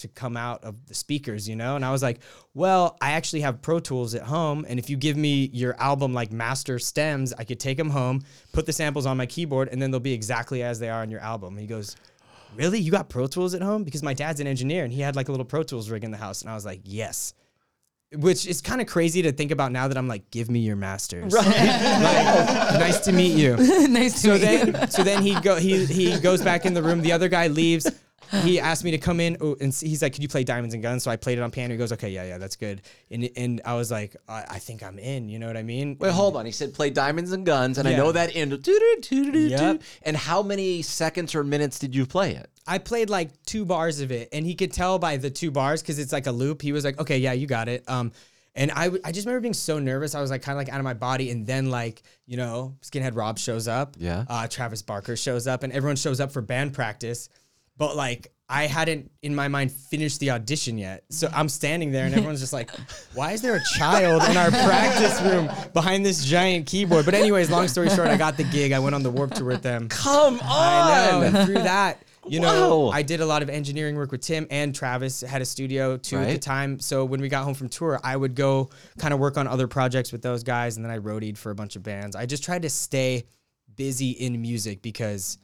to 0.00 0.08
come 0.08 0.36
out 0.36 0.62
of 0.64 0.74
the 0.86 0.94
speakers, 0.94 1.48
you 1.48 1.56
know? 1.56 1.76
And 1.76 1.84
I 1.84 1.90
was 1.90 2.02
like, 2.02 2.20
well, 2.54 2.96
I 3.00 3.12
actually 3.12 3.40
have 3.40 3.62
Pro 3.62 3.80
Tools 3.80 4.14
at 4.14 4.22
home. 4.22 4.66
And 4.68 4.78
if 4.78 4.90
you 4.90 4.96
give 4.96 5.16
me 5.16 5.50
your 5.52 5.74
album 5.80 6.12
like 6.12 6.30
master 6.32 6.78
stems, 6.78 7.32
I 7.32 7.44
could 7.44 7.58
take 7.60 7.78
them 7.78 7.90
home, 7.90 8.22
put 8.52 8.66
the 8.66 8.72
samples 8.72 9.06
on 9.06 9.16
my 9.16 9.26
keyboard, 9.26 9.68
and 9.68 9.80
then 9.80 9.90
they'll 9.90 10.00
be 10.00 10.12
exactly 10.12 10.62
as 10.62 10.78
they 10.78 10.90
are 10.90 11.02
on 11.02 11.10
your 11.10 11.20
album. 11.20 11.54
And 11.54 11.60
he 11.60 11.66
goes, 11.66 11.96
Really? 12.56 12.80
You 12.80 12.90
got 12.90 13.08
Pro 13.08 13.28
Tools 13.28 13.54
at 13.54 13.62
home? 13.62 13.84
Because 13.84 14.02
my 14.02 14.12
dad's 14.12 14.40
an 14.40 14.46
engineer 14.48 14.82
and 14.82 14.92
he 14.92 15.00
had 15.00 15.14
like 15.14 15.28
a 15.28 15.30
little 15.30 15.46
Pro 15.46 15.62
Tools 15.62 15.88
rig 15.88 16.02
in 16.02 16.10
the 16.10 16.16
house. 16.16 16.42
And 16.42 16.50
I 16.50 16.54
was 16.54 16.64
like, 16.66 16.80
Yes. 16.84 17.32
Which 18.12 18.44
is 18.44 18.60
kind 18.60 18.80
of 18.80 18.88
crazy 18.88 19.22
to 19.22 19.30
think 19.30 19.52
about 19.52 19.70
now 19.70 19.86
that 19.86 19.96
I'm 19.96 20.08
like, 20.08 20.32
give 20.32 20.50
me 20.50 20.58
your 20.58 20.74
masters. 20.74 21.32
Right. 21.32 21.46
nice 21.46 22.98
to 23.00 23.12
meet 23.12 23.36
you 23.36 23.56
nice 23.88 24.14
to 24.14 24.18
so 24.18 24.32
meet 24.32 24.40
you. 24.66 24.72
then 24.72 24.90
so 24.90 25.04
then 25.04 25.22
he 25.22 25.38
go 25.40 25.54
he 25.56 25.84
he 25.86 26.18
goes 26.18 26.42
back 26.42 26.66
in 26.66 26.74
the 26.74 26.82
room 26.82 27.02
the 27.02 27.12
other 27.12 27.28
guy 27.28 27.46
leaves 27.46 27.86
he 28.42 28.60
asked 28.60 28.84
me 28.84 28.90
to 28.90 28.98
come 28.98 29.20
in 29.20 29.36
oh, 29.40 29.56
and 29.60 29.74
he's 29.74 30.02
like 30.02 30.12
could 30.12 30.22
you 30.22 30.28
play 30.28 30.44
diamonds 30.44 30.74
and 30.74 30.82
guns 30.82 31.02
so 31.02 31.10
i 31.10 31.16
played 31.16 31.38
it 31.38 31.42
on 31.42 31.50
piano 31.50 31.72
he 31.72 31.78
goes 31.78 31.92
okay 31.92 32.10
yeah 32.10 32.24
yeah 32.24 32.38
that's 32.38 32.56
good 32.56 32.82
and 33.10 33.28
and 33.36 33.60
i 33.64 33.74
was 33.74 33.90
like 33.90 34.16
i, 34.28 34.44
I 34.50 34.58
think 34.58 34.82
i'm 34.82 34.98
in 34.98 35.28
you 35.28 35.38
know 35.38 35.46
what 35.46 35.56
i 35.56 35.62
mean 35.62 35.96
Wait, 35.98 36.12
hold 36.12 36.36
on. 36.36 36.46
He 36.46 36.52
said 36.52 36.74
play 36.74 36.90
Diamonds 36.90 37.32
and 37.32 37.44
Guns, 37.44 37.78
and 37.78 37.86
I 37.86 37.94
know 37.96 38.12
that 38.12 38.34
in. 38.34 38.50
Yep. 39.50 39.82
And 40.02 40.16
how 40.16 40.42
many 40.42 40.82
seconds 40.82 41.34
or 41.34 41.44
minutes 41.44 41.78
did 41.78 41.94
you 41.94 42.06
play 42.06 42.34
it? 42.34 42.50
I 42.66 42.78
played 42.78 43.10
like 43.10 43.30
two 43.44 43.64
bars 43.64 44.00
of 44.00 44.12
it, 44.12 44.28
and 44.32 44.44
he 44.46 44.54
could 44.54 44.72
tell 44.72 44.98
by 44.98 45.16
the 45.16 45.30
two 45.30 45.50
bars 45.50 45.82
because 45.82 45.98
it's 45.98 46.12
like 46.12 46.26
a 46.26 46.32
loop. 46.32 46.62
He 46.62 46.72
was 46.72 46.84
like, 46.84 46.98
"Okay, 47.00 47.18
yeah, 47.18 47.32
you 47.32 47.46
got 47.46 47.68
it." 47.68 47.88
Um, 47.88 48.12
and 48.54 48.70
I, 48.72 48.90
I 49.04 49.12
just 49.12 49.26
remember 49.26 49.40
being 49.40 49.54
so 49.54 49.78
nervous. 49.78 50.14
I 50.14 50.20
was 50.20 50.30
like 50.30 50.42
kind 50.42 50.54
of 50.54 50.58
like 50.58 50.72
out 50.72 50.78
of 50.78 50.84
my 50.84 50.94
body, 50.94 51.30
and 51.30 51.46
then 51.46 51.70
like 51.70 52.02
you 52.26 52.36
know, 52.36 52.76
Skinhead 52.82 53.16
Rob 53.16 53.38
shows 53.38 53.68
up. 53.68 53.96
Yeah. 53.98 54.24
Uh, 54.28 54.46
Travis 54.46 54.82
Barker 54.82 55.16
shows 55.16 55.46
up, 55.46 55.62
and 55.62 55.72
everyone 55.72 55.96
shows 55.96 56.20
up 56.20 56.32
for 56.32 56.42
band 56.42 56.72
practice, 56.72 57.28
but 57.80 57.96
like. 57.96 58.30
I 58.52 58.66
hadn't 58.66 59.12
in 59.22 59.32
my 59.32 59.46
mind 59.46 59.70
finished 59.70 60.18
the 60.18 60.32
audition 60.32 60.76
yet. 60.76 61.04
So 61.08 61.30
I'm 61.32 61.48
standing 61.48 61.92
there 61.92 62.06
and 62.06 62.12
everyone's 62.12 62.40
just 62.40 62.52
like, 62.52 62.72
why 63.14 63.30
is 63.30 63.42
there 63.42 63.54
a 63.54 63.62
child 63.78 64.24
in 64.28 64.36
our 64.36 64.50
practice 64.50 65.22
room 65.22 65.48
behind 65.72 66.04
this 66.04 66.24
giant 66.24 66.66
keyboard? 66.66 67.04
But 67.04 67.14
anyways, 67.14 67.48
long 67.48 67.68
story 67.68 67.90
short, 67.90 68.08
I 68.08 68.16
got 68.16 68.36
the 68.36 68.42
gig. 68.42 68.72
I 68.72 68.80
went 68.80 68.96
on 68.96 69.04
the 69.04 69.10
warped 69.12 69.36
tour 69.36 69.46
with 69.46 69.62
them. 69.62 69.88
Come 69.88 70.40
on. 70.40 70.42
I 70.42 71.10
know. 71.12 71.22
And 71.22 71.46
through 71.46 71.62
that, 71.62 72.02
you 72.26 72.40
know, 72.40 72.86
Wow. 72.86 72.90
I 72.90 73.02
did 73.02 73.20
a 73.20 73.24
lot 73.24 73.42
of 73.42 73.50
engineering 73.50 73.94
work 73.94 74.10
with 74.10 74.22
Tim 74.22 74.48
and 74.50 74.74
Travis 74.74 75.20
had 75.20 75.40
a 75.42 75.46
studio 75.46 75.96
too 75.96 76.16
at 76.18 76.26
the 76.32 76.38
time. 76.38 76.80
So 76.80 77.04
when 77.04 77.20
we 77.20 77.28
got 77.28 77.44
home 77.44 77.54
from 77.54 77.68
tour, 77.68 78.00
I 78.02 78.16
would 78.16 78.34
go 78.34 78.70
kind 78.98 79.14
of 79.14 79.20
work 79.20 79.36
on 79.38 79.46
other 79.46 79.68
projects 79.68 80.10
with 80.10 80.22
those 80.22 80.42
guys, 80.42 80.74
and 80.74 80.84
then 80.84 80.90
I 80.90 80.98
roadied 80.98 81.38
for 81.38 81.52
a 81.52 81.54
bunch 81.54 81.76
of 81.76 81.84
bands. 81.84 82.16
I 82.16 82.26
just 82.26 82.42
tried 82.42 82.62
to 82.62 82.68
stay 82.70 83.28
busy 83.76 84.10
in 84.10 84.42
music 84.42 84.82
because 84.82 85.38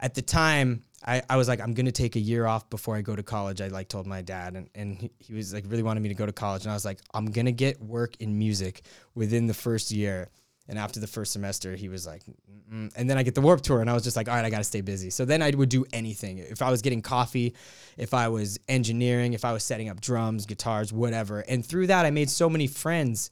at 0.00 0.14
the 0.14 0.22
time 0.22 0.82
I, 1.06 1.22
I 1.30 1.36
was 1.36 1.48
like, 1.48 1.60
I'm 1.60 1.74
gonna 1.74 1.92
take 1.92 2.16
a 2.16 2.20
year 2.20 2.46
off 2.46 2.68
before 2.70 2.96
I 2.96 3.02
go 3.02 3.14
to 3.14 3.22
college. 3.22 3.60
I 3.60 3.68
like 3.68 3.88
told 3.88 4.06
my 4.06 4.22
dad, 4.22 4.54
and, 4.56 4.68
and 4.74 4.96
he, 4.96 5.10
he 5.18 5.34
was 5.34 5.54
like 5.54 5.64
really 5.68 5.82
wanted 5.82 6.00
me 6.00 6.08
to 6.08 6.14
go 6.14 6.26
to 6.26 6.32
college, 6.32 6.62
and 6.62 6.70
I 6.70 6.74
was 6.74 6.84
like, 6.84 6.98
I'm 7.14 7.30
gonna 7.30 7.52
get 7.52 7.80
work 7.80 8.16
in 8.20 8.38
music 8.38 8.82
within 9.14 9.46
the 9.46 9.54
first 9.54 9.90
year. 9.90 10.30
And 10.70 10.78
after 10.78 11.00
the 11.00 11.06
first 11.06 11.32
semester, 11.32 11.76
he 11.76 11.88
was 11.88 12.06
like, 12.06 12.22
Mm-mm. 12.70 12.92
and 12.94 13.08
then 13.08 13.16
I 13.16 13.22
get 13.22 13.34
the 13.34 13.40
Warped 13.40 13.64
Tour, 13.64 13.80
and 13.80 13.88
I 13.88 13.94
was 13.94 14.04
just 14.04 14.16
like, 14.16 14.28
all 14.28 14.34
right, 14.34 14.44
I 14.44 14.50
got 14.50 14.58
to 14.58 14.64
stay 14.64 14.82
busy. 14.82 15.08
So 15.08 15.24
then 15.24 15.40
I 15.40 15.50
would 15.50 15.70
do 15.70 15.86
anything. 15.94 16.38
If 16.38 16.60
I 16.60 16.70
was 16.70 16.82
getting 16.82 17.00
coffee, 17.00 17.54
if 17.96 18.12
I 18.12 18.28
was 18.28 18.58
engineering, 18.68 19.32
if 19.32 19.46
I 19.46 19.52
was 19.52 19.64
setting 19.64 19.88
up 19.88 20.00
drums, 20.00 20.44
guitars, 20.44 20.92
whatever. 20.92 21.40
And 21.40 21.64
through 21.64 21.86
that, 21.86 22.04
I 22.04 22.10
made 22.10 22.28
so 22.28 22.50
many 22.50 22.66
friends. 22.66 23.30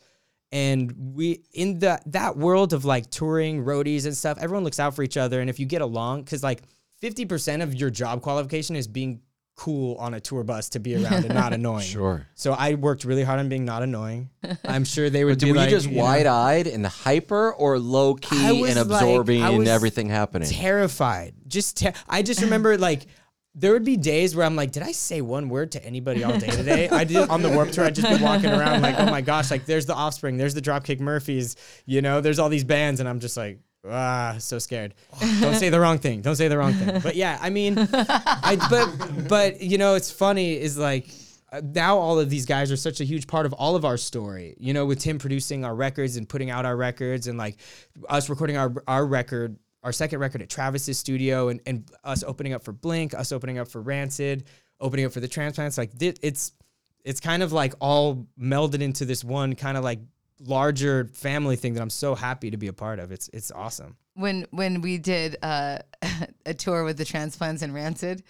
And 0.50 1.14
we 1.14 1.42
in 1.52 1.80
the 1.80 2.00
that 2.06 2.36
world 2.36 2.72
of 2.72 2.84
like 2.86 3.10
touring, 3.10 3.64
roadies, 3.64 4.06
and 4.06 4.16
stuff, 4.16 4.38
everyone 4.40 4.64
looks 4.64 4.80
out 4.80 4.94
for 4.94 5.02
each 5.02 5.16
other. 5.16 5.40
And 5.40 5.50
if 5.50 5.60
you 5.60 5.66
get 5.66 5.82
along, 5.82 6.22
because 6.22 6.42
like 6.42 6.62
fifty 7.00 7.24
percent 7.24 7.62
of 7.62 7.74
your 7.74 7.90
job 7.90 8.22
qualification 8.22 8.76
is 8.76 8.86
being 8.88 9.20
cool 9.56 9.96
on 9.96 10.12
a 10.12 10.20
tour 10.20 10.44
bus 10.44 10.68
to 10.68 10.78
be 10.78 10.94
around 11.02 11.24
and 11.24 11.32
not 11.32 11.52
annoying. 11.54 11.82
Sure. 11.86 12.26
So 12.34 12.52
I 12.52 12.74
worked 12.74 13.04
really 13.04 13.24
hard 13.24 13.40
on 13.40 13.48
being 13.48 13.64
not 13.64 13.82
annoying. 13.82 14.28
I'm 14.66 14.84
sure 14.84 15.08
they 15.08 15.24
would 15.24 15.40
Were 15.40 15.46
be 15.46 15.48
you 15.48 15.54
like, 15.54 15.70
just 15.70 15.88
you 15.88 15.96
know, 15.96 16.02
wide 16.02 16.26
eyed 16.26 16.66
and 16.66 16.86
hyper, 16.86 17.52
or 17.54 17.78
low 17.78 18.14
key 18.14 18.64
and 18.68 18.78
absorbing 18.78 19.56
was 19.56 19.68
everything 19.68 20.08
happening? 20.10 20.48
terrified. 20.48 21.32
Just 21.48 21.78
ter- 21.78 21.94
I 22.08 22.22
just 22.22 22.42
remember 22.42 22.76
like 22.76 23.06
there 23.58 23.72
would 23.72 23.84
be 23.86 23.96
days 23.96 24.36
where 24.36 24.44
I'm 24.44 24.54
like, 24.56 24.72
did 24.72 24.82
I 24.82 24.92
say 24.92 25.22
one 25.22 25.48
word 25.48 25.72
to 25.72 25.82
anybody 25.82 26.22
all 26.22 26.38
day 26.38 26.48
today? 26.48 26.90
I 26.90 27.04
did 27.04 27.30
on 27.30 27.40
the 27.40 27.48
Warped 27.48 27.72
Tour. 27.72 27.86
I'd 27.86 27.94
just 27.94 28.06
be 28.18 28.22
walking 28.22 28.50
around 28.50 28.82
like, 28.82 28.96
oh 28.98 29.06
my 29.06 29.22
gosh, 29.22 29.50
like 29.50 29.64
there's 29.64 29.86
the 29.86 29.94
Offspring, 29.94 30.36
there's 30.36 30.52
the 30.52 30.60
Dropkick 30.60 31.00
Murphys, 31.00 31.56
you 31.86 32.02
know, 32.02 32.20
there's 32.20 32.38
all 32.38 32.50
these 32.50 32.64
bands, 32.64 33.00
and 33.00 33.08
I'm 33.08 33.20
just 33.20 33.34
like, 33.38 33.60
ah, 33.90 34.36
so 34.38 34.58
scared. 34.58 34.94
Don't 35.40 35.54
say 35.54 35.68
the 35.68 35.80
wrong 35.80 35.98
thing. 35.98 36.20
Don't 36.20 36.36
say 36.36 36.48
the 36.48 36.58
wrong 36.58 36.72
thing. 36.72 37.00
But 37.00 37.16
yeah, 37.16 37.38
I 37.40 37.50
mean, 37.50 37.76
I 37.78 38.56
but 38.70 39.28
but 39.28 39.60
you 39.60 39.78
know, 39.78 39.94
it's 39.94 40.10
funny 40.10 40.58
is 40.58 40.78
like 40.78 41.08
uh, 41.52 41.60
now 41.62 41.98
all 41.98 42.18
of 42.18 42.30
these 42.30 42.46
guys 42.46 42.72
are 42.72 42.76
such 42.76 43.00
a 43.00 43.04
huge 43.04 43.26
part 43.26 43.46
of 43.46 43.52
all 43.52 43.76
of 43.76 43.84
our 43.84 43.96
story. 43.96 44.56
You 44.58 44.74
know, 44.74 44.86
with 44.86 45.00
Tim 45.00 45.18
producing 45.18 45.64
our 45.64 45.74
records 45.74 46.16
and 46.16 46.28
putting 46.28 46.50
out 46.50 46.64
our 46.64 46.76
records, 46.76 47.26
and 47.26 47.38
like 47.38 47.56
us 48.08 48.28
recording 48.28 48.56
our 48.56 48.72
our 48.88 49.06
record, 49.06 49.56
our 49.82 49.92
second 49.92 50.18
record 50.18 50.42
at 50.42 50.48
Travis's 50.48 50.98
studio, 50.98 51.48
and 51.48 51.60
and 51.66 51.88
us 52.04 52.24
opening 52.24 52.52
up 52.52 52.64
for 52.64 52.72
Blink, 52.72 53.14
us 53.14 53.32
opening 53.32 53.58
up 53.58 53.68
for 53.68 53.80
Rancid, 53.80 54.44
opening 54.80 55.06
up 55.06 55.12
for 55.12 55.20
the 55.20 55.28
Transplants. 55.28 55.78
Like 55.78 55.92
it's 56.00 56.52
it's 57.04 57.20
kind 57.20 57.42
of 57.42 57.52
like 57.52 57.74
all 57.80 58.26
melded 58.38 58.82
into 58.82 59.04
this 59.04 59.22
one 59.22 59.54
kind 59.54 59.76
of 59.76 59.84
like 59.84 60.00
larger 60.40 61.06
family 61.12 61.56
thing 61.56 61.74
that 61.74 61.82
I'm 61.82 61.90
so 61.90 62.14
happy 62.14 62.50
to 62.50 62.56
be 62.56 62.68
a 62.68 62.72
part 62.72 62.98
of. 62.98 63.12
It's 63.12 63.28
it's 63.32 63.50
awesome. 63.50 63.96
when 64.14 64.46
when 64.50 64.80
we 64.80 64.98
did 64.98 65.36
uh, 65.42 65.78
a 66.46 66.54
tour 66.54 66.84
with 66.84 66.98
the 66.98 67.04
Transplants 67.04 67.62
and 67.62 67.74
Rancid, 67.74 68.22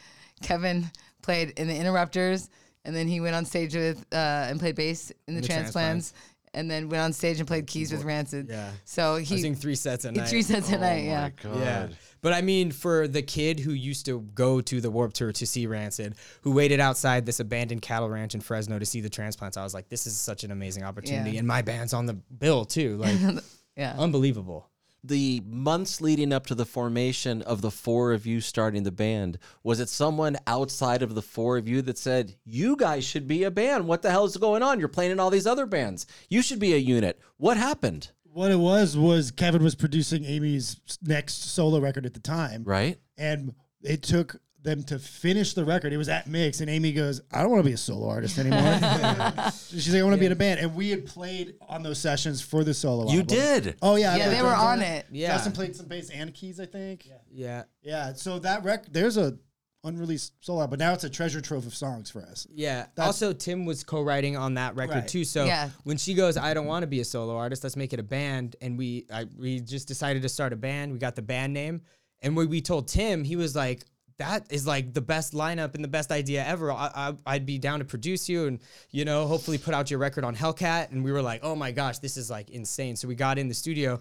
Kevin 0.42 0.90
played 1.22 1.50
in 1.58 1.68
the 1.68 1.74
Interrupters, 1.76 2.48
and 2.84 2.94
then 2.94 3.08
he 3.08 3.20
went 3.20 3.34
on 3.34 3.44
stage 3.44 3.74
with 3.74 4.04
uh, 4.12 4.16
and 4.48 4.60
played 4.60 4.76
bass 4.76 5.10
in 5.26 5.34
the, 5.34 5.40
The 5.40 5.46
Transplants, 5.46 6.12
Transplants. 6.12 6.14
and 6.54 6.70
then 6.70 6.88
went 6.88 7.02
on 7.02 7.12
stage 7.12 7.38
and 7.38 7.46
played 7.48 7.66
keys 7.66 7.92
with 7.92 8.04
Rancid. 8.04 8.48
Yeah. 8.48 8.70
So 8.84 9.16
I 9.16 9.20
he 9.22 9.38
sing 9.40 9.54
three 9.54 9.74
sets 9.74 10.04
a 10.04 10.12
night. 10.12 10.28
three 10.28 10.42
sets 10.42 10.70
a 10.70 10.78
night. 10.78 11.04
Yeah. 11.04 11.30
Yeah. 11.44 11.88
But 12.26 12.32
I 12.32 12.40
mean, 12.42 12.72
for 12.72 13.06
the 13.06 13.22
kid 13.22 13.60
who 13.60 13.70
used 13.70 14.04
to 14.06 14.22
go 14.34 14.60
to 14.60 14.80
the 14.80 14.90
Warped 14.90 15.14
Tour 15.14 15.30
to 15.30 15.46
see 15.46 15.68
Rancid, 15.68 16.16
who 16.42 16.50
waited 16.50 16.80
outside 16.80 17.24
this 17.24 17.38
abandoned 17.38 17.82
cattle 17.82 18.08
ranch 18.10 18.34
in 18.34 18.40
Fresno 18.40 18.80
to 18.80 18.84
see 18.84 19.00
the 19.00 19.08
transplants, 19.08 19.56
I 19.56 19.62
was 19.62 19.74
like, 19.74 19.88
this 19.90 20.08
is 20.08 20.16
such 20.16 20.42
an 20.42 20.50
amazing 20.50 20.82
opportunity. 20.82 21.30
Yeah. 21.30 21.38
And 21.38 21.46
my 21.46 21.62
band's 21.62 21.94
on 21.94 22.06
the 22.06 22.14
bill 22.14 22.64
too. 22.64 22.96
Like, 23.00 23.44
Yeah. 23.76 23.94
unbelievable. 23.96 24.68
the 25.04 25.40
months 25.46 26.00
leading 26.00 26.32
up 26.32 26.46
to 26.46 26.56
the 26.56 26.66
formation 26.66 27.42
of 27.42 27.60
the 27.62 27.70
four 27.70 28.12
of 28.12 28.26
you 28.26 28.40
starting 28.40 28.82
the 28.82 28.90
band, 28.90 29.38
was 29.62 29.78
it 29.78 29.88
someone 29.88 30.36
outside 30.48 31.02
of 31.02 31.14
the 31.14 31.22
four 31.22 31.56
of 31.58 31.68
you 31.68 31.80
that 31.82 31.96
said, 31.96 32.34
You 32.44 32.74
guys 32.74 33.04
should 33.04 33.28
be 33.28 33.44
a 33.44 33.52
band? 33.52 33.86
What 33.86 34.02
the 34.02 34.10
hell 34.10 34.24
is 34.24 34.36
going 34.36 34.64
on? 34.64 34.80
You're 34.80 34.88
playing 34.88 35.12
in 35.12 35.20
all 35.20 35.30
these 35.30 35.46
other 35.46 35.64
bands. 35.64 36.06
You 36.28 36.42
should 36.42 36.58
be 36.58 36.74
a 36.74 36.78
unit. 36.78 37.20
What 37.36 37.56
happened? 37.56 38.10
What 38.36 38.50
it 38.50 38.58
was 38.58 38.98
was 38.98 39.30
Kevin 39.30 39.62
was 39.64 39.74
producing 39.74 40.24
Amy's 40.26 40.76
next 41.02 41.52
solo 41.54 41.78
record 41.80 42.04
at 42.04 42.12
the 42.12 42.20
time, 42.20 42.64
Right? 42.64 42.98
and 43.16 43.54
it 43.82 44.02
took 44.02 44.36
them 44.62 44.82
to 44.82 44.98
finish 44.98 45.54
the 45.54 45.64
record. 45.64 45.92
It 45.92 45.96
was 45.96 46.08
at 46.10 46.26
mix, 46.26 46.60
and 46.60 46.68
Amy 46.68 46.92
goes, 46.92 47.22
"I 47.32 47.40
don't 47.40 47.50
want 47.50 47.62
to 47.62 47.68
be 47.70 47.72
a 47.72 47.78
solo 47.78 48.08
artist 48.10 48.36
anymore." 48.38 48.60
She's 49.70 49.88
like, 49.90 50.00
"I 50.00 50.02
want 50.02 50.16
to 50.16 50.20
be 50.20 50.26
in 50.26 50.32
a 50.32 50.36
band," 50.36 50.60
and 50.60 50.74
we 50.74 50.90
had 50.90 51.06
played 51.06 51.54
on 51.66 51.82
those 51.82 51.98
sessions 51.98 52.42
for 52.42 52.62
the 52.62 52.74
solo. 52.74 53.04
You 53.10 53.20
album. 53.20 53.26
did. 53.36 53.76
Oh 53.80 53.94
yeah, 53.96 54.16
Yeah, 54.16 54.28
they 54.28 54.42
were 54.42 54.48
drums 54.50 54.62
on 54.64 54.82
it. 54.82 55.06
Yeah. 55.10 55.28
Justin 55.28 55.52
played 55.52 55.74
some 55.76 55.86
bass 55.86 56.10
and 56.10 56.34
keys, 56.34 56.60
I 56.60 56.66
think. 56.66 57.06
Yeah. 57.06 57.14
Yeah. 57.32 57.62
Yeah. 57.82 58.12
So 58.14 58.38
that 58.40 58.64
record, 58.64 58.92
there's 58.92 59.16
a 59.16 59.38
unreleased 59.86 60.32
solo, 60.40 60.60
album, 60.60 60.70
but 60.70 60.78
now 60.78 60.92
it's 60.92 61.04
a 61.04 61.10
treasure 61.10 61.40
trove 61.40 61.66
of 61.66 61.74
songs 61.74 62.10
for 62.10 62.22
us. 62.22 62.46
Yeah. 62.52 62.86
That's- 62.94 63.06
also, 63.06 63.32
Tim 63.32 63.64
was 63.64 63.84
co-writing 63.84 64.36
on 64.36 64.54
that 64.54 64.76
record 64.76 64.94
Right. 64.96 65.08
too. 65.08 65.24
So 65.24 65.44
Yeah. 65.44 65.70
when 65.84 65.96
she 65.96 66.14
goes, 66.14 66.36
I 66.36 66.52
don't 66.54 66.66
want 66.66 66.82
to 66.82 66.86
be 66.86 67.00
a 67.00 67.04
solo 67.04 67.36
artist. 67.36 67.62
Let's 67.62 67.76
make 67.76 67.92
it 67.92 68.00
a 68.00 68.02
band. 68.02 68.56
And 68.60 68.76
we, 68.76 69.06
I, 69.12 69.24
we 69.38 69.60
just 69.60 69.88
decided 69.88 70.22
to 70.22 70.28
start 70.28 70.52
a 70.52 70.56
band. 70.56 70.92
We 70.92 70.98
got 70.98 71.14
the 71.16 71.22
band 71.22 71.52
name, 71.54 71.82
and 72.20 72.36
when 72.36 72.48
we 72.48 72.60
told 72.60 72.88
Tim, 72.88 73.24
he 73.24 73.36
was 73.36 73.54
like, 73.54 73.84
"That 74.18 74.46
is 74.50 74.66
like 74.66 74.94
the 74.94 75.02
best 75.02 75.34
lineup 75.34 75.74
and 75.74 75.84
the 75.84 75.88
best 75.88 76.10
idea 76.10 76.44
ever. 76.44 76.72
I, 76.72 76.90
I, 76.94 77.14
I'd 77.34 77.46
be 77.46 77.58
down 77.58 77.78
to 77.80 77.84
produce 77.84 78.28
you, 78.28 78.46
and 78.46 78.58
you 78.90 79.04
know, 79.04 79.26
hopefully 79.26 79.58
put 79.58 79.74
out 79.74 79.90
your 79.90 79.98
record 80.00 80.24
on 80.24 80.34
Hellcat." 80.34 80.90
And 80.92 81.04
we 81.04 81.12
were 81.12 81.22
like, 81.22 81.40
"Oh 81.44 81.54
my 81.54 81.72
gosh, 81.72 81.98
this 81.98 82.16
is 82.16 82.30
like 82.30 82.48
insane." 82.50 82.96
So 82.96 83.06
we 83.06 83.14
got 83.14 83.38
in 83.38 83.48
the 83.48 83.54
studio, 83.54 84.00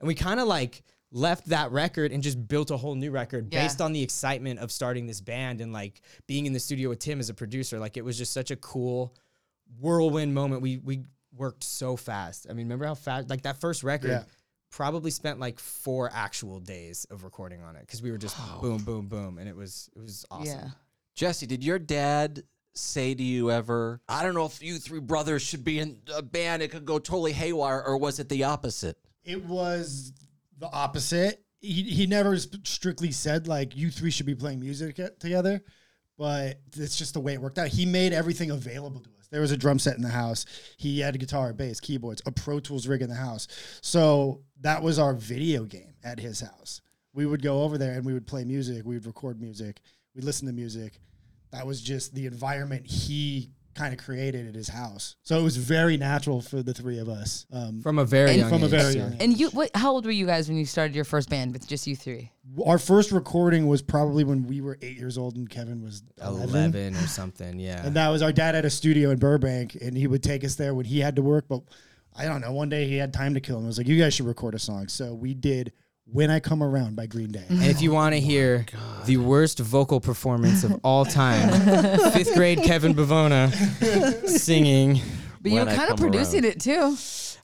and 0.00 0.06
we 0.06 0.14
kind 0.14 0.38
of 0.40 0.46
like 0.46 0.82
left 1.12 1.46
that 1.46 1.70
record 1.70 2.12
and 2.12 2.22
just 2.22 2.48
built 2.48 2.70
a 2.70 2.76
whole 2.76 2.94
new 2.94 3.10
record 3.10 3.48
Yeah. 3.52 3.62
based 3.62 3.80
on 3.80 3.92
the 3.92 4.02
excitement 4.02 4.58
of 4.60 4.72
starting 4.72 5.06
this 5.06 5.20
band 5.20 5.60
and 5.60 5.72
like 5.72 6.00
being 6.26 6.46
in 6.46 6.52
the 6.52 6.60
studio 6.60 6.88
with 6.88 6.98
Tim 6.98 7.20
as 7.20 7.30
a 7.30 7.34
producer. 7.34 7.78
Like 7.78 7.96
it 7.96 8.04
was 8.04 8.18
just 8.18 8.32
such 8.32 8.50
a 8.50 8.56
cool 8.56 9.14
whirlwind 9.80 10.34
moment. 10.34 10.62
We 10.62 10.78
we 10.78 11.04
worked 11.36 11.64
so 11.64 11.96
fast. 11.96 12.46
I 12.48 12.52
mean, 12.52 12.66
remember 12.66 12.86
how 12.86 12.94
fast 12.94 13.30
like 13.30 13.42
that 13.42 13.60
first 13.60 13.82
record 13.82 14.10
Yeah. 14.10 14.24
probably 14.70 15.10
spent 15.10 15.38
like 15.38 15.58
four 15.58 16.10
actual 16.12 16.60
days 16.60 17.06
of 17.10 17.24
recording 17.24 17.62
on 17.62 17.76
it 17.76 17.80
because 17.80 18.02
we 18.02 18.10
were 18.10 18.18
just 18.18 18.36
oh. 18.38 18.60
boom, 18.60 18.78
boom, 18.78 19.06
boom, 19.06 19.38
and 19.38 19.48
it 19.48 19.56
was 19.56 19.90
it 19.94 20.02
was 20.02 20.24
awesome. 20.30 20.46
Yeah. 20.46 20.68
Jesse, 21.14 21.46
did 21.46 21.64
your 21.64 21.78
dad 21.78 22.42
say 22.74 23.14
to 23.14 23.22
you 23.22 23.50
ever, 23.50 24.02
I 24.06 24.22
don't 24.22 24.34
know 24.34 24.44
if 24.44 24.62
you 24.62 24.76
three 24.78 25.00
brothers 25.00 25.40
should 25.40 25.64
be 25.64 25.78
in 25.78 25.98
a 26.14 26.20
band, 26.20 26.62
it 26.62 26.70
could 26.70 26.84
go 26.84 26.98
totally 26.98 27.32
haywire, 27.32 27.82
or 27.82 27.96
was 27.96 28.18
it 28.18 28.28
the 28.28 28.44
opposite? 28.44 28.98
It 29.24 29.44
was 29.44 30.12
the 30.58 30.70
opposite. 30.72 31.42
He, 31.60 31.82
he 31.82 32.06
never 32.06 32.36
strictly 32.36 33.12
said 33.12 33.48
like 33.48 33.76
you 33.76 33.90
three 33.90 34.10
should 34.10 34.26
be 34.26 34.34
playing 34.34 34.60
music 34.60 35.00
together, 35.18 35.62
but 36.16 36.60
it's 36.76 36.96
just 36.96 37.14
the 37.14 37.20
way 37.20 37.34
it 37.34 37.40
worked 37.40 37.58
out. 37.58 37.68
He 37.68 37.86
made 37.86 38.12
everything 38.12 38.50
available 38.50 39.00
to 39.00 39.10
us. 39.18 39.28
There 39.30 39.40
was 39.40 39.50
a 39.50 39.56
drum 39.56 39.78
set 39.78 39.96
in 39.96 40.02
the 40.02 40.08
house. 40.08 40.46
He 40.76 41.00
had 41.00 41.14
a 41.14 41.18
guitar, 41.18 41.52
bass, 41.52 41.80
keyboards, 41.80 42.22
a 42.26 42.30
Pro 42.30 42.60
Tools 42.60 42.86
rig 42.86 43.02
in 43.02 43.08
the 43.08 43.16
house. 43.16 43.48
So 43.80 44.42
that 44.60 44.82
was 44.82 44.98
our 44.98 45.14
video 45.14 45.64
game 45.64 45.94
at 46.04 46.20
his 46.20 46.40
house. 46.40 46.80
We 47.12 47.26
would 47.26 47.42
go 47.42 47.62
over 47.62 47.78
there 47.78 47.94
and 47.94 48.04
we 48.04 48.12
would 48.12 48.26
play 48.26 48.44
music. 48.44 48.84
We 48.84 48.96
would 48.96 49.06
record 49.06 49.40
music. 49.40 49.80
We'd 50.14 50.24
listen 50.24 50.46
to 50.46 50.52
music. 50.52 51.00
That 51.50 51.66
was 51.66 51.80
just 51.80 52.14
the 52.14 52.26
environment 52.26 52.86
he 52.86 53.50
kind 53.76 53.92
of 53.92 54.00
created 54.02 54.48
at 54.48 54.54
his 54.54 54.68
house. 54.68 55.16
So 55.22 55.38
it 55.38 55.42
was 55.42 55.56
very 55.58 55.96
natural 55.96 56.40
for 56.40 56.62
the 56.62 56.72
three 56.74 56.98
of 56.98 57.08
us. 57.08 57.46
Um, 57.52 57.82
From 57.82 57.98
a 57.98 58.04
very 58.04 58.30
And- 58.30 58.38
young 58.40 58.48
From 58.50 58.62
a 58.62 58.68
very 58.68 58.92
so- 58.94 58.98
young 58.98 59.12
age. 59.12 59.18
And 59.20 59.38
you, 59.38 59.50
what? 59.50 59.70
How 59.74 59.92
old 59.92 60.04
were 60.06 60.10
you 60.10 60.26
guys 60.26 60.48
when 60.48 60.56
you 60.56 60.64
started 60.64 60.94
your 60.96 61.04
first 61.04 61.28
band 61.28 61.52
with 61.52 61.68
just 61.68 61.86
you 61.86 61.94
three? 61.94 62.32
Our 62.64 62.78
first 62.78 63.12
recording 63.12 63.66
was 63.66 63.82
probably 63.82 64.24
when 64.24 64.46
we 64.46 64.60
were 64.62 64.78
eight 64.82 64.96
years 64.96 65.18
old 65.18 65.36
and 65.36 65.48
Kevin 65.48 65.82
was 65.82 66.02
11. 66.22 66.48
11 66.48 66.96
or 66.96 67.06
something. 67.06 67.58
Yeah. 67.60 67.84
And 67.86 67.94
that 67.96 68.08
was 68.08 68.22
our 68.22 68.32
dad 68.32 68.54
had 68.54 68.64
a 68.64 68.70
studio 68.70 69.10
in 69.10 69.18
Burbank 69.18 69.76
and 69.80 69.96
he 69.96 70.06
would 70.06 70.22
take 70.22 70.42
us 70.42 70.54
there 70.54 70.74
when 70.74 70.86
he 70.86 70.98
had 71.00 71.14
to 71.16 71.22
work. 71.22 71.44
But 71.48 71.60
I 72.16 72.24
don't 72.24 72.40
know, 72.40 72.52
one 72.52 72.70
day 72.70 72.88
he 72.88 72.96
had 72.96 73.12
time 73.12 73.34
to 73.34 73.40
kill 73.40 73.58
and 73.58 73.66
was 73.66 73.76
like, 73.76 73.86
you 73.88 73.98
guys 74.00 74.14
should 74.14 74.26
record 74.26 74.54
a 74.54 74.58
song. 74.58 74.88
So 74.88 75.12
we 75.12 75.34
did 75.34 75.72
When 76.12 76.30
I 76.30 76.38
Come 76.38 76.62
Around 76.62 76.94
by 76.94 77.06
Green 77.06 77.32
Day. 77.32 77.44
And 77.48 77.64
if 77.64 77.82
you 77.82 77.90
want 77.90 78.14
to 78.14 78.20
hear 78.20 78.64
the 79.06 79.16
worst 79.16 79.58
vocal 79.58 80.00
performance 80.00 80.62
of 80.62 80.78
all 80.84 81.04
time, 81.04 81.48
fifth 82.12 82.34
grade 82.34 82.62
Kevin 82.62 82.94
Bivona 82.94 83.50
singing. 84.28 85.00
But 85.42 85.50
you 85.50 85.58
When 85.58 85.66
were 85.66 85.72
I 85.72 85.76
kind 85.76 85.90
of 85.90 85.98
Come 85.98 86.10
producing 86.10 86.44
it 86.44 86.60
too. 86.60 86.96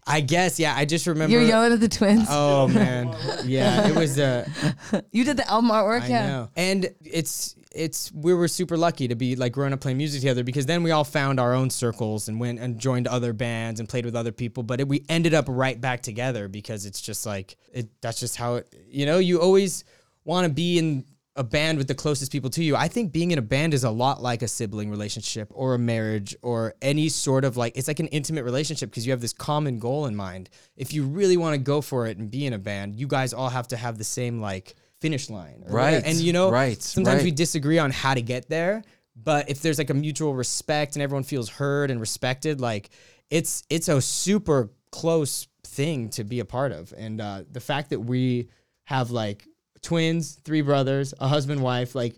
I 0.07 0.21
guess, 0.21 0.59
yeah. 0.59 0.75
I 0.77 0.85
just 0.85 1.07
remember. 1.07 1.33
You're 1.33 1.43
yelling 1.43 1.73
at 1.73 1.81
the 1.81 1.89
twins. 1.89 2.27
Oh 2.31 2.69
man, 2.69 3.15
yeah. 3.45 3.89
It 3.89 3.95
was. 3.95 4.19
Uh, 4.19 4.49
you 5.13 5.25
did 5.25 5.37
the 5.37 5.49
album 5.49 5.71
artwork, 5.71 6.03
I 6.03 6.09
yeah. 6.09 6.27
know. 6.27 6.49
And 6.57 6.89
it's 7.05 7.55
it's 7.75 8.13
we 8.13 8.35
were 8.35 8.49
super 8.49 8.77
lucky 8.77 9.09
to 9.09 9.15
be 9.15 9.37
like 9.37 9.53
growing 9.53 9.73
up 9.73 9.81
playing 9.81 9.99
music 9.99 10.21
together 10.21 10.45
because 10.45 10.67
then 10.67 10.83
we 10.83 10.91
all 10.91 11.05
found 11.05 11.41
our 11.41 11.55
own 11.55 11.71
circles 11.71 12.29
and 12.29 12.39
went 12.39 12.59
and 12.59 12.79
joined 12.79 13.07
other 13.07 13.33
bands 13.33 13.81
and 13.81 13.89
played 13.89 14.05
with 14.05 14.17
other 14.17 14.33
people. 14.33 14.63
But 14.63 14.81
it, 14.81 14.89
we 14.89 15.05
ended 15.09 15.35
up 15.35 15.47
right 15.49 15.81
back 15.81 16.03
together 16.03 16.49
because 16.49 16.87
it's 16.87 17.01
just 17.01 17.27
like 17.27 17.57
it. 17.73 17.89
That's 18.01 18.21
just 18.21 18.37
how 18.37 18.57
it. 18.57 18.75
You 18.89 19.07
know, 19.07 19.19
you 19.19 19.41
always 19.41 19.85
want 20.25 20.47
to 20.47 20.53
be 20.53 20.79
in 20.79 21.05
a 21.35 21.43
band 21.43 21.79
with 21.79 21.89
the 21.89 21.95
closest 21.95 22.31
people 22.31 22.51
to 22.51 22.63
you. 22.63 22.77
I 22.77 22.89
think 22.89 23.11
being 23.11 23.31
in 23.31 23.39
a 23.39 23.43
band 23.43 23.73
is 23.73 23.85
a 23.85 23.91
lot 23.91 24.23
like 24.23 24.43
a 24.43 24.49
sibling 24.49 24.91
relationship 24.91 25.49
or 25.55 25.75
a 25.75 25.79
marriage 25.79 26.37
or 26.43 26.75
any 26.83 27.09
sort 27.09 27.45
of 27.47 27.57
like 27.57 27.77
it's 27.77 27.89
like 27.89 28.01
an 28.01 28.09
intimate 28.09 28.45
relationship 28.45 28.91
because 28.91 29.07
you 29.07 29.13
have 29.13 29.23
this 29.23 29.33
common 29.33 29.79
goal 29.79 30.07
in 30.07 30.15
mind. 30.15 30.51
If 30.77 30.93
you 30.93 31.05
really 31.05 31.39
want 31.39 31.55
to 31.55 31.59
go 31.59 31.81
for 31.81 32.07
it 32.07 32.19
and 32.19 32.31
be 32.31 32.45
in 32.47 32.53
a 32.53 32.59
band, 32.59 32.97
you 32.97 33.07
guys 33.07 33.33
all 33.33 33.49
have 33.49 33.69
to 33.69 33.77
have 33.77 33.97
the 33.97 34.05
same 34.05 34.41
like 34.41 34.75
finish 35.03 35.29
line. 35.29 35.65
or 35.67 35.73
Right, 35.75 35.85
whatever. 35.95 36.07
And 36.07 36.17
you 36.19 36.33
know, 36.33 36.51
right, 36.51 36.81
sometimes 36.83 37.23
we 37.25 37.31
disagree 37.33 37.79
on 37.79 37.91
how 37.91 38.15
to 38.15 38.23
get 38.23 38.49
there, 38.49 38.83
but 39.15 39.51
if 39.51 39.61
there's 39.61 39.77
like 39.79 39.91
a 39.91 39.95
mutual 39.95 40.35
respect 40.35 40.97
and 40.97 41.03
everyone 41.03 41.25
feels 41.25 41.49
heard 41.51 41.91
and 41.91 42.01
respected, 42.01 42.61
like 42.61 42.91
it's 43.31 43.63
it's 43.69 43.89
a 43.89 44.01
super 44.01 44.71
close 44.91 45.49
thing 45.65 46.09
to 46.11 46.25
be 46.25 46.41
a 46.41 46.45
part 46.45 46.73
of. 46.73 46.95
And 46.97 47.21
uh, 47.21 47.43
the 47.51 47.61
fact 47.61 47.91
that 47.91 48.01
we 48.01 48.49
have 48.85 49.11
like 49.11 49.47
twins, 49.83 50.35
three 50.45 50.61
brothers, 50.63 51.13
a 51.21 51.29
husband, 51.29 51.61
wife, 51.63 51.95
like 51.95 52.17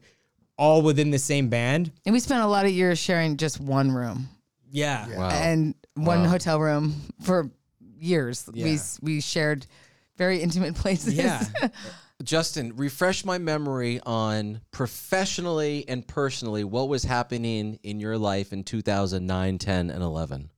all 0.59 0.83
within 0.83 1.11
the 1.11 1.19
same 1.19 1.49
band. 1.49 1.91
And 2.07 2.13
we 2.13 2.21
spent 2.21 2.43
a 2.43 2.47
lot 2.47 2.65
of 2.65 2.71
years 2.73 2.99
sharing 2.99 3.37
just 3.37 3.61
one 3.61 3.91
room 3.91 4.29
Yeah. 4.71 5.09
Wow. 5.19 5.31
and 5.31 5.75
one 5.95 6.25
hotel 6.25 6.61
room 6.61 6.95
for 7.23 7.51
years. 7.99 8.49
We 8.53 8.79
we 9.03 9.21
shared 9.21 9.67
very 10.17 10.39
intimate 10.41 10.75
places. 10.83 11.15
Yeah. 11.15 11.45
Justin, 12.25 12.75
refresh 12.77 13.25
my 13.25 13.39
memory 13.39 14.01
on 14.05 14.61
professionally 14.71 15.85
and 15.89 16.07
personally 16.07 16.65
what 16.65 16.89
was 16.89 17.05
happening 17.05 17.79
in 17.83 18.01
your 18.01 18.19
life 18.19 18.53
in 18.53 18.65
2009, 18.65 19.59
10, 19.59 19.91
and 19.91 20.03
11. 20.03 20.51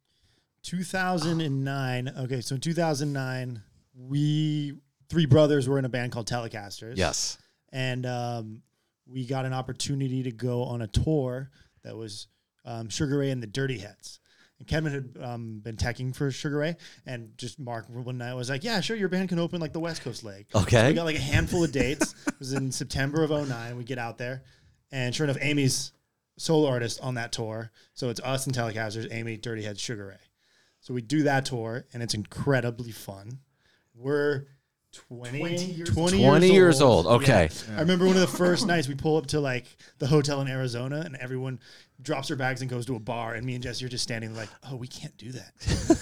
2009. 0.62 2.12
Okay, 2.20 2.40
so 2.40 2.54
in 2.54 2.60
2009, 2.60 3.62
we 3.94 4.74
three 5.08 5.26
brothers 5.26 5.68
were 5.68 5.78
in 5.78 5.84
a 5.84 5.88
band 5.88 6.12
called 6.12 6.26
Telacasters. 6.28 6.96
Yes. 6.96 7.38
and 7.72 8.06
um, 8.06 8.62
we 9.06 9.24
got 9.24 9.44
an 9.44 9.52
opportunity 9.52 10.24
to 10.24 10.32
go 10.32 10.64
on 10.64 10.82
a 10.82 10.86
tour 10.88 11.50
that 11.84 11.96
was 11.96 12.26
um, 12.64 12.88
Sugar 12.88 13.18
Ray 13.18 13.30
and 13.30 13.42
the 13.42 13.46
Dirty 13.46 13.78
Heads. 13.78 14.18
And 14.58 14.66
Kevin 14.66 14.92
had 14.92 15.22
um, 15.22 15.60
been 15.60 15.76
teching 15.76 16.14
for 16.14 16.30
Sugar 16.30 16.58
Ray, 16.58 16.76
and 17.04 17.36
just 17.36 17.58
Mark 17.58 17.86
one 17.90 18.16
night 18.16 18.34
was 18.34 18.48
like, 18.48 18.64
"Yeah, 18.64 18.80
sure, 18.80 18.96
your 18.96 19.08
band 19.08 19.28
can 19.28 19.38
open 19.38 19.60
like 19.60 19.72
the 19.72 19.80
West 19.80 20.02
Coast 20.02 20.24
leg." 20.24 20.46
Okay. 20.54 20.80
So 20.80 20.86
we 20.88 20.94
got 20.94 21.04
like 21.04 21.16
a 21.16 21.20
handful 21.20 21.62
of 21.62 21.72
dates. 21.72 22.14
it 22.26 22.38
was 22.38 22.52
in 22.54 22.72
September 22.72 23.22
of 23.22 23.30
09. 23.30 23.76
We 23.76 23.84
get 23.84 23.98
out 23.98 24.16
there, 24.18 24.42
and 24.90 25.14
sure 25.14 25.24
enough, 25.24 25.38
Amy's 25.40 25.92
solo 26.38 26.68
artist 26.68 27.00
on 27.02 27.14
that 27.14 27.32
tour. 27.32 27.70
So 27.94 28.08
it's 28.08 28.20
us 28.20 28.46
and 28.46 28.54
Telacasters, 28.54 29.08
Amy, 29.10 29.36
Dirty 29.36 29.62
Head, 29.62 29.78
Sugar 29.78 30.06
Ray. 30.06 30.16
So 30.80 30.94
we 30.94 31.02
do 31.02 31.24
that 31.24 31.44
tour, 31.46 31.86
and 31.92 32.02
it's 32.02 32.14
incredibly 32.14 32.92
fun. 32.92 33.40
We're 33.94 34.46
20, 35.08 35.38
20 35.38 35.64
years, 35.64 35.90
20 35.90 36.22
20 36.22 36.52
years 36.52 36.80
old. 36.80 37.06
Okay. 37.06 37.48
I 37.76 37.80
remember 37.80 38.06
one 38.06 38.14
of 38.14 38.20
the 38.20 38.26
first 38.26 38.66
nights 38.66 38.88
we 38.88 38.94
pull 38.94 39.16
up 39.16 39.26
to 39.28 39.40
like 39.40 39.64
the 39.98 40.06
hotel 40.06 40.40
in 40.40 40.48
Arizona, 40.48 41.02
and 41.04 41.16
everyone 41.16 41.60
drops 42.02 42.28
their 42.28 42.36
bags 42.36 42.60
and 42.60 42.70
goes 42.70 42.86
to 42.86 42.96
a 42.96 43.00
bar, 43.00 43.34
and 43.34 43.46
me 43.46 43.54
and 43.54 43.62
Jesse 43.62 43.84
are 43.84 43.88
just 43.88 44.04
standing 44.04 44.34
like, 44.34 44.48
"Oh, 44.70 44.76
we 44.76 44.86
can't 44.86 45.16
do 45.16 45.32
that." 45.32 45.52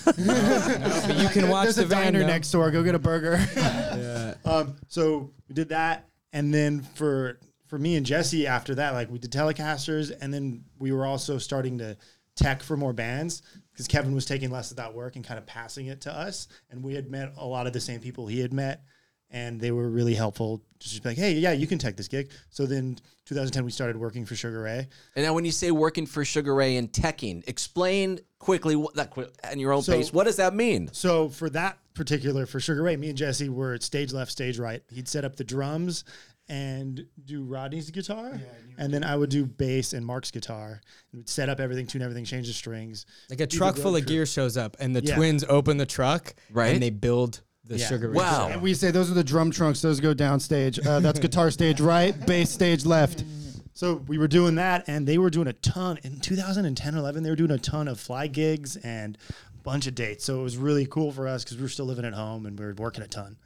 But 1.07 1.19
you 1.19 1.29
can 1.29 1.49
watch 1.51 1.65
There's 1.65 1.77
the 1.77 1.85
a 1.85 1.89
diner 1.89 2.21
van, 2.21 2.29
next 2.29 2.51
door. 2.51 2.71
Go 2.71 2.83
get 2.83 2.95
a 2.95 2.99
burger. 2.99 3.41
Um, 4.47 4.77
so 4.89 5.31
we 5.49 5.55
did 5.55 5.71
that, 5.71 6.07
and 6.33 6.53
then 6.53 6.83
for 6.83 7.39
for 7.67 7.79
me 7.79 7.97
and 7.97 8.05
Jesse 8.05 8.47
after 8.47 8.75
that, 8.75 8.93
like 8.93 9.11
we 9.11 9.19
did 9.19 9.33
Telacasters, 9.33 10.13
and 10.21 10.35
then 10.35 10.65
we 10.79 10.93
were 10.93 11.07
also 11.07 11.39
starting 11.39 11.79
to 11.79 11.97
tech 12.37 12.63
for 12.63 12.77
more 12.77 12.93
bands 12.93 13.43
because 13.75 13.89
Kevin 13.89 14.15
was 14.15 14.25
taking 14.25 14.51
less 14.51 14.71
of 14.71 14.77
that 14.77 14.95
work 14.95 15.17
and 15.17 15.25
kind 15.25 15.37
of 15.37 15.45
passing 15.47 15.87
it 15.87 16.01
to 16.03 16.17
us, 16.17 16.47
and 16.71 16.83
we 16.83 16.95
had 16.95 17.11
met 17.11 17.33
a 17.37 17.45
lot 17.45 17.67
of 17.67 17.73
the 17.73 17.81
same 17.81 18.01
people 18.01 18.27
he 18.29 18.39
had 18.41 18.53
met, 18.53 18.85
and 19.31 19.61
they 19.61 19.73
were 19.73 19.91
really 19.91 20.15
helpful. 20.15 20.63
Just 20.79 21.05
like, 21.05 21.17
hey, 21.17 21.33
yeah, 21.33 21.51
you 21.53 21.67
can 21.67 21.79
tech 21.79 21.97
this 21.97 22.07
gig. 22.09 22.31
So 22.51 22.67
then 22.67 22.97
2010 23.25 23.65
we 23.65 23.71
started 23.73 23.97
working 23.97 24.25
for 24.27 24.37
Sugar 24.37 24.63
Ray. 24.63 24.87
And 25.17 25.25
now, 25.25 25.35
when 25.35 25.45
you 25.45 25.51
say 25.51 25.71
working 25.73 26.07
for 26.07 26.25
Sugar 26.25 26.55
Ray 26.55 26.77
and 26.77 26.93
teching, 26.93 27.43
explain 27.49 28.21
quickly 28.39 28.77
what 28.77 28.95
that 28.95 29.13
at 29.43 29.59
your 29.59 29.73
own 29.73 29.83
So- 29.83 29.95
pace. 29.95 30.13
What 30.13 30.25
does 30.25 30.37
that 30.37 30.55
mean? 30.55 30.91
So 30.93 31.29
for 31.31 31.51
that 31.51 31.79
particular 31.95 32.47
for 32.47 32.61
Sugar 32.61 32.83
Ray, 32.83 32.97
me 32.97 33.09
and 33.09 33.19
Jesse 33.19 33.49
were 33.49 33.79
stage 33.81 34.13
left, 34.13 34.31
stage 34.31 34.59
right. 34.59 34.83
He'd 34.91 35.09
set 35.09 35.25
up 35.25 35.37
the 35.37 35.45
drums 35.45 36.05
and 36.49 37.07
do 37.25 37.43
Rodney's 37.43 37.91
guitar, 37.91 38.39
and 38.77 38.93
then 38.93 39.03
I 39.03 39.17
would 39.17 39.31
do 39.31 39.47
bass 39.47 39.93
and 39.95 40.05
Mark's 40.05 40.31
guitar. 40.31 40.81
And 41.13 41.21
we'd 41.21 41.29
set 41.29 41.49
up 41.49 41.59
everything, 41.61 41.87
tune 41.87 42.03
everything, 42.03 42.25
change 42.25 42.47
the 42.49 42.53
strings. 42.53 43.07
Like 43.31 43.41
a 43.41 43.47
truck 43.47 43.77
full 43.77 43.97
of 43.97 44.03
trip. 44.03 44.09
gear 44.09 44.27
shows 44.27 44.57
up, 44.57 44.77
and 44.81 44.95
the 44.95 45.03
Yeah. 45.03 45.17
twins 45.17 45.45
open 45.49 45.77
the 45.79 45.87
truck, 45.87 46.35
Right. 46.51 46.75
And 46.75 46.83
they 46.83 46.91
build 46.91 47.41
the 47.67 47.79
Yeah. 47.79 47.87
sugar. 47.89 48.11
Wow. 48.13 48.49
And 48.51 48.61
we 48.61 48.75
say 48.75 48.91
those 48.91 49.11
are 49.11 49.15
the 49.15 49.25
drum 49.25 49.51
trunks. 49.51 49.81
Those 49.81 50.01
go 50.01 50.15
downstage. 50.15 50.85
Uh, 50.87 51.01
that's 51.01 51.19
guitar 51.19 51.51
stage 51.51 51.81
right, 51.81 52.15
bass 52.27 52.51
stage 52.51 52.85
left. 52.85 53.25
So 53.73 53.95
we 54.07 54.19
were 54.19 54.29
doing 54.29 54.55
that, 54.57 54.85
and 54.87 55.09
they 55.09 55.17
were 55.19 55.31
doing 55.31 55.49
a 55.49 55.53
ton 55.55 55.99
in 56.05 56.21
2010, 56.21 56.95
11. 56.95 57.23
They 57.23 57.31
were 57.31 57.37
doing 57.37 57.51
a 57.51 57.59
ton 57.59 57.89
of 57.89 57.99
fly 57.99 58.27
gigs 58.29 58.77
and 58.77 59.17
a 59.53 59.63
bunch 59.63 59.87
of 59.87 59.95
dates. 59.95 60.25
So 60.27 60.39
it 60.41 60.43
was 60.45 60.57
really 60.59 60.85
cool 60.87 61.11
for 61.11 61.27
us 61.27 61.43
because 61.43 61.57
we 61.57 61.63
were 61.63 61.69
still 61.71 61.87
living 61.87 62.05
at 62.05 62.13
home 62.13 62.45
and 62.47 62.57
we 62.59 62.65
were 62.67 62.75
working 62.75 63.03
a 63.03 63.09
ton. 63.09 63.37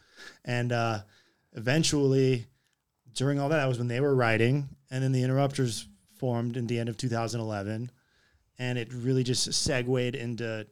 And 0.44 0.72
uh, 0.72 1.02
eventually, 1.54 2.46
during 3.18 3.40
all 3.40 3.48
that, 3.48 3.56
that 3.56 3.68
was 3.68 3.78
when 3.78 3.88
they 3.88 4.00
were 4.00 4.14
writing, 4.14 4.68
and 4.90 5.02
then 5.02 5.10
the 5.10 5.22
Interrupters 5.24 5.88
formed 6.18 6.56
in 6.56 6.68
the 6.68 6.78
end 6.78 6.88
of 6.88 6.96
2011, 6.96 7.90
and 8.58 8.78
it 8.78 8.92
really 8.94 9.24
just 9.24 9.52
segued 9.52 10.14
into 10.14 10.66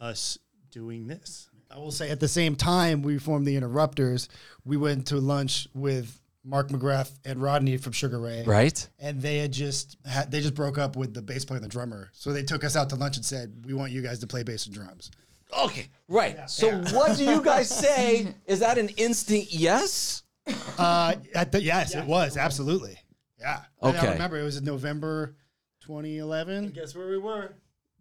us 0.00 0.36
doing 0.72 1.06
this. 1.06 1.48
I 1.70 1.78
will 1.78 1.92
say 1.92 2.10
at 2.10 2.18
the 2.18 2.28
same 2.28 2.56
time 2.56 3.02
we 3.02 3.18
formed 3.18 3.46
the 3.46 3.56
Interrupters, 3.56 4.28
we 4.64 4.76
went 4.76 5.06
to 5.06 5.16
lunch 5.16 5.68
with 5.74 6.20
Mark 6.44 6.70
McGrath 6.70 7.12
and 7.24 7.40
Rodney 7.40 7.76
from 7.76 7.92
Sugar 7.92 8.18
Ray. 8.18 8.42
Right? 8.44 8.88
And 8.98 9.22
they 9.22 9.38
had 9.38 9.52
just 9.52 9.96
had, 10.04 10.30
they 10.30 10.40
just 10.40 10.54
broke 10.54 10.78
up 10.78 10.96
with 10.96 11.14
the 11.14 11.22
bass 11.22 11.44
player 11.44 11.58
and 11.58 11.64
the 11.64 11.70
drummer. 11.70 12.10
So 12.12 12.32
they 12.32 12.42
took 12.42 12.64
us 12.64 12.74
out 12.74 12.90
to 12.90 12.96
lunch 12.96 13.16
and 13.16 13.24
said, 13.24 13.64
"We 13.64 13.74
want 13.74 13.92
you 13.92 14.02
guys 14.02 14.18
to 14.18 14.26
play 14.26 14.42
bass 14.42 14.66
and 14.66 14.74
drums." 14.74 15.12
Okay. 15.56 15.88
Right. 16.08 16.50
So, 16.50 16.78
what 16.92 17.16
do 17.16 17.24
you 17.24 17.42
guys 17.42 17.68
say? 17.86 18.34
Is 18.46 18.58
that 18.58 18.76
an 18.76 18.88
instant 18.96 19.52
yes? 19.52 20.24
Uh, 20.78 21.14
at 21.34 21.52
the, 21.52 21.62
yes, 21.62 21.94
it 21.94 22.04
was 22.04 22.36
absolutely. 22.36 22.98
Yeah. 23.40 23.60
And 23.82 23.96
Okay. 23.96 24.08
I 24.08 24.12
remember 24.12 24.38
it 24.38 24.42
was 24.44 24.56
in 24.56 24.64
November 24.64 25.36
2011. 25.82 26.70
Guess 26.70 26.94
where 26.94 27.08
we 27.08 27.18
were? 27.18 27.54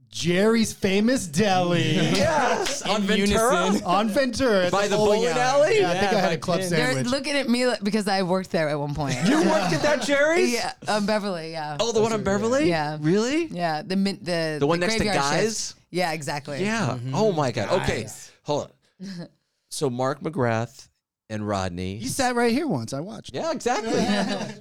Jerry's 0.09 0.73
Famous 0.73 1.25
Deli. 1.25 1.93
Yes. 1.95 2.81
On 2.81 3.01
Ventura? 3.03 3.65
unison. 3.65 3.83
On 3.85 4.09
Ventura. 4.09 4.65
at 4.65 4.71
By 4.71 4.87
the 4.89 4.97
bowling 4.97 5.21
bowling 5.21 5.37
alley? 5.37 5.79
Yeah, 5.79 5.89
I 5.91 5.97
think 5.97 6.11
Yeah, 6.11 6.17
I 6.17 6.21
had 6.21 6.27
by 6.27 6.33
a 6.33 6.37
club 6.37 6.59
Pin. 6.59 6.69
They're 6.69 6.93
sandwich. 6.93 7.07
looking 7.11 7.33
at 7.33 7.47
me 7.47 7.65
like, 7.65 7.81
because 7.83 8.07
I 8.09 8.23
worked 8.23 8.51
there 8.51 8.67
at 8.69 8.77
one 8.77 8.93
point. 8.93 9.15
You 9.25 9.37
worked 9.37 9.73
at 9.73 9.81
that 9.83 10.01
Jerry's? 10.01 10.51
yeah, 10.53 10.73
um, 10.87 11.05
Beverly. 11.05 11.51
Yeah. 11.51 11.77
Oh, 11.79 11.91
the 11.93 12.01
one 12.01 12.11
on 12.11 12.23
Beverly? 12.23 12.67
Yeah. 12.67 12.97
Really? 12.99 13.45
Yeah, 13.45 13.83
the 13.83 13.95
min- 13.95 14.19
the 14.21 14.57
The 14.59 14.67
one 14.67 14.79
next 14.81 14.95
to 14.95 14.99
graveyard 14.99 15.23
shift. 15.23 15.33
Guys? 15.43 15.75
Yeah, 15.91 16.11
exactly. 16.11 16.61
Yeah. 16.63 16.97
Oh 17.13 17.31
my 17.31 17.51
God. 17.51 17.81
Okay. 17.81 18.07
Hold 18.43 18.71
on. 19.01 19.27
So 19.73 19.89
Mark 19.89 20.19
McGrath 20.19 20.89
and 21.31 21.47
Rodney. 21.47 21.97
He 21.97 22.07
sat 22.07 22.35
right 22.35 22.51
here 22.51 22.67
once. 22.67 22.93
I 22.93 22.99
watched. 22.99 23.33
Yeah, 23.33 23.51
exactly. 23.51 24.03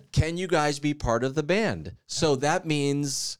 Can 0.12 0.36
you 0.36 0.46
guys 0.46 0.78
be 0.78 0.94
part 0.94 1.24
of 1.24 1.34
the 1.34 1.42
band? 1.42 1.96
So 2.06 2.36
that 2.36 2.64
means 2.64 3.38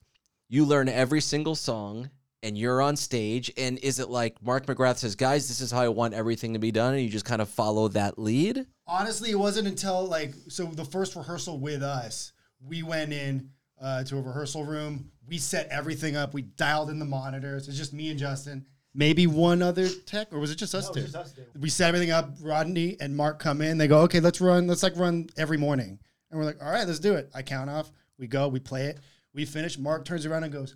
you 0.49 0.65
learn 0.65 0.89
every 0.89 1.21
single 1.21 1.55
song 1.55 2.11
and 2.43 2.59
you're 2.59 2.83
on 2.83 2.97
stage. 2.97 3.53
And 3.57 3.79
is 3.79 4.01
it 4.01 4.11
like 4.11 4.43
Mark 4.43 4.67
McGrath 4.67 4.99
says, 4.99 5.15
guys, 5.15 5.49
this 5.49 5.61
is 5.61 5.71
how 5.71 5.83
I 5.83 5.89
want 5.89 6.13
everything 6.15 6.55
to 6.55 6.59
be 6.59 6.73
done? 6.73 6.95
And 6.95 7.03
you 7.03 7.09
just 7.09 7.25
kind 7.25 7.41
of 7.41 7.49
follow 7.49 7.89
that 7.89 8.19
lead? 8.19 8.67
Honestly, 8.87 9.31
it 9.31 9.39
wasn't 9.39 9.69
until 9.69 10.05
like 10.07 10.35
so 10.49 10.65
the 10.67 10.85
first 10.85 11.15
rehearsal 11.15 11.61
with 11.61 11.83
us, 11.83 12.33
we 12.61 12.83
went 12.83 13.13
in 13.13 13.51
uh, 13.81 14.03
to 14.05 14.19
a 14.19 14.21
rehearsal 14.21 14.65
room. 14.65 15.11
We 15.29 15.39
set 15.39 15.69
everything 15.69 16.17
up. 16.17 16.35
We 16.35 16.43
dialed 16.43 16.91
in 16.91 16.99
the 16.99 17.05
monitors. 17.05 17.69
It's 17.69 17.77
just 17.77 17.93
me 17.93 18.11
and 18.11 18.19
Justin. 18.19 18.67
Maybe 18.93 19.27
one 19.29 19.63
other 19.63 19.89
tech, 20.07 20.33
or 20.33 20.41
was 20.41 20.51
it 20.51 20.57
just 20.57 20.75
us 20.75 20.91
two? 20.91 21.07
We 21.61 21.69
set 21.71 21.89
everything 21.89 22.11
up. 22.11 22.31
Rodney 22.41 22.97
and 23.01 23.17
Mark 23.17 23.39
come 23.39 23.61
in. 23.63 23.79
They 23.79 23.87
go, 23.87 24.01
"Okay, 24.03 24.19
let's 24.21 24.41
run. 24.41 24.67
Let's 24.67 24.83
like 24.83 24.97
run 24.97 25.29
every 25.37 25.59
morning." 25.59 25.99
And 26.31 26.39
we're 26.41 26.47
like, 26.47 26.63
"All 26.63 26.71
right, 26.73 26.87
let's 26.87 26.99
do 26.99 27.15
it." 27.15 27.31
I 27.35 27.43
count 27.43 27.71
off. 27.71 27.91
We 28.19 28.27
go. 28.27 28.49
We 28.49 28.59
play 28.59 28.87
it. 28.87 28.99
We 29.33 29.45
finish. 29.45 29.79
Mark 29.79 30.05
turns 30.05 30.27
around 30.27 30.43
and 30.43 30.53
goes, 30.53 30.75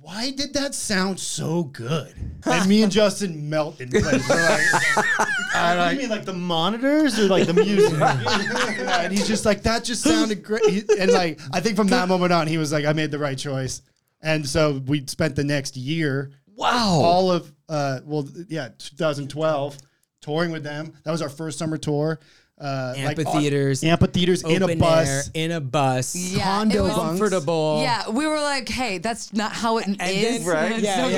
"Why 0.00 0.30
did 0.30 0.54
that 0.54 0.76
sound 0.76 1.18
so 1.18 1.64
good?" 1.64 2.14
And 2.44 2.68
me 2.68 2.84
and 2.84 2.92
Justin 2.92 3.50
melt 3.50 3.80
in 3.80 3.90
place. 3.90 4.28
We're 4.28 4.48
like, 4.48 4.60
I 5.54 5.90
you 5.92 5.98
mean 5.98 6.08
like 6.10 6.24
the 6.24 6.32
monitors 6.32 7.18
or 7.18 7.24
like 7.26 7.48
the 7.48 7.54
music? 7.54 7.98
yeah, 7.98 9.00
and 9.02 9.12
he's 9.12 9.26
just 9.26 9.44
like, 9.44 9.62
that 9.62 9.82
just 9.82 10.02
sounded 10.02 10.44
great. 10.44 10.64
He- 10.68 10.84
and 11.00 11.10
like, 11.10 11.40
I 11.52 11.58
think 11.60 11.74
from 11.74 11.88
that 11.88 12.08
moment 12.08 12.32
on, 12.32 12.46
he 12.46 12.58
was 12.58 12.70
like, 12.72 12.84
I 12.84 12.92
made 12.92 13.10
the 13.10 13.18
right 13.18 13.36
choice. 13.36 13.82
And 14.22 14.46
so 14.48 14.80
we 14.86 15.04
spent 15.06 15.34
the 15.34 15.42
next 15.44 15.76
year, 15.76 16.30
Wow. 16.56 17.00
all 17.02 17.30
of, 17.30 17.52
uh, 17.68 18.00
well, 18.04 18.26
yeah, 18.48 18.68
2012, 18.78 19.78
touring 20.22 20.50
with 20.50 20.62
them. 20.64 20.92
That 21.04 21.10
was 21.12 21.22
our 21.22 21.28
first 21.28 21.58
summer 21.58 21.76
tour. 21.78 22.18
Uh, 22.58 22.94
like, 22.96 23.18
Amphitheaters, 23.18 23.84
amphitheaters 23.84 24.42
in 24.42 24.62
a 24.62 24.76
bus. 24.76 25.06
air, 25.06 25.22
in 25.34 25.50
a 25.50 25.60
bus, 25.60 26.16
Yeah, 26.16 26.42
Condo 26.42 26.84
was- 26.84 26.94
comfortable. 26.94 27.80
Yeah, 27.82 28.08
we 28.08 28.26
were 28.26 28.40
like, 28.40 28.66
hey, 28.70 28.96
that's 28.96 29.34
not 29.34 29.52
how 29.52 29.76
it 29.76 29.86
is. 29.88 29.96
then- 29.98 30.44
Right. 30.46 30.72
It's 30.72 30.82
Yeah, 30.82 31.02
no 31.02 31.08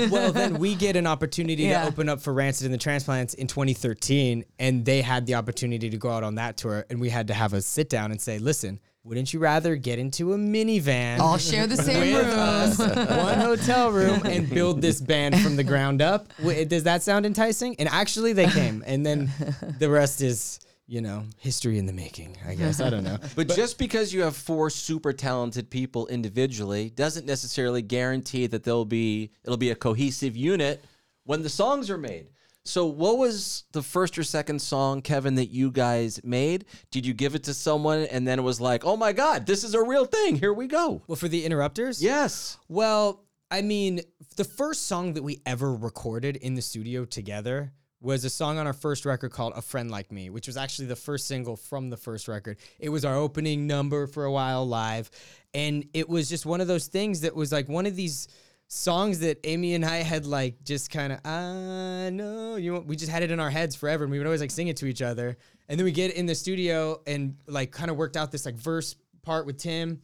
yeah. 0.00 0.08
well, 0.10 0.32
then 0.32 0.58
we 0.58 0.74
get 0.74 0.96
an 0.96 1.06
opportunity 1.06 1.64
Yeah. 1.64 1.82
to 1.82 1.88
open 1.88 2.08
up 2.08 2.22
for 2.22 2.32
Rancid 2.32 2.64
and 2.64 2.72
the 2.72 2.78
Transplants 2.78 3.34
in 3.34 3.46
2013, 3.46 4.46
and 4.58 4.86
they 4.86 5.02
had 5.02 5.26
the 5.26 5.34
opportunity 5.34 5.90
to 5.90 5.96
go 5.98 6.08
out 6.08 6.24
on 6.24 6.36
that 6.36 6.56
tour, 6.56 6.86
and 6.88 6.98
we 6.98 7.10
had 7.10 7.26
to 7.28 7.34
have 7.34 7.52
a 7.52 7.60
sit 7.60 7.90
down 7.90 8.10
and 8.10 8.18
say, 8.18 8.38
"Listen, 8.38 8.80
wouldn't 9.08 9.32
you 9.32 9.38
rather 9.40 9.74
get 9.74 9.98
into 9.98 10.34
a 10.34 10.36
minivan, 10.36 11.18
All 11.18 11.38
share 11.38 11.66
the 11.66 11.76
same 11.76 12.14
room. 12.14 12.26
us, 12.26 12.78
one 12.78 13.38
hotel 13.38 13.90
room, 13.90 14.20
and 14.26 14.48
build 14.50 14.82
this 14.82 15.00
band 15.00 15.40
from 15.40 15.56
the 15.56 15.64
ground 15.64 16.02
up? 16.02 16.32
Does 16.42 16.82
that 16.82 17.02
sound 17.02 17.24
enticing?" 17.24 17.74
And 17.76 17.88
actually, 17.88 18.34
they 18.34 18.46
came, 18.46 18.84
and 18.86 19.04
then 19.04 19.30
the 19.78 19.88
rest 19.88 20.20
is. 20.20 20.60
You 20.90 21.02
know, 21.02 21.24
history 21.36 21.76
in 21.76 21.84
the 21.84 21.92
making, 21.92 22.38
I 22.46 22.54
guess. 22.54 22.80
I 22.80 22.88
don't 22.88 23.04
know. 23.04 23.18
But, 23.36 23.50
just 23.54 23.76
because 23.76 24.14
you 24.14 24.22
have 24.22 24.34
four 24.34 24.70
super 24.70 25.12
talented 25.12 25.68
people 25.68 26.06
individually 26.06 26.88
doesn't 26.88 27.26
necessarily 27.26 27.82
guarantee 27.82 28.46
that 28.46 28.64
there'll 28.64 28.86
be 28.86 29.30
it'll 29.44 29.58
be 29.58 29.68
a 29.68 29.74
cohesive 29.74 30.34
unit 30.34 30.82
when 31.24 31.42
the 31.42 31.50
songs 31.50 31.90
are 31.90 31.98
made. 31.98 32.28
So 32.68 32.84
what 32.84 33.16
was 33.16 33.64
the 33.72 33.82
first 33.82 34.18
or 34.18 34.22
second 34.22 34.60
song, 34.60 35.00
Kevin, 35.00 35.36
that 35.36 35.46
you 35.46 35.70
guys 35.70 36.20
made? 36.22 36.66
Did 36.90 37.06
you 37.06 37.14
give 37.14 37.34
it 37.34 37.44
to 37.44 37.54
someone 37.54 38.00
and 38.00 38.28
then 38.28 38.38
it 38.38 38.42
was 38.42 38.60
like, 38.60 38.84
oh 38.84 38.96
my 38.96 39.12
God, 39.12 39.46
this 39.46 39.64
is 39.64 39.74
a 39.74 39.82
real 39.82 40.04
thing. 40.04 40.36
Here 40.36 40.52
we 40.52 40.66
go. 40.66 41.02
Well, 41.06 41.16
for 41.16 41.28
the 41.28 41.46
interrupters? 41.46 42.02
Yes. 42.02 42.58
Well, 42.68 43.24
I 43.50 43.62
mean, 43.62 44.02
the 44.36 44.44
first 44.44 44.86
song 44.86 45.14
that 45.14 45.22
we 45.22 45.40
ever 45.46 45.74
recorded 45.74 46.36
in 46.36 46.54
the 46.54 46.62
studio 46.62 47.06
together 47.06 47.72
was 48.00 48.24
a 48.24 48.30
song 48.30 48.58
on 48.58 48.66
our 48.66 48.74
first 48.74 49.06
record 49.06 49.32
called 49.32 49.54
A 49.56 49.62
Friend 49.62 49.90
Like 49.90 50.12
Me, 50.12 50.28
which 50.28 50.46
was 50.46 50.58
actually 50.58 50.88
the 50.88 50.96
first 50.96 51.26
single 51.26 51.56
from 51.56 51.88
the 51.88 51.96
first 51.96 52.28
record. 52.28 52.58
It 52.78 52.90
was 52.90 53.04
our 53.04 53.16
opening 53.16 53.66
number 53.66 54.06
for 54.06 54.24
a 54.24 54.30
while 54.30 54.66
live. 54.68 55.10
And 55.54 55.88
it 55.94 56.08
was 56.08 56.28
just 56.28 56.44
one 56.44 56.60
of 56.60 56.68
those 56.68 56.86
things 56.86 57.22
that 57.22 57.34
was 57.34 57.50
like 57.50 57.68
one 57.68 57.86
of 57.86 57.96
these 57.96 58.28
songs 58.68 59.20
that 59.20 59.40
Amy 59.44 59.74
and 59.74 59.84
I 59.84 59.96
had 59.96 60.26
like 60.26 60.62
just 60.62 60.90
kind 60.90 61.12
of, 61.12 61.20
I 61.24 62.10
know, 62.10 62.56
you 62.56 62.74
know, 62.74 62.80
we 62.80 62.96
just 62.96 63.10
had 63.10 63.22
it 63.22 63.30
in 63.30 63.40
our 63.40 63.50
heads 63.50 63.74
forever 63.74 64.04
and 64.04 64.10
we 64.10 64.18
would 64.18 64.26
always 64.26 64.40
like 64.40 64.50
sing 64.50 64.68
it 64.68 64.76
to 64.78 64.86
each 64.86 65.02
other. 65.02 65.36
And 65.68 65.78
then 65.78 65.84
we 65.84 65.92
get 65.92 66.14
in 66.14 66.26
the 66.26 66.34
studio 66.34 67.00
and 67.06 67.36
like 67.46 67.72
kind 67.72 67.90
of 67.90 67.96
worked 67.96 68.16
out 68.16 68.30
this 68.30 68.46
like 68.46 68.56
verse 68.56 68.94
part 69.22 69.46
with 69.46 69.58
Tim. 69.58 70.00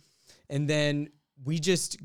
And 0.51 0.69
then 0.69 1.09
we 1.45 1.59
just 1.59 1.99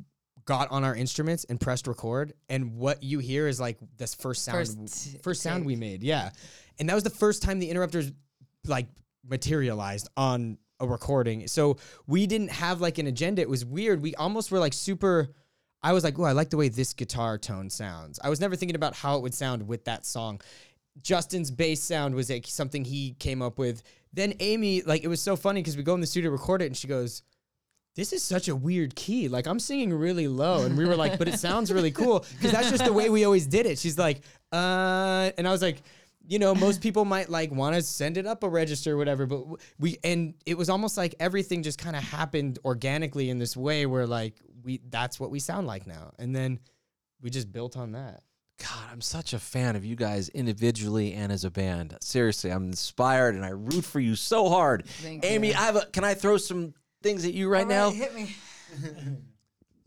got 0.50 0.72
on 0.72 0.84
our 0.84 0.96
instruments 0.96 1.46
and 1.48 1.62
pressed 1.62 1.86
record, 1.86 2.34
and 2.50 2.76
what 2.76 3.04
you 3.04 3.20
hear 3.20 3.48
is 3.48 3.60
like 3.60 3.78
this 3.98 4.16
first 4.16 4.44
sound, 4.44 4.58
First 4.58 5.22
first, 5.22 5.42
sound 5.44 5.64
we 5.64 5.76
made. 5.76 6.02
Yeah, 6.02 6.32
and 6.80 6.90
that 6.90 6.96
was 6.96 7.04
the 7.04 7.12
first 7.12 7.44
time 7.44 7.60
the 7.60 7.70
interrupters 7.70 8.12
like 8.66 8.88
materialized 9.24 10.10
on 10.18 10.58
a 10.80 10.88
recording. 10.88 11.48
So 11.48 11.78
we 12.08 12.26
didn't 12.26 12.50
have 12.50 12.82
like 12.82 12.98
an 12.98 13.06
agenda. 13.06 13.44
It 13.44 13.50
was 13.50 13.64
weird. 13.64 14.02
We 14.02 14.16
almost 14.16 14.52
were 14.52 14.58
like 14.58 14.74
super. 14.74 15.30
I 15.82 15.94
was 15.94 16.04
like, 16.04 16.20
oh, 16.20 16.24
I 16.24 16.34
like 16.34 16.50
the 16.50 16.58
way 16.58 16.70
this 16.70 16.94
guitar 16.94 17.38
tone 17.38 17.70
sounds. 17.70 18.20
I 18.24 18.30
was 18.30 18.42
never 18.42 18.56
thinking 18.56 18.76
about 18.76 18.96
how 18.96 19.16
it 19.16 19.22
would 19.22 19.34
sound 19.34 19.68
with 19.68 19.86
that 19.86 20.06
song. 20.06 20.42
Justin's 21.02 21.52
bass 21.52 21.82
sound 21.82 22.16
was 22.16 22.30
like 22.30 22.46
something 22.48 22.84
he 22.84 23.16
came 23.20 23.42
up 23.42 23.58
with. 23.58 23.84
Then 24.12 24.34
Amy, 24.40 24.82
like, 24.82 25.04
it 25.04 25.08
was 25.08 25.22
so 25.22 25.36
funny 25.36 25.62
because 25.62 25.78
we 25.78 25.84
go 25.84 25.94
in 25.94 26.02
the 26.02 26.08
studio 26.08 26.30
to 26.30 26.34
record 26.34 26.62
it, 26.62 26.66
and 26.66 26.76
she 26.76 26.88
goes, 26.88 27.22
"This 27.96 28.12
is 28.12 28.24
such 28.24 28.48
a 28.48 28.56
weird 28.56 28.96
key. 28.96 29.28
Like, 29.30 29.48
I'm 29.48 29.60
singing 29.60 29.94
really 29.94 30.28
low," 30.28 30.66
and 30.66 30.78
we 30.78 30.86
were 30.86 30.96
like, 30.96 31.18
"But 31.18 31.28
it 31.28 31.40
sounds 31.40 31.72
really 31.72 31.92
cool 31.92 32.26
because 32.36 32.52
that's 32.52 32.70
just 32.70 32.86
the 32.86 32.94
way 32.94 33.10
we 33.10 33.24
always 33.24 33.48
did 33.48 33.66
it." 33.66 33.78
She's 33.78 33.98
like, 33.98 34.22
"Uh," 34.52 35.32
and 35.38 35.48
I 35.48 35.52
was 35.52 35.62
like. 35.62 35.82
You 36.28 36.38
know, 36.38 36.54
most 36.54 36.82
people 36.82 37.06
might 37.06 37.30
like 37.30 37.50
want 37.50 37.76
to 37.76 37.82
send 37.82 38.16
it 38.16 38.28
up 38.28 38.44
a 38.44 38.50
register 38.50 38.94
or 38.94 38.98
whatever, 38.98 39.26
but 39.26 39.46
we 39.80 39.98
and 40.04 40.36
it 40.46 40.56
was 40.56 40.70
almost 40.70 40.96
like 40.96 41.16
everything 41.20 41.64
just 41.64 41.80
kind 41.80 41.96
of 41.96 42.04
happened 42.04 42.60
organically 42.64 43.32
in 43.32 43.40
this 43.40 43.58
way 43.58 43.88
where 43.88 44.06
like 44.06 44.36
we 44.64 44.82
that's 44.90 45.20
what 45.20 45.32
we 45.32 45.40
sound 45.40 45.68
like 45.68 45.88
now. 45.88 46.12
And 46.20 46.36
then 46.36 46.60
we 47.22 47.30
just 47.30 47.52
built 47.52 47.78
on 47.78 47.94
that. 47.94 48.24
God, 48.60 48.90
I'm 48.92 49.02
such 49.02 49.34
a 49.34 49.40
fan 49.40 49.76
of 49.76 49.86
you 49.86 49.96
guys 49.96 50.28
individually 50.30 51.14
and 51.14 51.32
as 51.32 51.46
a 51.46 51.52
band. 51.52 51.96
Seriously, 52.02 52.52
I'm 52.52 52.66
inspired 52.66 53.36
and 53.36 53.46
I 53.46 53.50
root 53.50 53.86
for 53.86 54.02
you 54.02 54.16
so 54.16 54.50
hard. 54.50 54.86
Thank 54.86 55.26
Amy, 55.26 55.50
you. 55.50 55.54
I 55.54 55.62
have 55.62 55.76
a 55.78 55.86
can 55.86 56.04
I 56.04 56.14
throw 56.14 56.38
some 56.38 56.74
things 57.02 57.26
at 57.26 57.34
you 57.34 57.48
right 57.50 57.68
now? 57.68 57.92
hit 57.92 58.14
me. 58.14 58.36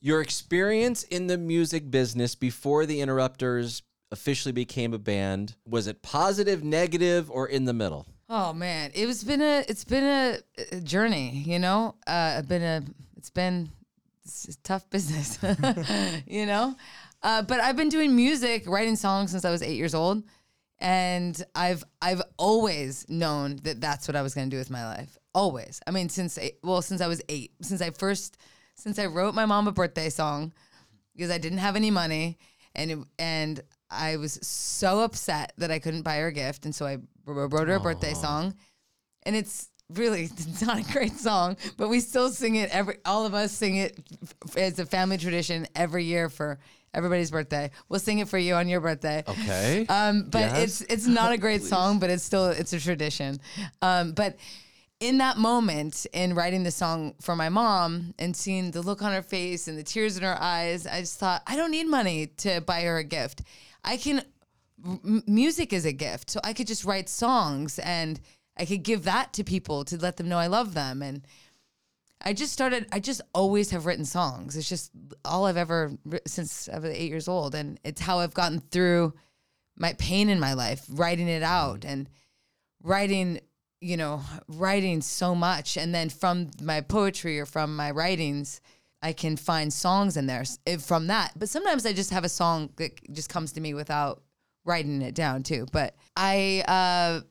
Your 0.01 0.21
experience 0.21 1.05
in 1.05 1.29
the 1.29 1.39
music 1.39 1.91
business 1.91 2.35
before 2.35 2.87
the 2.87 3.01
Interrupters 3.01 3.83
officially 4.11 4.53
became 4.53 4.93
a 4.93 4.99
band, 4.99 5.55
was 5.67 5.87
it 5.87 6.03
positive, 6.03 6.65
negative, 6.65 7.31
or 7.31 7.49
in 7.49 7.65
the 7.67 7.73
middle? 7.73 8.07
Oh 8.29 8.53
man, 8.53 8.91
it 8.95 9.07
was 9.07 9.23
been 9.25 9.43
a 9.43 9.65
it's 9.69 9.85
been 9.85 10.05
a, 10.05 10.39
a 10.73 10.81
journey, 10.81 11.43
you 11.47 11.59
know. 11.59 11.97
Uh, 12.07 12.43
been 12.43 12.63
a 12.63 12.83
it's 13.17 13.31
been 13.31 13.71
it's 14.25 14.57
tough 14.63 14.89
business, 14.91 15.39
you 16.27 16.47
know. 16.47 16.77
Uh, 17.23 17.43
but 17.43 17.61
I've 17.61 17.77
been 17.77 17.89
doing 17.89 18.15
music, 18.15 18.69
writing 18.69 18.97
songs 18.97 19.31
since 19.31 19.45
I 19.45 19.51
was 19.51 19.63
eight 19.63 19.77
years 19.77 19.95
old, 19.95 20.23
and 20.79 21.43
I've 21.55 21.85
I've 22.01 22.23
always 22.39 23.09
known 23.09 23.57
that 23.63 23.81
that's 23.81 24.09
what 24.09 24.17
I 24.17 24.23
was 24.23 24.35
going 24.35 24.49
to 24.49 24.55
do 24.55 24.59
with 24.59 24.71
my 24.71 24.85
life. 24.87 25.17
Always. 25.35 25.81
I 25.87 25.91
mean, 25.91 26.09
since 26.09 26.39
eight, 26.39 26.59
well, 26.63 26.83
since 26.83 27.01
I 27.01 27.07
was 27.07 27.23
eight, 27.29 27.53
since 27.63 27.81
I 27.81 27.91
first 27.91 28.37
since 28.75 28.99
I 28.99 29.07
wrote 29.07 29.35
my 29.35 29.47
mom 29.47 29.69
a 29.69 29.73
birthday 29.73 30.09
song 30.09 30.53
because 31.15 31.31
I 31.31 31.39
didn't 31.39 31.59
have 31.59 31.77
any 31.77 31.91
money, 31.91 32.39
and 32.75 32.91
it, 32.91 32.99
and 33.19 33.61
I 33.91 34.17
was 34.17 34.39
so 34.43 35.01
upset 35.01 35.53
that 35.59 35.71
I 35.71 35.79
couldn't 35.79 36.03
buy 36.03 36.19
her 36.19 36.29
a 36.29 36.33
gift, 36.33 36.65
and 36.65 36.75
so 36.75 36.87
I 36.87 36.99
wrote 37.27 37.69
her 37.69 37.75
a 37.75 37.81
birthday 37.81 38.15
song, 38.15 38.55
and 39.25 39.37
it's 39.37 39.69
really 39.91 40.23
it's 40.33 40.63
not 40.63 40.79
a 40.79 40.93
great 40.93 41.13
song, 41.17 41.57
but 41.77 41.89
we 41.89 42.01
still 42.01 42.31
sing 42.31 42.57
it 42.57 42.71
every. 42.71 42.97
All 43.05 43.27
of 43.27 43.35
us 43.35 43.53
sing 43.53 43.77
it 43.77 43.99
as 44.57 44.79
a 44.79 44.87
family 44.87 45.19
tradition 45.19 45.67
every 45.75 46.05
year 46.05 46.29
for 46.29 46.59
everybody's 46.95 47.31
birthday. 47.31 47.71
We'll 47.89 48.01
sing 48.01 48.19
it 48.19 48.29
for 48.29 48.39
you 48.39 48.55
on 48.55 48.69
your 48.69 48.81
birthday. 48.81 49.25
Okay. 49.27 49.87
Um, 49.89 50.29
but 50.31 50.41
Yes. 50.41 50.81
it's 50.81 50.93
it's 50.93 51.07
not 51.07 51.33
a 51.33 51.39
great 51.39 51.63
song, 51.73 51.99
but 51.99 52.11
it's 52.11 52.23
still 52.25 52.47
it's 52.47 52.73
a 52.73 52.81
tradition. 52.81 53.39
Um, 53.81 54.13
but 54.13 54.37
in 55.01 55.19
that 55.19 55.37
moment, 55.37 56.07
in 56.13 56.33
writing 56.35 56.63
the 56.63 56.71
song 56.71 57.15
for 57.21 57.35
my 57.35 57.49
mom 57.49 58.15
and 58.21 58.37
seeing 58.37 58.71
the 58.71 58.81
look 58.83 59.03
on 59.03 59.13
her 59.13 59.23
face 59.23 59.67
and 59.67 59.77
the 59.77 59.83
tears 59.83 60.17
in 60.17 60.23
her 60.23 60.37
eyes, 60.41 60.87
I 60.87 61.01
just 61.01 61.19
thought 61.19 61.43
I 61.47 61.57
don't 61.57 61.73
need 61.73 61.89
money 61.89 62.27
to 62.39 62.61
buy 62.61 62.83
her 62.83 62.99
a 62.99 63.05
gift. 63.05 63.43
I 63.85 63.97
can. 63.97 64.23
M- 64.85 65.23
music 65.27 65.73
is 65.73 65.85
a 65.87 65.93
gift, 65.93 66.31
so 66.31 66.41
I 66.45 66.53
could 66.53 66.67
just 66.67 66.85
write 66.85 67.09
songs 67.09 67.79
and 67.79 68.21
I 68.63 68.65
could 68.65 68.85
give 68.85 69.03
that 69.05 69.33
to 69.33 69.43
people 69.45 69.85
to 69.87 69.97
let 69.97 70.17
them 70.17 70.29
know 70.29 70.39
I 70.39 70.47
love 70.47 70.75
them 70.75 71.03
and. 71.03 71.27
I 72.25 72.35
just 72.35 72.53
started. 72.53 72.87
I 72.93 73.01
just 73.01 73.21
always 73.35 73.71
have 73.71 73.85
written 73.85 74.05
songs. 74.05 74.57
It's 74.57 74.69
just 74.69 74.93
all 75.25 75.47
I've 75.47 75.57
ever 75.57 75.91
since 76.25 76.69
I 76.69 76.79
was 76.79 76.93
eight 76.93 77.11
years 77.11 77.27
old, 77.27 77.53
and 77.57 77.81
it's 77.83 78.01
how 78.01 78.21
I've 78.21 78.33
gotten 78.33 78.61
through 78.61 79.15
my 79.77 79.95
pain 79.95 80.29
in 80.29 80.39
my 80.39 80.53
life, 80.53 80.85
writing 80.89 81.27
it 81.27 81.43
out 81.43 81.85
and 81.85 82.09
writing. 82.81 83.41
You 83.81 83.97
know, 83.97 84.23
writing 84.47 85.01
so 85.01 85.35
much, 85.35 85.77
and 85.77 85.93
then 85.93 86.11
from 86.11 86.53
my 86.63 86.81
poetry 86.81 87.41
or 87.41 87.45
from 87.45 87.75
my 87.75 87.91
writings, 87.91 88.61
I 89.03 89.13
can 89.13 89.37
find 89.37 89.73
songs 89.73 90.17
in 90.17 90.27
there 90.27 90.45
eh, 90.67 90.77
from 90.77 91.09
that. 91.09 91.33
But 91.37 91.49
sometimes 91.49 91.85
I 91.85 91.93
just 91.93 92.11
have 92.11 92.25
a 92.25 92.29
song 92.29 92.71
that 92.77 92.93
just 93.13 93.29
comes 93.29 93.53
to 93.55 93.61
me 93.61 93.75
without 93.75 94.23
writing 94.65 95.03
it 95.03 95.17
down 95.17 95.43
too. 95.43 95.67
But 95.73 95.97
I, 96.17 96.63
uh, 96.69 97.23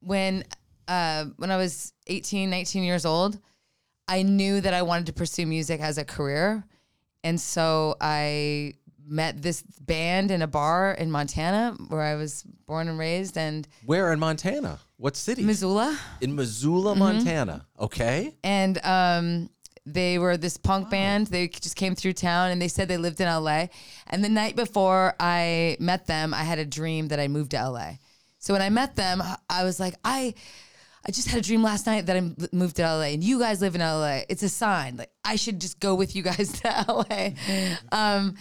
when 0.00 0.44
uh, 0.88 1.26
when 1.36 1.50
I 1.50 1.56
was 1.56 1.92
18, 2.06 2.50
19 2.50 2.82
years 2.82 3.04
old, 3.04 3.38
I 4.08 4.22
knew 4.22 4.60
that 4.60 4.74
I 4.74 4.82
wanted 4.82 5.06
to 5.06 5.12
pursue 5.12 5.46
music 5.46 5.80
as 5.80 5.98
a 5.98 6.04
career. 6.04 6.64
And 7.22 7.40
so 7.40 7.96
I 8.00 8.74
met 9.06 9.40
this 9.40 9.62
band 9.62 10.30
in 10.30 10.42
a 10.42 10.46
bar 10.46 10.92
in 10.92 11.10
Montana 11.10 11.76
where 11.88 12.02
I 12.02 12.14
was 12.14 12.42
born 12.66 12.88
and 12.88 12.98
raised 12.98 13.36
and 13.36 13.66
Where 13.84 14.12
in 14.12 14.18
Montana? 14.18 14.78
What 14.96 15.16
city? 15.16 15.42
Missoula. 15.42 15.98
in 16.20 16.34
Missoula, 16.34 16.96
Montana. 16.96 17.66
Okay. 17.78 18.34
And 18.42 18.84
um, 18.84 19.50
they 19.86 20.18
were 20.18 20.36
this 20.36 20.56
punk 20.56 20.90
band. 20.90 21.28
They 21.28 21.48
just 21.48 21.76
came 21.76 21.94
through 21.94 22.14
town 22.14 22.50
and 22.50 22.60
they 22.60 22.68
said 22.68 22.88
they 22.88 22.96
lived 22.96 23.20
in 23.20 23.26
LA. 23.26 23.66
And 24.06 24.24
the 24.24 24.28
night 24.28 24.56
before 24.56 25.14
I 25.20 25.76
met 25.80 26.06
them, 26.06 26.34
I 26.34 26.42
had 26.42 26.58
a 26.58 26.66
dream 26.66 27.08
that 27.08 27.20
I 27.20 27.28
moved 27.28 27.52
to 27.52 27.70
LA. 27.70 27.92
So 28.38 28.52
when 28.52 28.62
I 28.62 28.70
met 28.70 28.96
them, 28.96 29.22
I 29.48 29.64
was 29.64 29.78
like, 29.78 29.94
I. 30.04 30.34
I 31.06 31.12
just 31.12 31.28
had 31.28 31.38
a 31.38 31.42
dream 31.42 31.62
last 31.62 31.86
night 31.86 32.06
that 32.06 32.16
I 32.16 32.32
moved 32.52 32.76
to 32.76 32.82
LA 32.82 33.12
and 33.12 33.22
you 33.22 33.38
guys 33.38 33.60
live 33.60 33.74
in 33.74 33.80
LA. 33.80 34.20
It's 34.28 34.42
a 34.42 34.48
sign. 34.48 34.96
Like 34.96 35.10
I 35.24 35.36
should 35.36 35.60
just 35.60 35.80
go 35.80 35.94
with 35.94 36.14
you 36.16 36.22
guys 36.22 36.52
to 36.60 36.84
LA. 36.88 37.30
Um, 37.92 38.34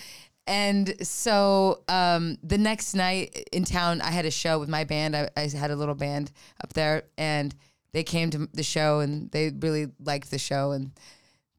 and 0.48 0.96
so 1.06 1.84
um, 1.90 2.38
the 2.42 2.58
next 2.58 2.94
night 2.94 3.50
in 3.52 3.66
town, 3.66 4.02
I 4.02 4.12
had 4.12 4.26
a 4.26 4.32
show 4.32 4.60
with 4.60 4.70
my 4.70 4.86
band. 4.86 5.16
I, 5.16 5.30
I 5.36 5.50
had 5.50 5.72
a 5.72 5.76
little 5.76 5.96
band 5.96 6.32
up 6.64 6.72
there, 6.72 7.04
and 7.18 7.54
they 7.92 8.04
came 8.04 8.30
to 8.32 8.48
the 8.54 8.64
show 8.64 9.00
and 9.00 9.30
they 9.32 9.52
really 9.60 9.88
liked 10.00 10.32
the 10.32 10.38
show 10.38 10.72
and 10.72 10.92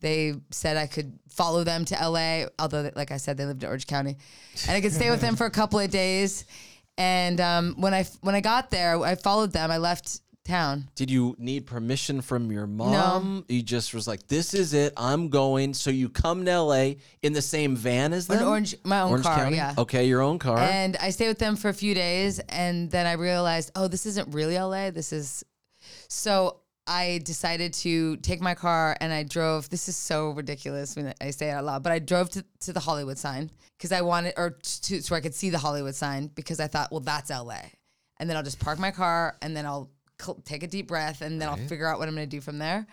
they 0.01 0.34
said 0.51 0.76
I 0.76 0.86
could 0.86 1.18
follow 1.28 1.64
them 1.64 1.84
to 1.86 1.94
LA. 1.94 2.44
Although, 2.59 2.90
like 2.94 3.11
I 3.11 3.16
said, 3.16 3.36
they 3.36 3.44
lived 3.44 3.62
in 3.62 3.68
Orange 3.68 3.86
County, 3.86 4.16
and 4.66 4.76
I 4.76 4.80
could 4.80 4.92
stay 4.92 5.11
with 5.11 5.20
them 5.20 5.36
for 5.40 5.46
a 5.46 5.51
couple 5.51 5.78
of 5.78 5.90
days. 5.90 6.44
And 6.96 7.40
um, 7.40 7.74
when 7.78 7.94
I 7.94 8.05
when 8.20 8.34
I 8.34 8.40
got 8.40 8.70
there, 8.70 9.03
I 9.03 9.14
followed 9.16 9.53
them. 9.53 9.70
I 9.70 9.78
left 9.78 10.20
town. 10.49 10.88
Did 10.96 11.11
you 11.11 11.36
need 11.38 11.66
permission 11.66 12.20
from 12.22 12.51
your 12.51 12.66
mom? 12.66 13.44
You 13.49 13.62
just 13.62 13.94
was 13.94 14.09
like, 14.09 14.26
"This 14.26 14.55
is 14.55 14.74
it. 14.74 14.92
I'm 14.96 15.28
going." 15.28 15.74
So 15.74 15.90
you 15.90 16.09
come 16.09 16.44
to 16.46 16.51
LA 16.62 16.94
in 17.22 17.32
the 17.34 17.42
same 17.42 17.76
van 17.76 18.12
as 18.12 18.28
An 18.28 18.38
them? 18.38 18.49
orange, 18.49 18.74
my 18.82 19.01
own 19.03 19.11
Orange 19.11 19.26
car, 19.26 19.36
County? 19.36 19.57
yeah. 19.57 19.74
Okay, 19.78 20.07
your 20.09 20.22
own 20.22 20.38
car. 20.38 20.59
And 20.59 20.96
I 20.96 21.11
stayed 21.11 21.28
with 21.28 21.38
them 21.38 21.55
for 21.55 21.68
a 21.68 21.74
few 21.74 21.94
days, 21.94 22.40
and 22.49 22.90
then 22.90 23.07
I 23.07 23.12
realized, 23.12 23.70
oh, 23.76 23.86
this 23.86 24.07
isn't 24.07 24.34
really 24.34 24.59
LA. 24.59 24.90
This 24.90 25.12
is 25.12 25.44
so. 26.09 26.61
I 26.90 27.20
decided 27.22 27.74
to 27.74 28.16
take 28.16 28.40
my 28.40 28.55
car 28.55 28.96
and 29.03 29.12
I 29.12 29.22
drove. 29.22 29.68
This 29.68 29.90
is 29.90 29.96
so 29.96 30.30
ridiculous 30.30 30.96
when 30.96 31.12
I 31.20 31.30
say 31.32 31.49
it 31.51 31.53
out 31.53 31.64
loud, 31.66 31.82
but 31.82 31.92
I 31.92 31.99
drove 31.99 32.30
to, 32.30 32.42
to 32.61 32.72
the 32.72 32.80
Hollywood 32.80 33.18
sign 33.18 33.51
because 33.76 33.92
I 33.92 34.01
wanted, 34.01 34.32
or 34.38 34.57
to, 34.84 35.03
so 35.03 35.14
I 35.14 35.20
could 35.20 35.34
see 35.34 35.51
the 35.51 35.59
Hollywood 35.59 35.94
sign 35.94 36.28
because 36.28 36.61
I 36.61 36.66
thought, 36.66 36.90
well, 36.90 37.01
that's 37.01 37.28
LA. 37.28 37.61
And 38.18 38.28
then 38.30 38.38
I'll 38.38 38.42
just 38.42 38.59
park 38.59 38.78
my 38.78 38.90
car 38.90 39.36
and 39.42 39.55
then 39.55 39.66
I'll 39.66 39.90
cl- 40.21 40.41
take 40.45 40.62
a 40.62 40.66
deep 40.66 40.89
breath 40.89 41.23
and 41.23 41.41
then 41.41 41.49
I'll 41.49 41.57
figure 41.69 41.87
out 41.87 41.99
what 41.99 42.09
I'm 42.09 42.14
going 42.14 42.29
to 42.29 42.37
do 42.37 42.41
from 42.41 42.59
there. 42.59 42.87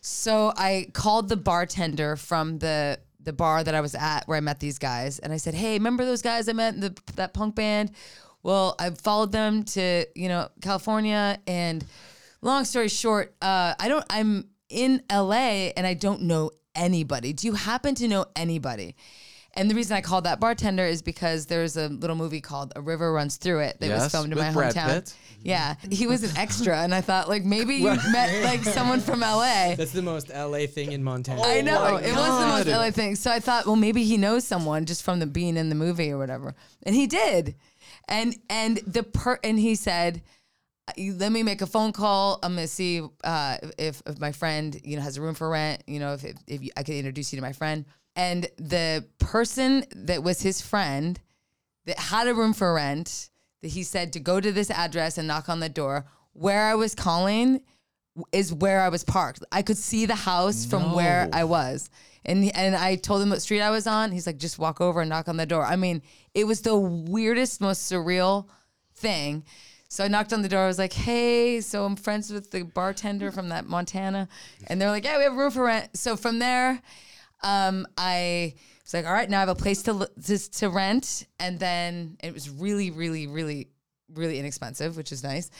So 0.00 0.52
I 0.56 0.88
called 0.92 1.28
the 1.28 1.36
bartender 1.36 2.16
from 2.16 2.58
the 2.58 2.98
the 3.24 3.32
bar 3.32 3.62
that 3.62 3.74
I 3.74 3.80
was 3.80 3.94
at 3.94 4.26
where 4.26 4.36
I 4.36 4.40
met 4.40 4.58
these 4.58 4.78
guys, 4.78 5.20
and 5.20 5.32
I 5.32 5.36
said, 5.36 5.54
"Hey, 5.54 5.74
remember 5.74 6.04
those 6.04 6.22
guys 6.22 6.48
I 6.48 6.52
met 6.52 6.74
in 6.74 6.80
the 6.80 6.96
that 7.14 7.32
punk 7.32 7.54
band? 7.54 7.92
Well, 8.42 8.74
I 8.80 8.90
followed 8.90 9.30
them 9.30 9.62
to 9.64 10.04
you 10.16 10.28
know 10.28 10.48
California, 10.60 11.38
and 11.46 11.84
long 12.40 12.64
story 12.64 12.88
short, 12.88 13.34
uh, 13.40 13.74
I 13.78 13.88
don't. 13.88 14.04
I'm 14.10 14.48
in 14.68 15.02
LA 15.10 15.70
and 15.76 15.86
I 15.86 15.94
don't 15.94 16.22
know 16.22 16.50
anybody. 16.74 17.32
Do 17.32 17.46
you 17.46 17.54
happen 17.54 17.94
to 17.96 18.08
know 18.08 18.26
anybody?" 18.34 18.96
And 19.54 19.70
the 19.70 19.74
reason 19.74 19.96
I 19.96 20.00
called 20.00 20.24
that 20.24 20.40
bartender 20.40 20.84
is 20.84 21.02
because 21.02 21.46
there's 21.46 21.76
a 21.76 21.88
little 21.88 22.16
movie 22.16 22.40
called 22.40 22.72
A 22.74 22.80
River 22.80 23.12
Runs 23.12 23.36
Through 23.36 23.60
It 23.60 23.80
that 23.80 23.90
was 23.90 24.10
filmed 24.10 24.32
in 24.32 24.38
with 24.38 24.46
my 24.46 24.52
Brad 24.52 24.74
hometown. 24.74 24.88
Pitt. 24.88 25.14
Yeah, 25.42 25.74
he 25.90 26.06
was 26.06 26.22
an 26.22 26.36
extra, 26.36 26.78
and 26.78 26.94
I 26.94 27.00
thought 27.00 27.28
like 27.28 27.44
maybe 27.44 27.74
you 27.74 27.96
met 28.12 28.44
like 28.44 28.62
someone 28.62 29.00
from 29.00 29.20
LA. 29.20 29.74
That's 29.74 29.92
the 29.92 30.00
most 30.00 30.30
LA 30.30 30.66
thing 30.66 30.92
in 30.92 31.02
Montana. 31.02 31.42
I 31.42 31.60
know 31.60 31.96
it 31.96 32.14
was 32.14 32.40
the 32.40 32.46
most 32.46 32.66
God. 32.66 32.76
LA 32.76 32.90
thing. 32.92 33.16
So 33.16 33.30
I 33.30 33.40
thought, 33.40 33.66
well, 33.66 33.76
maybe 33.76 34.04
he 34.04 34.16
knows 34.16 34.46
someone 34.46 34.86
just 34.86 35.02
from 35.02 35.18
the 35.18 35.26
being 35.26 35.56
in 35.56 35.68
the 35.68 35.74
movie 35.74 36.10
or 36.12 36.18
whatever, 36.18 36.54
and 36.84 36.94
he 36.94 37.06
did. 37.06 37.56
And 38.08 38.36
and 38.48 38.78
the 38.86 39.02
per 39.02 39.38
and 39.44 39.58
he 39.58 39.74
said, 39.74 40.22
"Let 40.96 41.32
me 41.32 41.42
make 41.42 41.60
a 41.60 41.66
phone 41.66 41.92
call. 41.92 42.38
I'm 42.42 42.54
gonna 42.54 42.68
see 42.68 43.02
uh, 43.24 43.58
if 43.78 44.00
if 44.06 44.18
my 44.18 44.32
friend 44.32 44.80
you 44.84 44.96
know 44.96 45.02
has 45.02 45.18
a 45.18 45.22
room 45.22 45.34
for 45.34 45.50
rent. 45.50 45.82
You 45.86 45.98
know 45.98 46.14
if 46.14 46.24
if, 46.24 46.36
if 46.46 46.62
you, 46.62 46.70
I 46.76 46.84
could 46.84 46.94
introduce 46.94 47.32
you 47.32 47.36
to 47.36 47.42
my 47.42 47.52
friend." 47.52 47.84
And 48.14 48.48
the 48.56 49.06
person 49.18 49.84
that 49.94 50.22
was 50.22 50.42
his 50.42 50.60
friend 50.60 51.18
that 51.86 51.98
had 51.98 52.28
a 52.28 52.34
room 52.34 52.52
for 52.52 52.74
rent 52.74 53.30
that 53.62 53.68
he 53.68 53.82
said 53.82 54.12
to 54.12 54.20
go 54.20 54.40
to 54.40 54.52
this 54.52 54.70
address 54.70 55.18
and 55.18 55.26
knock 55.26 55.48
on 55.48 55.60
the 55.60 55.68
door. 55.68 56.06
Where 56.34 56.66
I 56.66 56.74
was 56.74 56.94
calling 56.94 57.62
is 58.32 58.52
where 58.52 58.80
I 58.80 58.88
was 58.88 59.04
parked. 59.04 59.42
I 59.52 59.62
could 59.62 59.78
see 59.78 60.06
the 60.06 60.14
house 60.14 60.66
from 60.66 60.92
where 60.92 61.28
I 61.32 61.44
was. 61.44 61.88
And 62.24 62.54
and 62.56 62.76
I 62.76 62.96
told 62.96 63.22
him 63.22 63.30
what 63.30 63.42
street 63.42 63.62
I 63.62 63.70
was 63.70 63.86
on. 63.86 64.12
He's 64.12 64.26
like, 64.26 64.38
just 64.38 64.58
walk 64.58 64.80
over 64.80 65.00
and 65.00 65.10
knock 65.10 65.28
on 65.28 65.36
the 65.36 65.46
door. 65.46 65.64
I 65.64 65.76
mean, 65.76 66.02
it 66.34 66.46
was 66.46 66.60
the 66.60 66.76
weirdest, 66.76 67.60
most 67.60 67.90
surreal 67.90 68.46
thing. 68.94 69.44
So 69.88 70.04
I 70.04 70.08
knocked 70.08 70.32
on 70.32 70.40
the 70.40 70.48
door. 70.48 70.64
I 70.64 70.66
was 70.66 70.78
like, 70.78 70.92
hey, 70.92 71.60
so 71.60 71.84
I'm 71.84 71.96
friends 71.96 72.32
with 72.32 72.50
the 72.50 72.62
bartender 72.62 73.30
from 73.30 73.50
that 73.50 73.66
Montana. 73.66 74.28
And 74.66 74.80
they're 74.80 74.90
like, 74.90 75.04
yeah, 75.04 75.18
we 75.18 75.24
have 75.24 75.34
room 75.34 75.50
for 75.50 75.64
rent. 75.64 75.96
So 75.96 76.16
from 76.16 76.38
there, 76.38 76.80
um, 77.42 77.86
I 77.96 78.54
was 78.84 78.94
like, 78.94 79.06
all 79.06 79.12
right, 79.12 79.28
now 79.28 79.38
I 79.38 79.40
have 79.40 79.48
a 79.48 79.54
place 79.54 79.82
to, 79.84 80.08
to 80.26 80.38
to 80.38 80.68
rent, 80.68 81.26
and 81.38 81.58
then 81.58 82.16
it 82.22 82.32
was 82.32 82.50
really, 82.50 82.90
really, 82.90 83.26
really, 83.26 83.68
really 84.12 84.38
inexpensive, 84.38 84.96
which 84.96 85.12
is 85.12 85.22
nice. 85.22 85.50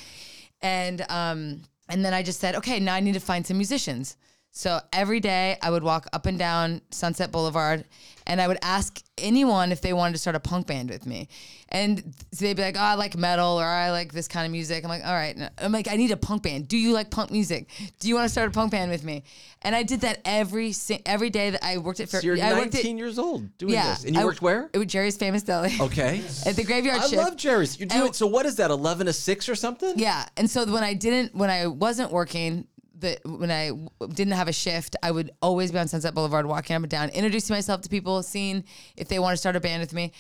And 0.61 1.01
um, 1.09 1.63
and 1.89 2.05
then 2.05 2.15
I 2.15 2.23
just 2.23 2.41
said, 2.41 2.55
okay, 2.57 2.81
now 2.81 2.95
I 2.95 3.01
need 3.01 3.15
to 3.15 3.21
find 3.21 3.47
some 3.47 3.57
musicians. 3.57 4.17
So 4.55 4.81
every 4.93 5.19
day 5.19 5.57
I 5.63 5.71
would 5.71 5.83
walk 5.83 6.07
up 6.13 6.27
and 6.27 6.39
down 6.39 6.83
Sunset 6.91 7.33
Boulevard 7.33 7.85
and 8.27 8.39
I 8.39 8.47
would 8.47 8.59
ask 8.61 9.03
anyone 9.17 9.73
if 9.73 9.81
they 9.81 9.95
wanted 9.95 10.13
to 10.13 10.19
start 10.19 10.37
a 10.37 10.41
punk 10.41 10.67
band 10.67 10.91
with 10.91 11.07
me. 11.07 11.29
And 11.71 12.15
they'd 12.39 12.55
be 12.55 12.63
like, 12.63 12.77
oh, 12.77 12.83
I 12.83 12.95
like 12.95 13.17
metal 13.17 13.59
or 13.59 13.65
I 13.65 13.91
like 13.93 14.13
this 14.13 14.29
kind 14.29 14.45
of 14.45 14.53
music. 14.53 14.85
I'm 14.85 14.91
like, 14.91 15.07
all 15.07 15.15
right. 15.15 15.37
I'm 15.57 15.73
like, 15.73 15.89
I 15.91 15.97
need 15.97 16.11
a 16.11 16.19
punk 16.19 16.43
band. 16.43 16.69
Do 16.69 16.77
you 16.77 16.93
like 16.93 17.11
punk 17.11 17.31
music? 17.31 17.67
Do 17.99 18.09
you 18.09 18.15
want 18.15 18.27
to 18.27 18.29
start 18.29 18.49
a 18.49 18.53
punk 18.53 18.73
band 18.73 18.91
with 18.91 19.03
me? 19.05 19.25
And 19.63 19.75
I 19.75 19.85
did 19.85 20.03
that 20.03 20.21
every 20.27 20.75
every 21.07 21.31
day 21.31 21.49
that 21.51 21.65
I 21.65 21.79
worked 21.79 22.01
at. 22.01 22.11
So 22.11 22.21
you're 22.21 22.37
I 22.43 22.53
worked 22.53 22.75
19 22.75 22.97
at, 22.97 22.99
years 22.99 23.19
old 23.19 23.57
doing 23.57 23.73
yeah. 23.73 23.95
this. 23.95 24.05
And 24.05 24.15
you 24.15 24.21
I- 24.21 24.25
worked 24.25 24.43
where? 24.43 24.69
It 24.75 24.79
was 24.79 24.87
Jerry's 24.89 25.17
Famous 25.17 25.43
Deli. 25.43 25.73
Okay. 25.81 26.23
at 26.47 26.57
the 26.57 26.65
graveyard 26.65 26.99
I 27.01 27.07
shift. 27.07 27.17
love 27.17 27.37
Jerry's. 27.37 27.81
You 27.81 27.87
do 27.87 27.97
And- 27.97 28.09
it. 28.09 28.15
So 28.17 28.27
what 28.27 28.45
is 28.45 28.57
that? 28.57 28.71
11 28.71 29.07
to 29.07 29.13
6 29.15 29.49
or 29.49 29.55
something? 29.55 29.99
Yeah, 29.99 30.27
and 30.37 30.51
so 30.51 30.67
when 30.67 30.85
I 30.85 30.93
didn't, 30.95 31.35
when 31.35 31.49
I 31.49 31.67
wasn't 31.69 32.13
working, 32.13 32.67
that 33.03 33.21
when 33.25 33.51
I 33.51 33.71
didn't 34.09 34.33
have 34.33 34.49
a 34.49 34.53
shift, 34.53 34.97
I 35.03 35.11
would 35.11 35.31
always 35.41 35.71
be 35.71 35.79
on 35.79 35.87
Sunset 35.87 36.15
Boulevard, 36.15 36.47
walking 36.47 36.75
up 36.75 36.83
and 36.83 36.91
down, 36.91 37.11
introducing 37.11 37.55
myself 37.55 37.83
to 37.83 37.89
people, 37.89 38.23
seeing 38.23 38.65
if 38.97 39.09
they 39.09 39.19
want 39.19 39.35
to 39.35 39.37
start 39.37 39.55
a 39.55 39.61
band 39.61 39.81
with 39.81 39.93
me, 39.93 40.13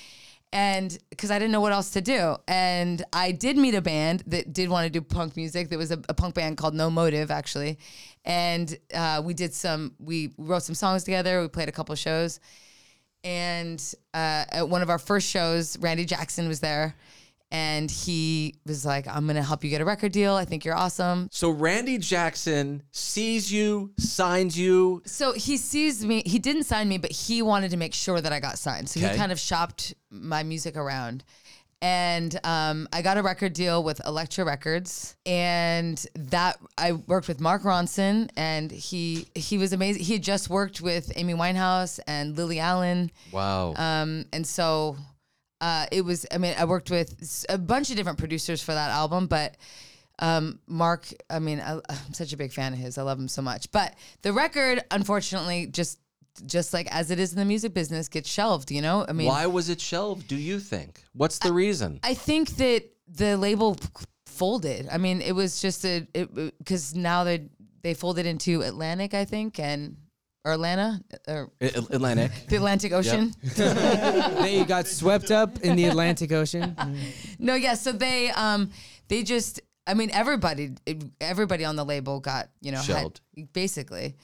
and 0.52 0.96
because 1.10 1.30
I 1.30 1.38
didn't 1.38 1.52
know 1.52 1.62
what 1.62 1.72
else 1.72 1.90
to 1.90 2.00
do, 2.00 2.36
and 2.46 3.02
I 3.12 3.32
did 3.32 3.56
meet 3.56 3.74
a 3.74 3.80
band 3.80 4.22
that 4.26 4.52
did 4.52 4.68
want 4.68 4.84
to 4.84 4.90
do 4.90 5.00
punk 5.00 5.36
music. 5.36 5.70
There 5.70 5.78
was 5.78 5.90
a, 5.90 6.00
a 6.08 6.14
punk 6.14 6.34
band 6.34 6.58
called 6.58 6.74
No 6.74 6.90
Motive, 6.90 7.30
actually, 7.30 7.78
and 8.24 8.76
uh, 8.94 9.22
we 9.24 9.34
did 9.34 9.54
some, 9.54 9.94
we 9.98 10.34
wrote 10.36 10.62
some 10.62 10.74
songs 10.74 11.04
together. 11.04 11.40
We 11.40 11.48
played 11.48 11.70
a 11.70 11.72
couple 11.72 11.94
shows, 11.94 12.38
and 13.24 13.82
uh, 14.12 14.44
at 14.50 14.68
one 14.68 14.82
of 14.82 14.90
our 14.90 14.98
first 14.98 15.28
shows, 15.28 15.78
Randy 15.78 16.04
Jackson 16.04 16.48
was 16.48 16.60
there. 16.60 16.94
And 17.52 17.90
he 17.90 18.54
was 18.66 18.86
like, 18.86 19.06
I'm 19.06 19.26
gonna 19.26 19.42
help 19.42 19.62
you 19.62 19.68
get 19.68 19.82
a 19.82 19.84
record 19.84 20.10
deal. 20.10 20.34
I 20.34 20.46
think 20.46 20.64
you're 20.64 20.74
awesome. 20.74 21.28
So 21.30 21.50
Randy 21.50 21.98
Jackson 21.98 22.82
sees 22.92 23.52
you, 23.52 23.92
signs 23.98 24.58
you. 24.58 25.02
So 25.04 25.32
he 25.34 25.58
sees 25.58 26.04
me. 26.04 26.22
He 26.24 26.38
didn't 26.38 26.64
sign 26.64 26.88
me, 26.88 26.96
but 26.96 27.12
he 27.12 27.42
wanted 27.42 27.70
to 27.72 27.76
make 27.76 27.92
sure 27.92 28.20
that 28.22 28.32
I 28.32 28.40
got 28.40 28.58
signed. 28.58 28.88
So 28.88 29.00
Okay. 29.00 29.10
he 29.12 29.16
kind 29.18 29.30
of 29.32 29.38
shopped 29.38 29.94
my 30.10 30.42
music 30.42 30.76
around. 30.78 31.24
And 31.82 32.38
um, 32.44 32.88
I 32.92 33.02
got 33.02 33.18
a 33.18 33.22
record 33.22 33.52
deal 33.54 33.82
with 33.82 34.00
Elektra 34.06 34.44
Records, 34.44 35.16
and 35.26 36.02
that 36.14 36.56
I 36.78 36.92
worked 36.92 37.26
with 37.26 37.40
Mark 37.40 37.64
Ronson, 37.64 38.30
and 38.36 38.70
he 38.70 39.26
he 39.34 39.58
was 39.58 39.72
amazing. 39.72 40.04
He 40.04 40.12
had 40.12 40.22
just 40.22 40.48
worked 40.48 40.80
with 40.80 41.10
Amy 41.16 41.34
Winehouse 41.34 41.98
and 42.06 42.36
Lily 42.36 42.60
Allen, 42.60 43.10
Wow. 43.32 43.74
um, 43.74 44.26
and 44.32 44.46
so 44.46 44.96
uh, 45.62 45.86
it 45.92 46.04
was. 46.04 46.26
I 46.32 46.38
mean, 46.38 46.54
I 46.58 46.64
worked 46.64 46.90
with 46.90 47.46
a 47.48 47.56
bunch 47.56 47.90
of 47.90 47.96
different 47.96 48.18
producers 48.18 48.60
for 48.60 48.74
that 48.74 48.90
album, 48.90 49.28
but 49.28 49.56
um, 50.18 50.58
Mark. 50.66 51.06
I 51.30 51.38
mean, 51.38 51.60
I, 51.60 51.74
I'm 51.88 52.12
such 52.12 52.32
a 52.32 52.36
big 52.36 52.52
fan 52.52 52.72
of 52.72 52.80
his. 52.80 52.98
I 52.98 53.02
love 53.02 53.18
him 53.18 53.28
so 53.28 53.42
much. 53.42 53.70
But 53.70 53.94
the 54.22 54.32
record, 54.32 54.82
unfortunately, 54.90 55.68
just 55.68 56.00
just 56.44 56.74
like 56.74 56.88
as 56.92 57.12
it 57.12 57.20
is 57.20 57.32
in 57.32 57.38
the 57.38 57.44
music 57.44 57.74
business, 57.74 58.08
gets 58.08 58.28
shelved. 58.28 58.72
You 58.72 58.82
know, 58.82 59.06
I 59.08 59.12
mean, 59.12 59.28
Why 59.28 59.46
was 59.46 59.68
it 59.68 59.80
shelved, 59.80 60.26
do 60.26 60.36
you 60.36 60.58
think? 60.58 61.00
What's 61.12 61.38
the 61.38 61.52
reason? 61.52 62.00
I 62.02 62.14
think 62.14 62.56
that 62.56 62.82
the 63.06 63.36
label 63.36 63.76
folded. 64.26 64.88
I 64.90 64.98
mean, 64.98 65.22
it 65.22 65.32
was 65.32 65.60
just 65.60 65.84
a 65.84 66.06
because 66.58 66.96
now 66.96 67.22
they 67.22 67.50
they 67.82 67.94
folded 67.94 68.26
into 68.26 68.62
Atlantic, 68.62 69.14
I 69.14 69.24
think, 69.24 69.60
and 69.60 69.96
or 70.44 70.52
Atlanta 70.52 71.00
or 71.28 71.50
I- 71.60 71.66
Atlantic. 71.90 72.32
the 72.48 72.56
Atlantic 72.56 72.92
Ocean. 72.92 73.32
they 73.56 74.64
got 74.66 74.86
swept 74.86 75.30
up 75.30 75.60
in 75.60 75.76
the 75.76 75.84
Atlantic 75.86 76.32
Ocean. 76.32 76.76
No, 77.38 77.54
yeah. 77.54 77.74
So 77.74 77.92
they 77.92 78.30
um 78.30 78.70
they 79.08 79.22
just 79.22 79.60
I 79.86 79.94
mean 79.94 80.10
everybody 80.12 80.70
everybody 81.20 81.64
on 81.64 81.76
the 81.76 81.84
label 81.84 82.20
got 82.20 82.48
you 82.60 82.70
know 82.72 82.78
had- 82.78 82.86
Shelled. 82.86 83.20
basically. 83.52 84.16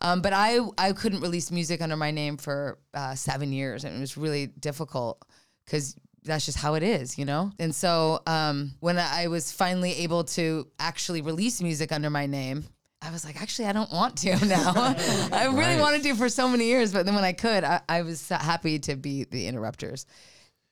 Um, 0.00 0.22
but 0.22 0.32
I 0.32 0.58
I 0.76 0.92
couldn't 0.92 1.20
release 1.20 1.50
music 1.52 1.80
under 1.80 1.96
my 1.96 2.10
name 2.10 2.36
for 2.36 2.78
uh, 2.94 3.14
seven 3.14 3.52
years, 3.52 3.84
and 3.84 3.96
it 3.96 4.00
was 4.00 4.16
really 4.16 4.46
difficult 4.48 5.24
because 5.64 5.94
that's 6.24 6.44
just 6.46 6.58
how 6.58 6.74
it 6.74 6.82
is, 6.82 7.16
you 7.16 7.24
know. 7.24 7.52
And 7.60 7.72
so 7.72 8.20
um, 8.26 8.72
when 8.80 8.98
I 8.98 9.28
was 9.28 9.52
finally 9.52 9.92
able 9.98 10.24
to 10.24 10.66
actually 10.80 11.20
release 11.22 11.60
music 11.62 11.92
under 11.92 12.10
my 12.10 12.26
name. 12.26 12.64
I 13.04 13.10
was 13.10 13.24
like, 13.24 13.40
actually, 13.40 13.66
I 13.66 13.72
don't 13.72 13.92
want 13.92 14.16
to 14.18 14.46
now. 14.46 14.72
I 15.32 15.50
really 15.52 15.80
wanted 15.80 16.02
to 16.04 16.14
for 16.14 16.28
so 16.28 16.48
many 16.48 16.66
years, 16.66 16.92
but 16.92 17.04
then 17.04 17.14
when 17.14 17.24
I 17.24 17.32
could, 17.32 17.64
I, 17.64 17.82
I 17.88 18.02
was 18.02 18.20
so 18.20 18.36
happy 18.36 18.78
to 18.80 18.96
be 18.96 19.24
the 19.24 19.46
Interrupters 19.46 20.06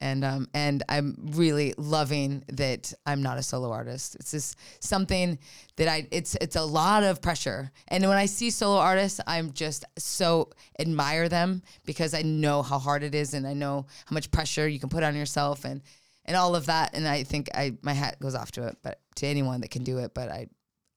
and 0.03 0.25
um 0.25 0.49
and 0.53 0.83
I'm 0.89 1.17
really 1.33 1.75
loving 1.79 2.43
that 2.49 2.93
I'm 3.07 3.23
not 3.23 3.39
a 3.39 3.43
solo 3.43 3.71
artist. 3.71 4.17
It's 4.17 4.33
just 4.33 4.59
something 4.81 5.39
that 5.77 5.89
I 5.89 6.09
it's 6.11 6.35
it's 6.41 6.57
a 6.57 6.65
lot 6.65 7.05
of 7.05 7.23
pressure. 7.23 7.71
And 7.89 8.07
when 8.07 8.19
I 8.19 8.27
see 8.27 8.51
solo 8.51 8.79
artists, 8.79 9.21
I'm 9.27 9.53
just 9.53 9.85
so 9.97 10.51
admire 10.79 11.29
them 11.29 11.63
because 11.87 12.15
I 12.15 12.23
know 12.23 12.63
how 12.63 12.81
hard 12.81 13.05
it 13.05 13.15
is 13.15 13.33
and 13.33 13.47
I 13.47 13.55
know 13.55 13.87
how 14.05 14.15
much 14.15 14.31
pressure 14.33 14.67
you 14.67 14.81
can 14.81 14.89
put 14.89 15.05
on 15.05 15.15
yourself 15.15 15.65
and 15.65 15.81
and 16.25 16.37
all 16.37 16.57
of 16.57 16.67
that 16.67 16.95
and 16.95 17.07
I 17.07 17.23
think 17.23 17.49
I 17.55 17.77
my 17.81 17.93
hat 17.93 18.19
goes 18.21 18.35
off 18.35 18.51
to 18.53 18.67
it, 18.67 18.77
but 18.83 19.01
to 19.17 19.27
anyone 19.27 19.61
that 19.61 19.71
can 19.71 19.85
do 19.85 19.99
it, 19.99 20.15
but 20.15 20.29
I 20.29 20.49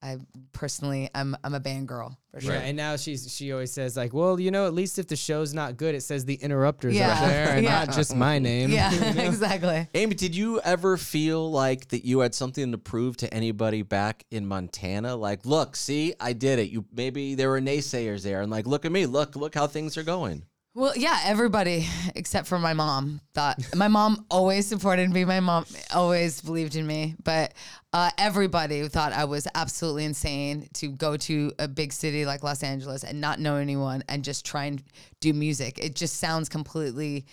I 0.06 0.18
personally 0.51 1.10
I'm 1.16 1.36
I'm 1.43 1.56
a 1.56 1.60
band 1.60 1.88
girl 1.88 2.16
for 2.32 2.39
sure. 2.39 2.53
Yeah, 2.53 2.60
and 2.60 2.78
now 2.78 2.95
she's 2.95 3.34
she 3.34 3.51
always 3.51 3.72
says 3.72 3.97
like, 3.97 4.14
well, 4.14 4.39
you 4.39 4.51
know, 4.51 4.68
at 4.68 4.74
least 4.76 4.99
if 4.99 5.08
the 5.08 5.16
show's 5.16 5.53
not 5.53 5.78
good, 5.78 5.95
it 5.95 6.01
says 6.01 6.26
the 6.26 6.36
interrupters 6.36 6.95
Yeah, 6.95 7.14
up 7.14 7.20
there 7.28 7.49
and 7.49 7.64
yeah. 7.66 7.86
not 7.86 7.95
just 7.95 8.16
my 8.16 8.38
name. 8.51 8.70
Yeah, 8.70 8.93
exactly. 9.28 9.88
Amy, 9.95 10.14
did 10.14 10.36
you 10.36 10.62
ever 10.62 10.95
feel 10.97 11.49
like 11.51 11.88
that 11.88 12.06
you 12.06 12.20
had 12.20 12.36
something 12.36 12.72
to 12.72 12.78
prove 12.78 13.18
to 13.18 13.34
anybody 13.34 13.82
back 13.82 14.24
in 14.30 14.45
Montana? 14.45 15.16
Like, 15.16 15.45
look, 15.45 15.76
see, 15.76 16.14
I 16.20 16.34
did 16.34 16.60
it. 16.60 16.70
You 16.70 16.86
maybe 16.93 17.34
there 17.34 17.49
were 17.49 17.62
naysayers 17.62 18.22
there, 18.22 18.41
and 18.41 18.51
like, 18.51 18.68
look 18.68 18.86
at 18.86 18.91
me, 18.91 19.08
look, 19.08 19.36
look 19.36 19.56
how 19.56 19.66
things 19.66 19.97
are 19.97 20.03
going. 20.03 20.43
Well, 20.78 20.92
yeah, 20.98 21.22
everybody 21.24 21.88
except 22.16 22.48
for 22.48 22.60
my 22.60 22.74
mom 22.74 23.22
thought 23.34 23.58
my 23.74 23.88
mom 23.88 24.26
always 24.30 24.68
supported 24.68 25.10
me. 25.10 25.24
My 25.24 25.40
mom 25.40 25.66
always 25.94 26.42
believed 26.42 26.76
in 26.76 26.86
me, 26.86 27.16
but 27.24 27.54
uh, 27.94 28.10
everybody 28.18 28.86
thought 28.90 29.14
I 29.14 29.24
was 29.24 29.48
absolutely 29.56 30.04
insane 30.04 30.68
to 30.74 30.90
go 30.90 31.16
to 31.16 31.54
a 31.60 31.70
big 31.70 31.94
city 31.94 32.26
like 32.26 32.44
Los 32.44 32.62
Angeles 32.62 33.06
and 33.06 33.22
not 33.22 33.40
know 33.40 33.56
anyone 33.56 34.04
and 34.10 34.22
just 34.22 34.46
try 34.46 34.66
and 34.66 34.84
do 35.22 35.32
music. 35.32 35.80
It 35.82 35.96
just 35.96 36.18
sounds 36.18 36.50
completely 36.50 37.26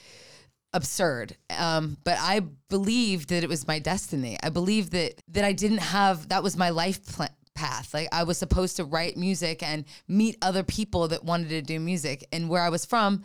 absurd. 0.72 1.36
Um, 1.51 1.97
but 2.05 2.18
I 2.20 2.43
believed 2.68 3.30
that 3.30 3.43
it 3.43 3.49
was 3.49 3.66
my 3.66 3.80
destiny. 3.80 4.38
I 4.40 4.51
believed 4.51 4.93
that 4.93 5.20
that 5.32 5.45
I 5.45 5.53
didn't 5.53 5.78
have 5.78 6.28
that 6.28 6.45
was 6.45 6.57
my 6.57 6.70
life 6.70 7.05
plan 7.05 7.30
path. 7.55 7.94
Like 7.94 8.09
I 8.12 8.24
was 8.24 8.38
supposed 8.38 8.76
to 8.76 8.84
write 8.84 9.16
music 9.16 9.62
and 9.62 9.84
meet 10.09 10.36
other 10.42 10.62
people 10.62 11.09
that 11.09 11.24
wanted 11.24 11.48
to 11.50 11.62
do 11.62 11.78
music. 11.80 12.26
And 12.32 12.48
where 12.48 12.62
I 12.62 12.68
was 12.68 12.84
from, 12.84 13.22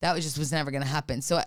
that 0.00 0.14
was 0.14 0.24
just 0.24 0.38
was 0.38 0.52
never 0.52 0.70
going 0.70 0.82
to 0.82 0.88
happen. 0.88 1.22
So 1.22 1.40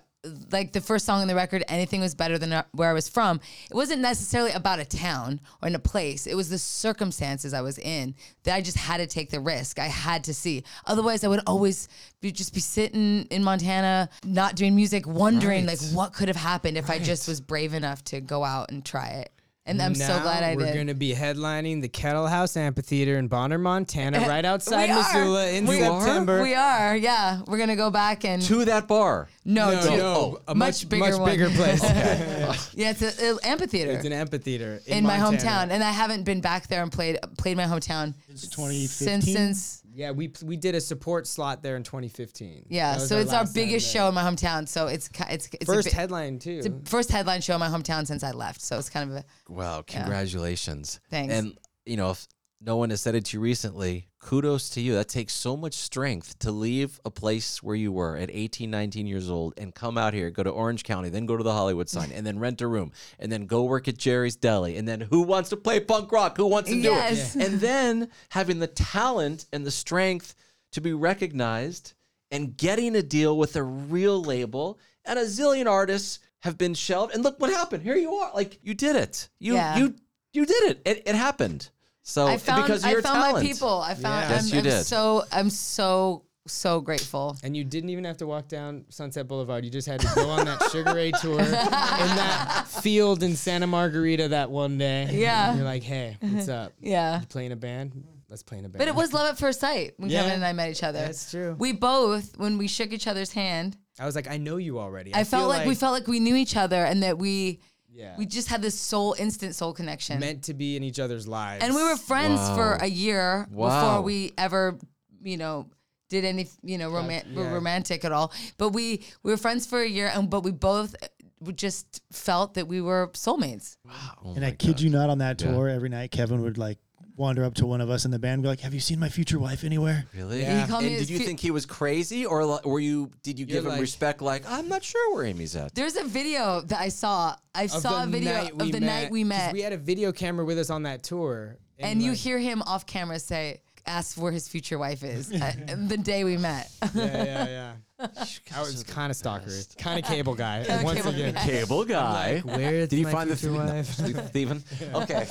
like 0.52 0.74
the 0.74 0.82
first 0.82 1.06
song 1.06 1.22
on 1.22 1.28
the 1.28 1.36
record, 1.36 1.64
anything 1.68 2.02
was 2.02 2.16
better 2.16 2.38
than 2.38 2.52
uh, 2.52 2.64
where 2.72 2.90
I 2.90 2.94
was 2.94 3.08
from. 3.08 3.40
It 3.70 3.76
wasn't 3.76 4.02
necessarily 4.02 4.52
about 4.52 4.80
a 4.80 4.86
town 4.86 5.40
or 5.62 5.68
in 5.68 5.76
a 5.76 5.80
place. 5.80 6.28
It 6.28 6.36
was 6.36 6.50
the 6.50 6.58
circumstances 6.58 7.54
I 7.54 7.62
was 7.62 7.78
in 7.78 8.16
that 8.44 8.56
I 8.56 8.62
just 8.62 8.78
had 8.78 8.98
to 8.98 9.08
take 9.08 9.30
the 9.30 9.40
risk. 9.40 9.80
I 9.80 9.86
had 9.86 10.24
to 10.26 10.34
see. 10.34 10.64
Otherwise, 10.86 11.24
I 11.24 11.28
would 11.28 11.42
always 11.48 11.88
be, 12.22 12.32
just 12.32 12.54
be 12.54 12.60
sitting 12.60 13.24
in 13.30 13.44
Montana, 13.44 14.10
not 14.26 14.56
doing 14.56 14.76
music, 14.76 15.08
wondering 15.08 15.66
like 15.66 15.80
what 15.92 16.14
could 16.14 16.28
have 16.28 16.38
happened 16.38 16.78
if 16.78 16.90
I 16.90 17.00
just 17.00 17.28
was 17.28 17.40
brave 17.40 17.74
enough 17.74 18.04
to 18.06 18.22
go 18.22 18.44
out 18.44 18.72
and 18.72 18.84
try 18.84 19.08
it. 19.08 19.32
And 19.68 19.82
I'm 19.82 19.94
so 19.96 20.20
glad 20.22 20.44
I 20.44 20.56
did. 20.56 20.60
we're 20.60 20.74
going 20.74 20.88
to 20.88 20.94
be 20.94 21.14
headlining 21.14 21.82
the 21.82 21.90
Kettle 21.90 22.26
House 22.26 22.56
Amphitheater 22.56 23.18
in 23.18 23.28
Bonner, 23.28 23.58
Montana, 23.58 24.20
right 24.28 24.46
outside 24.46 24.86
We 24.86 24.92
are. 24.92 24.98
Missoula 25.04 25.48
in 25.50 25.66
We 25.66 25.84
are. 25.84 26.02
September. 26.02 26.42
We 26.42 26.54
are, 26.56 26.96
yeah. 26.96 27.42
We're 27.46 27.58
gonna 27.58 27.76
go 27.76 27.92
back 27.92 28.24
and 28.24 28.42
To 28.44 28.64
that 28.66 28.88
bar. 28.88 29.28
no, 29.44 29.72
no, 29.74 29.82
to- 29.82 29.98
no, 29.98 30.40
a 30.48 30.52
oh, 30.52 30.54
much 30.56 30.86
much, 30.86 30.90
bigger 30.90 31.04
much 31.12 31.20
one. 31.20 31.30
bigger 31.32 31.50
place. 31.50 31.84
yeah, 32.74 32.92
it's 32.92 33.02
an 33.02 33.38
amphitheater 33.44 33.92
it's 33.92 34.06
an 34.06 34.14
amphitheater 34.14 34.82
in, 34.86 35.00
in 35.00 35.04
my 35.04 35.18
hometown, 35.18 35.70
and 35.70 35.84
I 35.84 35.92
haven't 35.92 36.24
been 36.24 36.40
back 36.42 36.68
there 36.68 36.82
and 36.82 36.92
played 36.92 37.20
played 37.38 37.58
my 37.58 37.66
hometown 37.66 38.14
Since 38.30 38.48
2015? 38.50 39.22
since 39.22 39.26
since 39.26 39.84
Yeah, 39.98 40.12
we 40.12 40.32
we 40.44 40.58
did 40.58 40.76
a 40.76 40.82
support 40.82 41.26
slot 41.26 41.64
there 41.64 41.76
in 41.76 41.82
2015. 41.82 42.68
Yeah, 42.70 42.92
That 42.94 43.00
was 43.00 43.10
so 43.10 43.18
it's 43.18 43.34
our 43.34 43.46
biggest 43.52 43.92
there. 43.92 44.02
show 44.04 44.08
in 44.10 44.14
my 44.14 44.22
hometown. 44.22 44.68
So 44.68 44.86
it's 44.86 45.10
it's 45.28 45.50
it's 45.54 45.66
First 45.66 45.88
a, 45.88 45.92
bi- 45.92 45.98
headline 46.02 46.38
too. 46.38 46.58
it's 46.60 46.68
a 46.68 46.74
first 46.86 47.10
headline 47.12 47.42
show 47.42 47.56
in 47.56 47.60
my 47.60 47.68
hometown 47.68 48.06
since 48.06 48.24
I 48.24 48.30
left. 48.32 48.62
So 48.62 48.78
it's 48.78 48.92
kind 48.92 49.10
of 49.10 49.18
a 49.18 49.26
Wow, 49.50 49.82
congratulations. 49.82 51.00
Thanks. 51.10 51.34
And, 51.34 51.58
you 51.88 51.98
know, 51.98 52.12
if 52.12 52.28
no 52.60 52.76
one 52.78 52.90
has 52.90 53.02
said 53.02 53.14
it 53.16 53.26
to 53.26 53.38
you 53.38 53.42
recently, 53.42 54.08
kudos 54.20 54.70
to 54.72 54.82
you. 54.82 54.94
That 54.94 55.08
takes 55.08 55.34
so 55.34 55.56
much 55.56 55.76
strength 55.76 56.40
to 56.40 56.52
leave 56.52 57.00
a 57.06 57.12
place 57.12 57.62
where 57.62 57.76
you 57.76 57.92
were 57.92 58.18
at 58.18 58.30
18, 58.32 58.70
19 58.72 59.06
years 59.06 59.30
old 59.30 59.54
and 59.58 59.74
come 59.76 59.98
out 59.98 60.14
here, 60.14 60.32
go 60.32 60.42
to 60.44 60.50
Orange 60.50 60.84
County, 60.84 61.10
then 61.10 61.26
go 61.28 61.38
to 61.38 61.44
the 61.44 61.54
Hollywood 61.54 61.88
sign, 61.88 62.12
and 62.12 62.26
then 62.26 62.40
rent 62.40 62.62
a 62.62 62.68
room, 62.68 62.92
and 63.20 63.32
then 63.32 63.46
go 63.46 63.64
work 63.64 63.88
at 63.88 63.98
Jerry's 63.98 64.36
Deli, 64.36 64.78
and 64.78 64.88
then 64.88 65.02
who 65.02 65.22
wants 65.22 65.50
to 65.50 65.58
play 65.58 65.80
punk 65.80 66.12
rock? 66.12 66.38
Who 66.38 66.48
wants 66.48 66.70
to 66.70 66.76
do 66.76 66.90
Yes. 66.90 67.36
it? 67.36 67.44
And 67.46 67.60
then 67.60 68.10
having 68.30 68.60
the 68.60 68.68
talent 68.68 69.46
and 69.54 69.66
the 69.66 69.72
strength 69.72 70.36
to 70.72 70.82
be 70.82 70.94
recognized 70.94 71.94
and 72.32 72.58
getting 72.58 72.96
a 72.96 73.04
deal 73.04 73.38
with 73.38 73.56
a 73.56 73.64
real 73.64 74.22
label 74.22 74.80
and 75.06 75.18
a 75.20 75.24
zillion 75.26 75.68
artists 75.70 76.20
have 76.42 76.58
been 76.58 76.74
shelved 76.74 77.14
and 77.14 77.24
look 77.24 77.40
what 77.40 77.50
happened 77.50 77.82
here 77.84 77.96
you 77.96 78.14
are 78.14 78.32
like 78.36 78.60
you 78.62 78.74
did 78.74 78.96
it 78.98 79.30
you 79.40 79.54
Yeah. 79.56 79.78
you 79.78 79.96
you 80.34 80.46
did 80.46 80.64
it 80.72 80.82
it, 80.86 81.04
it 81.08 81.16
happened 81.16 81.70
so 82.08 82.26
I 82.26 82.38
found 82.38 82.64
because 82.64 82.84
of 82.86 82.90
I 82.90 82.94
found 82.94 83.04
talent 83.04 83.34
my 83.36 83.42
people. 83.42 83.82
I 83.82 83.94
found 83.94 84.06
Yeah. 84.06 84.30
Yes, 84.30 84.44
I'm, 84.46 84.54
you 84.54 84.58
I'm 84.60 84.64
did. 84.64 84.86
so 84.86 85.24
I'm 85.32 85.50
so 85.50 86.24
so 86.48 86.80
grateful. 86.80 87.36
and 87.44 87.58
you 87.58 87.66
didn't 87.66 87.90
even 87.90 88.06
have 88.06 88.16
to 88.18 88.26
walk 88.26 88.48
down 88.48 88.86
Sunset 88.88 89.28
Boulevard. 89.28 89.66
You 89.66 89.72
just 89.72 89.88
had 89.88 90.00
to 90.00 90.10
go 90.16 90.30
on 90.30 90.46
that 90.46 90.64
Sugar 90.72 90.94
Ray 90.96 91.12
tour 91.22 91.40
in 91.42 91.52
that 91.52 92.66
field 92.82 93.24
in 93.24 93.36
Santa 93.36 93.68
Margarita 93.68 94.30
that 94.30 94.50
one 94.50 94.78
day. 94.78 95.10
Yeah. 95.12 95.50
And 95.50 95.58
you're 95.58 95.66
like, 95.68 95.84
hey, 95.84 96.16
what's 96.22 96.48
up? 96.48 96.72
Yeah. 96.80 97.20
You 97.20 97.26
playing 97.28 97.52
a 97.52 97.58
band? 97.58 98.02
Let's 98.30 98.44
play 98.44 98.60
in 98.60 98.66
a 98.66 98.70
band. 98.70 98.80
But 98.80 98.88
it 98.88 98.96
was 98.96 99.12
love 99.12 99.30
at 99.30 99.38
first 99.38 99.60
sight 99.60 99.96
when 99.98 100.10
Yeah. 100.10 100.22
Kevin 100.22 100.36
and 100.36 100.46
I 100.46 100.54
met 100.54 100.72
each 100.72 100.84
other. 100.84 101.00
That's 101.00 101.30
true. 101.30 101.56
We 101.60 101.74
both, 101.74 102.38
when 102.38 102.58
we 102.58 102.70
shook 102.70 102.92
each 102.94 103.08
other's 103.08 103.34
hand, 103.34 103.76
I 104.00 104.06
was 104.06 104.16
like, 104.16 104.30
I 104.30 104.38
know 104.38 104.56
you 104.56 104.80
already. 104.80 105.14
I, 105.14 105.26
felt 105.26 105.42
feel 105.42 105.48
like, 105.50 105.68
we 105.68 105.76
felt 105.76 105.92
like 105.94 106.08
we 106.08 106.20
knew 106.22 106.36
each 106.36 106.56
other 106.56 106.84
and 106.84 107.04
that 107.04 107.18
we 107.18 107.60
yeah, 107.92 108.16
we 108.18 108.26
just 108.26 108.48
had 108.48 108.62
this 108.62 108.80
soul 108.80 109.16
instant 109.18 109.56
soul 109.56 109.74
connection. 109.74 110.20
meant 110.20 110.44
to 110.44 110.54
be 110.54 110.76
in 110.76 110.84
each 110.84 111.00
other's 111.00 111.28
lives. 111.28 111.64
and 111.64 111.74
we 111.76 111.84
were 111.84 111.96
friends 111.98 112.40
for 112.52 112.74
a 112.82 112.88
year 112.88 113.48
Wow. 113.52 113.68
before 113.70 114.02
we 114.04 114.34
ever, 114.38 114.78
you 115.24 115.38
know, 115.38 115.68
did 116.10 116.24
any, 116.26 116.48
you 116.64 116.78
know, 116.78 116.90
roman- 116.90 117.26
yeah. 117.34 117.52
romantic 117.52 118.06
at 118.06 118.12
all. 118.12 118.32
But 118.58 118.70
we 118.70 119.04
we 119.24 119.32
were 119.32 119.38
friends 119.38 119.66
for 119.66 119.82
a 119.82 119.88
year, 119.90 120.10
and 120.14 120.30
but 120.30 120.44
we 120.44 120.52
both 120.52 120.96
uh, 121.02 121.52
just 121.52 122.02
felt 122.12 122.54
that 122.56 122.68
we 122.68 122.82
were 122.82 123.10
soulmates. 123.14 123.78
Oh 124.24 124.32
and 124.32 124.42
my 124.42 124.48
I 124.48 124.52
kid 124.52 124.68
God. 124.76 124.82
you 124.82 124.90
not, 124.90 125.10
on 125.10 125.18
that 125.20 125.42
Yeah. 125.42 125.52
tour, 125.52 125.68
every 125.70 125.90
night 125.90 126.12
Kevin 126.12 126.42
would 126.44 126.58
like 126.58 126.80
wander 127.18 127.44
up 127.44 127.56
to 127.56 127.66
one 127.66 127.82
of 127.82 127.90
us 127.90 128.06
in 128.06 128.12
the 128.12 128.20
band 128.20 128.36
and 128.36 128.44
be 128.44 128.48
like, 128.48 128.60
Have 128.62 128.74
you 128.74 128.80
seen 128.80 129.00
my 129.00 129.10
future 129.10 129.40
wife 129.40 129.64
anywhere? 129.64 130.06
really 130.16 130.42
Yeah. 130.42 130.62
He 130.62 130.68
called 130.70 130.84
and 130.84 130.94
me 130.94 131.00
did 131.00 131.10
you 131.10 131.18
fu- 131.18 131.26
think 131.26 131.40
he 131.40 131.52
was 131.52 131.66
crazy 131.66 132.26
or 132.26 132.46
li- 132.46 132.60
were 132.64 132.80
you 132.80 133.12
did 133.24 133.40
you 133.40 133.46
You're 133.48 133.58
give 133.58 133.66
him 133.66 133.72
like- 133.72 133.82
respect 133.82 134.22
like 134.22 134.44
i'm 134.48 134.68
not 134.70 134.84
sure 134.84 135.14
where 135.16 135.26
amy's 135.26 135.56
at 135.56 135.74
There's 135.74 135.96
a 135.96 136.04
video 136.04 136.62
that 136.62 136.80
I 136.80 136.90
saw. 136.90 137.36
I 137.56 137.64
Of 137.64 137.72
saw 137.72 138.04
a 138.04 138.06
the 138.06 138.12
video 138.12 138.34
night 138.34 138.52
of 138.52 138.72
the 138.72 138.80
night 138.80 139.10
we 139.12 139.24
'cause 139.24 139.30
met, 139.30 139.54
We 139.54 139.62
had 139.62 139.74
a 139.74 139.78
video 139.78 140.12
camera 140.12 140.46
with 140.46 140.60
us 140.60 140.70
on 140.70 140.84
that 140.84 141.02
tour. 141.04 141.58
and 141.80 142.02
you 142.02 142.12
like- 142.12 142.20
hear 142.20 142.38
him 142.40 142.62
off 142.64 142.86
camera 142.86 143.20
say, 143.20 143.62
"Ask 143.88 144.18
where 144.22 144.32
his 144.32 144.48
future 144.48 144.78
wife 144.78 145.04
is." 145.04 145.32
uh, 145.42 145.52
the 145.88 145.98
day 145.98 146.24
we 146.24 146.38
met. 146.38 146.70
Yeah, 146.94 147.06
yeah, 147.06 147.48
yeah. 147.48 147.74
I 148.56 148.60
was 148.60 148.84
kind 148.84 149.10
of 149.10 149.16
stalker, 149.16 149.50
kind 149.80 149.98
of 149.98 150.06
cable 150.06 150.36
guy. 150.36 150.64
Kinda 150.64 150.84
Once 150.84 151.00
cable 151.00 151.12
again, 151.16 151.34
guy. 151.34 151.44
cable 151.44 151.84
guy 151.84 152.40
where 152.46 152.86
did 152.86 152.94
you 152.94 153.08
find 153.08 153.28
the 153.28 153.36
future 153.36 153.56
Stephen? 153.90 154.20
wife? 154.22 154.30
Stephen? 154.30 154.64
Okay. 154.94 155.28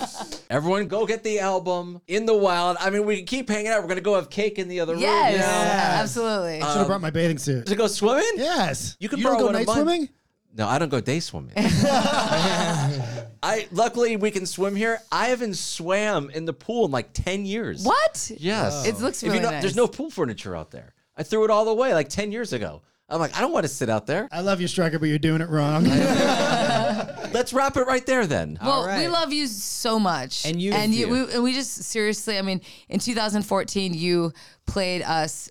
Everyone 0.50 0.88
go 0.88 1.06
get 1.06 1.22
the 1.22 1.38
album 1.38 2.00
In 2.08 2.26
the 2.26 2.34
Wild. 2.34 2.76
I 2.80 2.90
mean, 2.90 3.06
we 3.06 3.18
can 3.18 3.26
keep 3.26 3.48
hanging 3.48 3.68
out. 3.68 3.82
We're 3.82 3.88
going 3.88 3.96
to 3.98 4.02
go 4.02 4.16
have 4.16 4.30
cake 4.30 4.58
in 4.58 4.66
the 4.66 4.80
other 4.80 4.94
room. 4.94 5.02
yes, 5.02 5.32
you 5.32 5.38
know? 5.38 5.44
absolutely. 6.02 6.60
Should 6.60 6.76
have 6.78 6.86
brought 6.88 7.00
my 7.00 7.10
bathing 7.10 7.38
suit. 7.38 7.66
To 7.66 7.76
go 7.76 7.86
swimming? 7.86 8.26
Yes. 8.34 8.96
You 8.98 9.08
can 9.08 9.20
don't 9.20 9.38
go 9.38 9.46
one 9.46 9.54
of 9.54 9.60
night 9.60 9.66
mine. 9.68 9.76
swimming? 9.76 10.08
No, 10.56 10.66
I 10.66 10.78
don't 10.80 10.88
go 10.88 11.00
day 11.00 11.20
swimming. 11.20 11.52
I 13.42 13.68
luckily 13.70 14.16
we 14.16 14.30
can 14.30 14.46
swim 14.46 14.74
here. 14.76 14.98
I 15.12 15.26
haven't 15.28 15.54
swam 15.56 16.30
in 16.30 16.44
the 16.44 16.52
pool 16.52 16.86
in 16.86 16.90
like 16.90 17.12
10 17.12 17.44
years. 17.46 17.82
what? 17.84 18.30
Yes. 18.38 18.86
It 18.86 18.98
looks 19.00 19.22
If 19.22 19.28
really 19.28 19.38
you 19.38 19.42
know, 19.44 19.50
nice. 19.50 19.62
There's 19.62 19.76
no 19.76 19.86
pool 19.86 20.10
furniture 20.10 20.56
out 20.56 20.70
there. 20.70 20.94
I 21.16 21.22
threw 21.22 21.44
it 21.44 21.50
all 21.50 21.68
away 21.68 21.94
like 21.94 22.08
10 22.08 22.32
years 22.32 22.52
ago. 22.52 22.82
I'm 23.08 23.20
like, 23.20 23.36
I 23.36 23.40
don't 23.40 23.52
want 23.52 23.64
to 23.64 23.68
sit 23.68 23.88
out 23.88 24.06
there. 24.06 24.28
I 24.32 24.40
love 24.40 24.60
you, 24.60 24.66
Stryker, 24.66 24.98
but 24.98 25.08
you're 25.08 25.18
doing 25.20 25.40
it 25.40 25.48
wrong. 25.48 25.84
Let's 27.32 27.52
wrap 27.52 27.76
it 27.76 27.86
right 27.86 28.04
there 28.04 28.26
then. 28.26 28.58
Well, 28.60 28.72
All 28.72 28.86
right. 28.86 28.98
we 29.00 29.08
love 29.08 29.32
you 29.32 29.46
so 29.46 29.98
much, 29.98 30.44
And 30.46 30.60
you- 30.60 30.72
and 30.72 30.92
you, 30.94 31.06
Thank 31.06 31.16
you. 31.18 31.26
we, 31.26 31.34
and 31.34 31.42
we 31.44 31.52
just 31.52 31.84
seriously. 31.84 32.38
I 32.38 32.42
mean, 32.42 32.60
in 32.88 32.98
2014, 32.98 33.94
you 33.94 34.32
played 34.66 35.02
us 35.02 35.48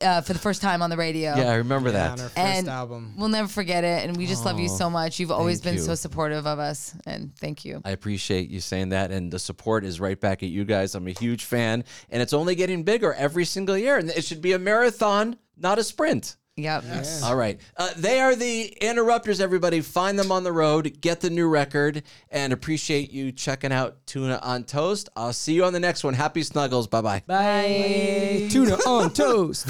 uh, 0.00 0.20
for 0.20 0.32
the 0.32 0.38
first 0.38 0.62
time 0.62 0.82
on 0.82 0.90
the 0.90 0.96
radio. 0.96 1.34
Yeah, 1.36 1.50
I 1.50 1.54
remember 1.56 1.88
Yeah, 1.90 1.92
that. 1.92 2.10
on 2.12 2.20
our 2.20 2.28
first 2.28 2.38
and 2.38 2.68
album. 2.68 3.14
we'll 3.16 3.28
never 3.28 3.48
forget 3.48 3.84
it. 3.84 4.08
And 4.08 4.16
we 4.16 4.26
just 4.26 4.44
love 4.44 4.58
you 4.58 4.68
so 4.68 4.88
much. 4.90 5.18
You've 5.20 5.30
always 5.30 5.58
thank 5.60 5.76
been 5.76 5.82
you. 5.82 5.86
so 5.86 5.94
supportive 5.94 6.46
of 6.46 6.58
us, 6.58 6.94
and 7.06 7.34
thank 7.36 7.64
you. 7.64 7.80
I 7.84 7.90
appreciate 7.90 8.48
you 8.50 8.60
saying 8.60 8.90
that, 8.90 9.10
and 9.10 9.32
the 9.32 9.38
support 9.38 9.84
is 9.84 10.00
right 10.00 10.18
back 10.20 10.42
at 10.42 10.48
you 10.48 10.64
guys. 10.64 10.94
I'm 10.94 11.06
a 11.08 11.12
huge 11.12 11.44
fan, 11.44 11.84
and 12.10 12.22
it's 12.22 12.32
only 12.32 12.54
getting 12.54 12.82
bigger 12.82 13.12
every 13.14 13.44
single 13.44 13.76
year. 13.76 13.96
And 13.98 14.10
it 14.10 14.24
should 14.24 14.40
be 14.42 14.52
a 14.52 14.58
marathon, 14.58 15.36
not 15.56 15.78
a 15.78 15.84
sprint. 15.84 16.36
Yep. 16.56 16.84
All 17.24 17.34
right. 17.34 17.58
Uh, 17.78 17.88
they 17.96 18.20
are 18.20 18.36
the 18.36 18.66
Interrupters, 18.80 19.40
everybody. 19.40 19.80
Find 19.80 20.18
them 20.18 20.30
on 20.30 20.44
the 20.44 20.52
road, 20.52 21.00
get 21.00 21.20
the 21.20 21.30
new 21.30 21.48
record, 21.48 22.02
and 22.30 22.52
appreciate 22.52 23.10
you 23.10 23.32
checking 23.32 23.72
out 23.72 23.96
Tuna 24.06 24.38
on 24.42 24.64
Toast. 24.64 25.08
I'll 25.16 25.32
see 25.32 25.54
you 25.54 25.64
on 25.64 25.72
the 25.72 25.80
next 25.80 26.04
one. 26.04 26.12
Happy 26.12 26.42
snuggles. 26.42 26.86
Bye 26.88 27.00
bye. 27.00 27.22
Bye. 27.26 28.48
Tuna 28.50 28.74
on 28.86 29.10
toast. 29.14 29.66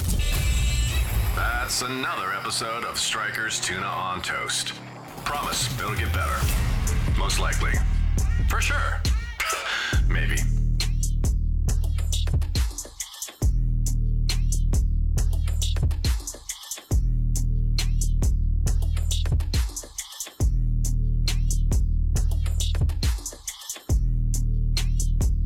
That's 1.37 1.83
another 1.83 2.33
episode 2.35 2.85
of 2.85 2.99
Stryker's 2.99 3.61
Tuna 3.61 3.87
on 3.87 4.21
Toast. 4.21 4.73
Promise 5.25 5.73
it'll 5.79 5.95
get 5.95 6.13
better. 6.13 6.37
Most 7.17 7.39
likely. 7.39 7.73
For 8.49 8.61
sure. 8.61 9.01
Maybe. 10.09 10.37